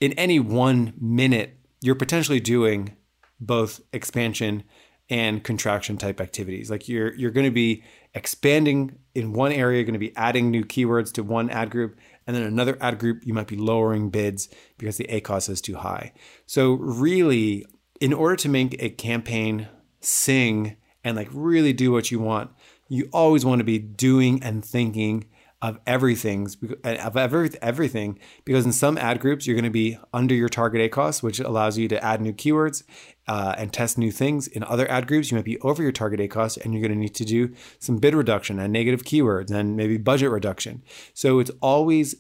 in 0.01 0.11
any 0.13 0.37
one 0.37 0.93
minute, 0.99 1.57
you're 1.79 1.95
potentially 1.95 2.41
doing 2.41 2.97
both 3.39 3.81
expansion 3.91 4.63
and 5.09 5.43
contraction 5.43 5.97
type 5.97 6.21
activities. 6.21 6.71
Like 6.71 6.87
you're 6.87 7.13
you're 7.15 7.31
going 7.31 7.45
to 7.45 7.51
be 7.51 7.83
expanding 8.13 8.97
in 9.13 9.33
one 9.33 9.51
area, 9.51 9.77
you're 9.77 9.85
going 9.85 9.93
to 9.93 9.99
be 9.99 10.15
adding 10.15 10.49
new 10.49 10.63
keywords 10.63 11.11
to 11.13 11.23
one 11.23 11.49
ad 11.49 11.69
group, 11.69 11.97
and 12.25 12.35
then 12.35 12.43
another 12.43 12.77
ad 12.79 12.99
group 12.99 13.25
you 13.25 13.33
might 13.33 13.47
be 13.47 13.57
lowering 13.57 14.09
bids 14.09 14.49
because 14.77 14.97
the 14.97 15.05
ACOS 15.05 15.49
is 15.49 15.61
too 15.61 15.75
high. 15.75 16.13
So 16.45 16.73
really, 16.73 17.65
in 17.99 18.13
order 18.13 18.35
to 18.37 18.49
make 18.49 18.81
a 18.81 18.89
campaign 18.89 19.67
sing 19.99 20.77
and 21.03 21.15
like 21.15 21.29
really 21.31 21.73
do 21.73 21.91
what 21.91 22.11
you 22.11 22.19
want, 22.19 22.51
you 22.87 23.09
always 23.11 23.45
want 23.45 23.59
to 23.59 23.65
be 23.65 23.79
doing 23.79 24.41
and 24.41 24.63
thinking 24.63 25.25
of 25.61 25.79
everything's 25.87 26.57
of 26.83 27.15
every, 27.15 27.49
everything 27.61 28.19
because 28.43 28.65
in 28.65 28.73
some 28.73 28.97
ad 28.97 29.21
groups 29.21 29.47
you're 29.47 29.55
going 29.55 29.63
to 29.63 29.69
be 29.69 29.97
under 30.13 30.35
your 30.35 30.49
target 30.49 30.91
ACOS, 30.91 31.23
which 31.23 31.39
allows 31.39 31.77
you 31.77 31.87
to 31.87 32.03
add 32.03 32.19
new 32.19 32.33
keywords 32.33 32.83
uh, 33.27 33.55
and 33.57 33.71
test 33.71 33.97
new 33.97 34.11
things. 34.11 34.47
In 34.47 34.63
other 34.63 34.89
ad 34.89 35.07
groups, 35.07 35.31
you 35.31 35.37
might 35.37 35.45
be 35.45 35.59
over 35.59 35.81
your 35.81 35.91
target 35.91 36.19
ACOS 36.19 36.57
and 36.63 36.73
you're 36.73 36.81
going 36.81 36.91
to 36.91 36.97
need 36.97 37.15
to 37.15 37.25
do 37.25 37.53
some 37.79 37.97
bid 37.97 38.15
reduction 38.15 38.59
and 38.59 38.73
negative 38.73 39.03
keywords 39.03 39.51
and 39.51 39.77
maybe 39.77 39.97
budget 39.97 40.29
reduction. 40.29 40.83
So 41.13 41.39
it's 41.39 41.51
always 41.61 42.15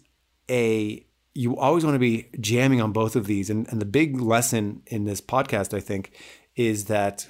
a 0.49 1.05
you 1.35 1.57
always 1.57 1.83
want 1.83 1.95
to 1.95 1.99
be 1.99 2.29
jamming 2.39 2.79
on 2.79 2.91
both 2.91 3.15
of 3.15 3.25
these. 3.25 3.49
And, 3.49 3.67
and 3.69 3.81
the 3.81 3.85
big 3.85 4.21
lesson 4.21 4.83
in 4.85 5.05
this 5.05 5.19
podcast, 5.19 5.75
I 5.75 5.79
think, 5.79 6.11
is 6.55 6.85
that 6.85 7.27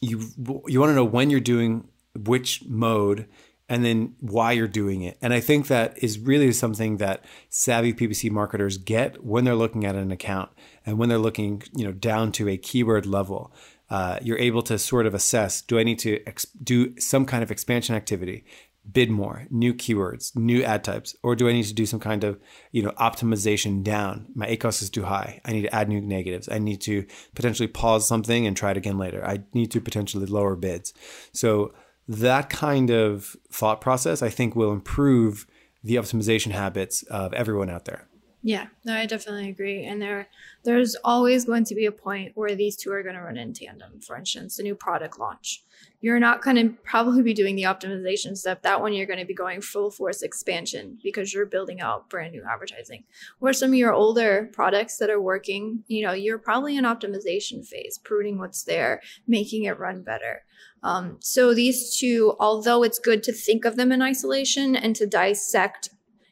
you 0.00 0.22
you 0.66 0.80
want 0.80 0.90
to 0.90 0.94
know 0.94 1.04
when 1.04 1.30
you're 1.30 1.40
doing 1.40 1.88
which 2.14 2.64
mode 2.66 3.28
and 3.68 3.84
then 3.84 4.14
why 4.20 4.52
you're 4.52 4.68
doing 4.68 5.02
it. 5.02 5.18
And 5.20 5.34
I 5.34 5.40
think 5.40 5.66
that 5.66 6.02
is 6.02 6.18
really 6.18 6.52
something 6.52 6.98
that 6.98 7.24
savvy 7.48 7.92
PPC 7.92 8.30
marketers 8.30 8.78
get 8.78 9.24
when 9.24 9.44
they're 9.44 9.56
looking 9.56 9.84
at 9.84 9.96
an 9.96 10.12
account 10.12 10.50
and 10.84 10.98
when 10.98 11.08
they're 11.08 11.18
looking, 11.18 11.62
you 11.74 11.84
know, 11.84 11.92
down 11.92 12.32
to 12.32 12.48
a 12.48 12.56
keyword 12.56 13.06
level. 13.06 13.52
Uh, 13.88 14.18
you're 14.20 14.38
able 14.38 14.62
to 14.62 14.78
sort 14.78 15.06
of 15.06 15.14
assess: 15.14 15.62
Do 15.62 15.78
I 15.78 15.84
need 15.84 16.00
to 16.00 16.20
ex- 16.26 16.46
do 16.46 16.98
some 16.98 17.24
kind 17.24 17.42
of 17.42 17.50
expansion 17.50 17.94
activity? 17.94 18.44
bid 18.92 19.10
more, 19.10 19.46
new 19.50 19.74
keywords, 19.74 20.36
new 20.36 20.62
ad 20.62 20.84
types, 20.84 21.16
or 21.22 21.34
do 21.34 21.48
I 21.48 21.52
need 21.52 21.64
to 21.64 21.74
do 21.74 21.86
some 21.86 22.00
kind 22.00 22.24
of, 22.24 22.38
you 22.72 22.82
know, 22.82 22.90
optimization 22.92 23.82
down? 23.82 24.26
My 24.34 24.46
ACOS 24.46 24.82
is 24.82 24.90
too 24.90 25.04
high. 25.04 25.40
I 25.44 25.52
need 25.52 25.62
to 25.62 25.74
add 25.74 25.88
new 25.88 26.00
negatives. 26.00 26.48
I 26.48 26.58
need 26.58 26.80
to 26.82 27.04
potentially 27.34 27.66
pause 27.66 28.06
something 28.06 28.46
and 28.46 28.56
try 28.56 28.70
it 28.70 28.76
again 28.76 28.98
later. 28.98 29.26
I 29.26 29.42
need 29.54 29.70
to 29.72 29.80
potentially 29.80 30.26
lower 30.26 30.56
bids. 30.56 30.94
So 31.32 31.74
that 32.08 32.50
kind 32.50 32.90
of 32.90 33.36
thought 33.50 33.80
process, 33.80 34.22
I 34.22 34.28
think, 34.28 34.54
will 34.54 34.72
improve 34.72 35.46
the 35.82 35.96
optimization 35.96 36.52
habits 36.52 37.02
of 37.04 37.32
everyone 37.34 37.70
out 37.70 37.84
there. 37.84 38.06
Yeah, 38.42 38.66
no, 38.84 38.94
I 38.94 39.06
definitely 39.06 39.48
agree. 39.48 39.84
And 39.84 40.00
there, 40.00 40.28
there's 40.62 40.94
always 41.02 41.44
going 41.44 41.64
to 41.64 41.74
be 41.74 41.86
a 41.86 41.92
point 41.92 42.32
where 42.36 42.54
these 42.54 42.76
two 42.76 42.92
are 42.92 43.02
going 43.02 43.16
to 43.16 43.22
run 43.22 43.36
in 43.36 43.52
tandem. 43.52 44.00
For 44.00 44.16
instance, 44.16 44.58
a 44.58 44.62
new 44.62 44.76
product 44.76 45.18
launch. 45.18 45.64
You're 46.00 46.20
not 46.20 46.42
going 46.42 46.56
to 46.56 46.76
probably 46.84 47.22
be 47.22 47.34
doing 47.34 47.56
the 47.56 47.64
optimization 47.64 48.36
step. 48.36 48.62
That 48.62 48.80
one, 48.80 48.92
you're 48.92 49.06
going 49.06 49.18
to 49.18 49.24
be 49.24 49.34
going 49.34 49.62
full 49.62 49.90
force 49.90 50.22
expansion 50.22 50.98
because 51.02 51.34
you're 51.34 51.46
building 51.46 51.80
out 51.80 52.08
brand 52.08 52.32
new 52.32 52.44
advertising. 52.48 53.02
Where 53.40 53.52
some 53.52 53.70
of 53.70 53.74
your 53.76 53.92
older 53.92 54.48
products 54.52 54.98
that 54.98 55.10
are 55.10 55.20
working, 55.20 55.82
you 55.88 56.06
know, 56.06 56.12
you're 56.12 56.38
probably 56.38 56.76
in 56.76 56.84
optimization 56.84 57.66
phase, 57.66 57.98
pruning 57.98 58.38
what's 58.38 58.62
there, 58.62 59.02
making 59.26 59.64
it 59.64 59.78
run 59.78 60.02
better. 60.02 60.44
Um, 60.82 61.16
so 61.18 61.52
these 61.52 61.96
two, 61.96 62.36
although 62.38 62.84
it's 62.84 63.00
good 63.00 63.24
to 63.24 63.32
think 63.32 63.64
of 63.64 63.74
them 63.74 63.90
in 63.90 64.02
isolation 64.02 64.76
and 64.76 64.94
to 64.94 65.06
dissect 65.06 65.88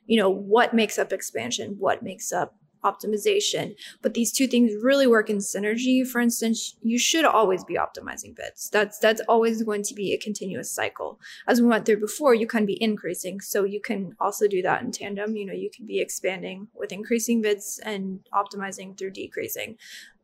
you 0.07 0.18
know, 0.18 0.30
what 0.30 0.74
makes 0.74 0.98
up 0.98 1.12
expansion, 1.12 1.76
what 1.78 2.02
makes 2.02 2.32
up 2.32 2.55
optimization. 2.84 3.74
But 4.02 4.14
these 4.14 4.30
two 4.30 4.46
things 4.46 4.72
really 4.82 5.07
work 5.07 5.30
in 5.30 5.38
synergy. 5.38 6.07
For 6.07 6.20
instance, 6.20 6.76
you 6.82 6.98
should 6.98 7.24
always 7.24 7.64
be 7.64 7.74
optimizing 7.74 8.36
bids. 8.36 8.68
That's 8.70 8.98
that's 8.98 9.22
always 9.28 9.62
going 9.62 9.82
to 9.84 9.94
be 9.94 10.12
a 10.12 10.18
continuous 10.18 10.70
cycle. 10.70 11.18
As 11.48 11.61
we 11.61 11.66
went 11.66 11.86
through 11.86 12.00
before, 12.00 12.34
you 12.34 12.46
can 12.46 12.66
be 12.66 12.80
increasing. 12.82 13.40
So 13.40 13.64
you 13.64 13.80
can 13.80 14.14
also 14.20 14.46
do 14.46 14.62
that 14.62 14.82
in 14.82 14.92
tandem. 14.92 15.36
You 15.36 15.46
know, 15.46 15.55
you 15.55 15.70
can 15.74 15.86
be 15.86 16.00
expanding 16.00 16.68
with 16.74 16.92
increasing 16.92 17.40
bids 17.40 17.80
and 17.84 18.20
optimizing 18.32 18.96
through 18.96 19.12
decreasing. 19.12 19.78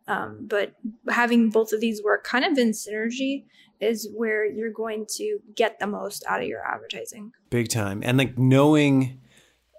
Um, 0.07 0.47
but 0.49 0.75
having 1.09 1.51
both 1.51 1.73
of 1.73 1.81
these 1.81 2.03
work 2.03 2.25
kind 2.25 2.45
of 2.45 2.59
in 2.59 2.71
synergy 2.71 3.45
is 3.81 4.09
where 4.15 4.45
you're 4.45 4.73
going 4.73 5.07
to 5.17 5.39
get 5.55 5.79
the 5.79 5.87
most 5.87 6.25
out 6.29 6.43
of 6.43 6.49
your 6.49 6.67
advertising. 6.67 7.33
Big 7.49 7.69
time. 7.69 8.03
And 8.05 8.19
like 8.19 8.37
knowing 8.37 9.21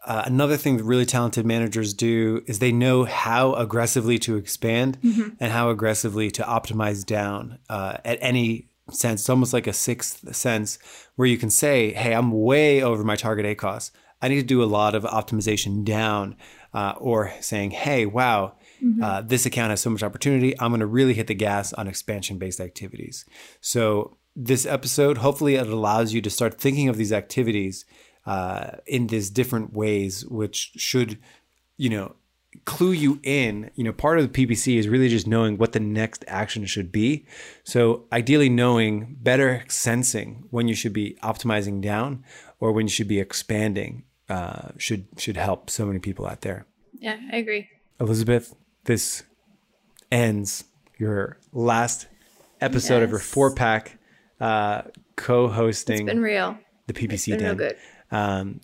uh, 0.03 0.23
another 0.25 0.57
thing 0.57 0.77
that 0.77 0.83
really 0.83 1.05
talented 1.05 1.45
managers 1.45 1.93
do 1.93 2.41
is 2.47 2.59
they 2.59 2.71
know 2.71 3.03
how 3.03 3.53
aggressively 3.53 4.17
to 4.19 4.35
expand 4.35 4.99
mm-hmm. 5.01 5.29
and 5.39 5.51
how 5.51 5.69
aggressively 5.69 6.31
to 6.31 6.43
optimize 6.43 7.05
down 7.05 7.59
uh, 7.69 7.97
at 8.03 8.17
any 8.21 8.67
sense. 8.89 9.21
It's 9.21 9.29
almost 9.29 9.53
like 9.53 9.67
a 9.67 9.73
sixth 9.73 10.35
sense 10.35 10.79
where 11.15 11.27
you 11.27 11.37
can 11.37 11.51
say, 11.51 11.93
hey, 11.93 12.13
I'm 12.13 12.31
way 12.31 12.81
over 12.81 13.03
my 13.03 13.15
target 13.15 13.45
ACOS. 13.45 13.91
I 14.23 14.27
need 14.27 14.39
to 14.39 14.43
do 14.43 14.63
a 14.63 14.65
lot 14.65 14.95
of 14.95 15.03
optimization 15.03 15.83
down, 15.83 16.35
uh, 16.73 16.93
or 16.97 17.33
saying, 17.41 17.71
hey, 17.71 18.05
wow, 18.05 18.53
mm-hmm. 18.81 19.03
Uh, 19.03 19.21
this 19.21 19.45
account 19.45 19.71
has 19.71 19.81
so 19.81 19.89
much 19.89 20.03
opportunity. 20.03 20.59
I'm 20.59 20.71
going 20.71 20.79
to 20.79 20.85
really 20.85 21.13
hit 21.13 21.27
the 21.27 21.33
gas 21.35 21.73
on 21.73 21.87
expansion 21.87 22.37
based 22.37 22.59
activities. 22.59 23.25
So, 23.59 24.17
this 24.35 24.65
episode, 24.65 25.17
hopefully, 25.17 25.55
it 25.55 25.67
allows 25.67 26.13
you 26.13 26.21
to 26.21 26.29
start 26.29 26.59
thinking 26.59 26.87
of 26.87 26.97
these 26.97 27.11
activities 27.11 27.85
uh, 28.25 28.71
in 28.85 29.07
these 29.07 29.29
different 29.29 29.73
ways, 29.73 30.25
which 30.25 30.71
should, 30.75 31.17
you 31.77 31.89
know, 31.89 32.15
clue 32.65 32.91
you 32.91 33.19
in. 33.23 33.71
You 33.75 33.83
know, 33.83 33.93
part 33.93 34.19
of 34.19 34.31
the 34.31 34.47
PPC 34.47 34.77
is 34.77 34.87
really 34.87 35.09
just 35.09 35.27
knowing 35.27 35.57
what 35.57 35.73
the 35.73 35.79
next 35.79 36.23
action 36.27 36.65
should 36.65 36.91
be. 36.91 37.25
So, 37.63 38.05
ideally, 38.11 38.49
knowing 38.49 39.17
better 39.21 39.63
sensing 39.67 40.45
when 40.49 40.67
you 40.67 40.75
should 40.75 40.93
be 40.93 41.17
optimizing 41.23 41.81
down 41.81 42.23
or 42.59 42.71
when 42.71 42.85
you 42.85 42.91
should 42.91 43.07
be 43.07 43.19
expanding 43.19 44.03
uh, 44.29 44.69
should 44.77 45.07
should 45.17 45.37
help 45.37 45.69
so 45.69 45.85
many 45.85 45.99
people 45.99 46.25
out 46.25 46.41
there. 46.41 46.65
Yeah, 46.99 47.17
I 47.31 47.37
agree. 47.37 47.67
Elizabeth, 47.99 48.55
this 48.85 49.23
ends 50.11 50.63
your 50.97 51.37
last 51.51 52.07
episode 52.61 52.97
yes. 52.97 53.03
of 53.03 53.09
your 53.09 53.19
four 53.19 53.53
pack 53.53 53.97
uh, 54.39 54.83
co-hosting. 55.15 56.01
It's 56.01 56.05
been 56.05 56.21
real. 56.21 56.57
The 56.87 56.93
PPC 56.93 57.33
it's 57.33 57.43
been 57.43 57.57
Den. 57.57 57.73
Um, 58.11 58.61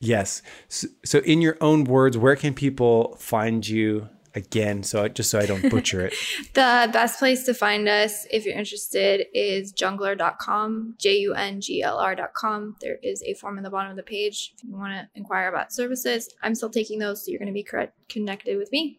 yes. 0.00 0.42
So, 0.68 0.88
so, 1.04 1.18
in 1.20 1.42
your 1.42 1.56
own 1.60 1.84
words, 1.84 2.16
where 2.16 2.36
can 2.36 2.54
people 2.54 3.16
find 3.18 3.66
you 3.66 4.08
again? 4.34 4.82
So 4.82 5.06
just 5.08 5.30
so 5.30 5.38
I 5.38 5.46
don't 5.46 5.68
butcher 5.70 6.06
it. 6.06 6.14
the 6.54 6.88
best 6.92 7.18
place 7.18 7.44
to 7.44 7.54
find 7.54 7.88
us, 7.88 8.26
if 8.30 8.44
you're 8.44 8.56
interested, 8.56 9.26
is 9.32 9.72
junglr.com, 9.72 10.94
J 10.98 11.18
U 11.18 11.34
N 11.34 11.60
G 11.60 11.82
L 11.82 11.98
R.com. 11.98 12.76
There 12.80 12.98
is 13.02 13.22
a 13.22 13.34
form 13.34 13.58
in 13.58 13.64
the 13.64 13.70
bottom 13.70 13.90
of 13.90 13.96
the 13.96 14.02
page 14.02 14.54
if 14.56 14.64
you 14.64 14.76
want 14.76 14.92
to 14.92 15.08
inquire 15.14 15.48
about 15.48 15.72
services. 15.72 16.32
I'm 16.42 16.54
still 16.54 16.70
taking 16.70 16.98
those, 16.98 17.24
so 17.24 17.30
you're 17.30 17.40
going 17.40 17.46
to 17.46 17.52
be 17.52 17.66
connected 18.08 18.58
with 18.58 18.70
me 18.72 18.98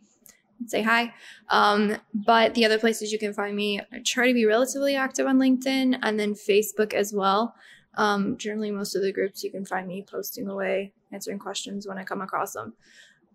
say 0.67 0.81
hi. 0.81 1.13
Um, 1.49 1.97
but 2.13 2.53
the 2.53 2.65
other 2.65 2.79
places 2.79 3.11
you 3.11 3.19
can 3.19 3.33
find 3.33 3.55
me, 3.55 3.81
I 3.91 3.99
try 4.03 4.27
to 4.27 4.33
be 4.33 4.45
relatively 4.45 4.95
active 4.95 5.27
on 5.27 5.37
LinkedIn 5.37 5.99
and 6.01 6.19
then 6.19 6.33
Facebook 6.33 6.93
as 6.93 7.13
well. 7.13 7.55
Um, 7.97 8.37
generally, 8.37 8.71
most 8.71 8.95
of 8.95 9.01
the 9.01 9.11
groups 9.11 9.43
you 9.43 9.51
can 9.51 9.65
find 9.65 9.87
me 9.87 10.05
posting 10.09 10.47
away, 10.47 10.93
answering 11.11 11.39
questions 11.39 11.87
when 11.87 11.97
I 11.97 12.03
come 12.03 12.21
across 12.21 12.53
them. 12.53 12.73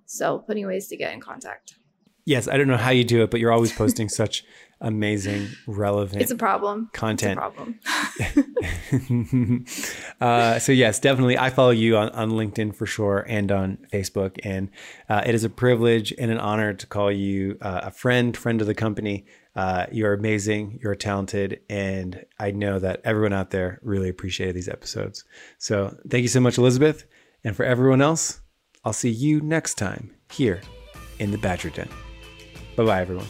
So, 0.06 0.38
plenty 0.38 0.62
of 0.62 0.68
ways 0.68 0.88
to 0.88 0.96
get 0.96 1.12
in 1.12 1.20
contact. 1.20 1.74
Yes, 2.24 2.46
I 2.48 2.56
don't 2.56 2.68
know 2.68 2.76
how 2.76 2.90
you 2.90 3.04
do 3.04 3.22
it, 3.22 3.30
but 3.30 3.40
you're 3.40 3.52
always 3.52 3.72
posting 3.72 4.08
such 4.22 4.44
amazing, 4.80 5.48
relevant. 5.66 6.22
It's 6.22 6.30
a 6.30 6.36
problem. 6.36 6.90
Content. 6.92 7.38
It's 7.38 8.30
a 8.32 8.34
problem. 8.92 9.66
uh, 10.20 10.58
so 10.58 10.72
yes, 10.72 10.98
definitely, 11.00 11.38
I 11.38 11.50
follow 11.50 11.70
you 11.70 11.96
on, 11.96 12.10
on 12.10 12.30
LinkedIn 12.30 12.74
for 12.74 12.86
sure, 12.86 13.24
and 13.28 13.50
on 13.52 13.78
Facebook, 13.92 14.38
and 14.42 14.70
uh, 15.08 15.22
it 15.26 15.34
is 15.34 15.44
a 15.44 15.50
privilege 15.50 16.12
and 16.18 16.30
an 16.30 16.38
honor 16.38 16.72
to 16.72 16.86
call 16.86 17.10
you 17.12 17.58
uh, 17.60 17.80
a 17.84 17.90
friend, 17.90 18.36
friend 18.36 18.60
of 18.60 18.66
the 18.66 18.74
company. 18.74 19.26
Uh, 19.56 19.86
you're 19.90 20.12
amazing. 20.12 20.78
You're 20.82 20.94
talented, 20.94 21.60
and 21.68 22.24
I 22.38 22.52
know 22.52 22.78
that 22.78 23.00
everyone 23.04 23.32
out 23.32 23.50
there 23.50 23.80
really 23.82 24.08
appreciated 24.08 24.54
these 24.54 24.68
episodes. 24.68 25.24
So 25.58 25.96
thank 26.08 26.22
you 26.22 26.28
so 26.28 26.40
much, 26.40 26.58
Elizabeth, 26.58 27.06
and 27.42 27.56
for 27.56 27.64
everyone 27.64 28.00
else, 28.00 28.40
I'll 28.84 28.92
see 28.92 29.10
you 29.10 29.40
next 29.40 29.74
time 29.74 30.14
here 30.30 30.60
in 31.18 31.30
the 31.32 31.38
Badger 31.38 31.70
Den. 31.70 31.88
Bye 32.76 32.84
bye, 32.84 33.00
everyone. 33.00 33.26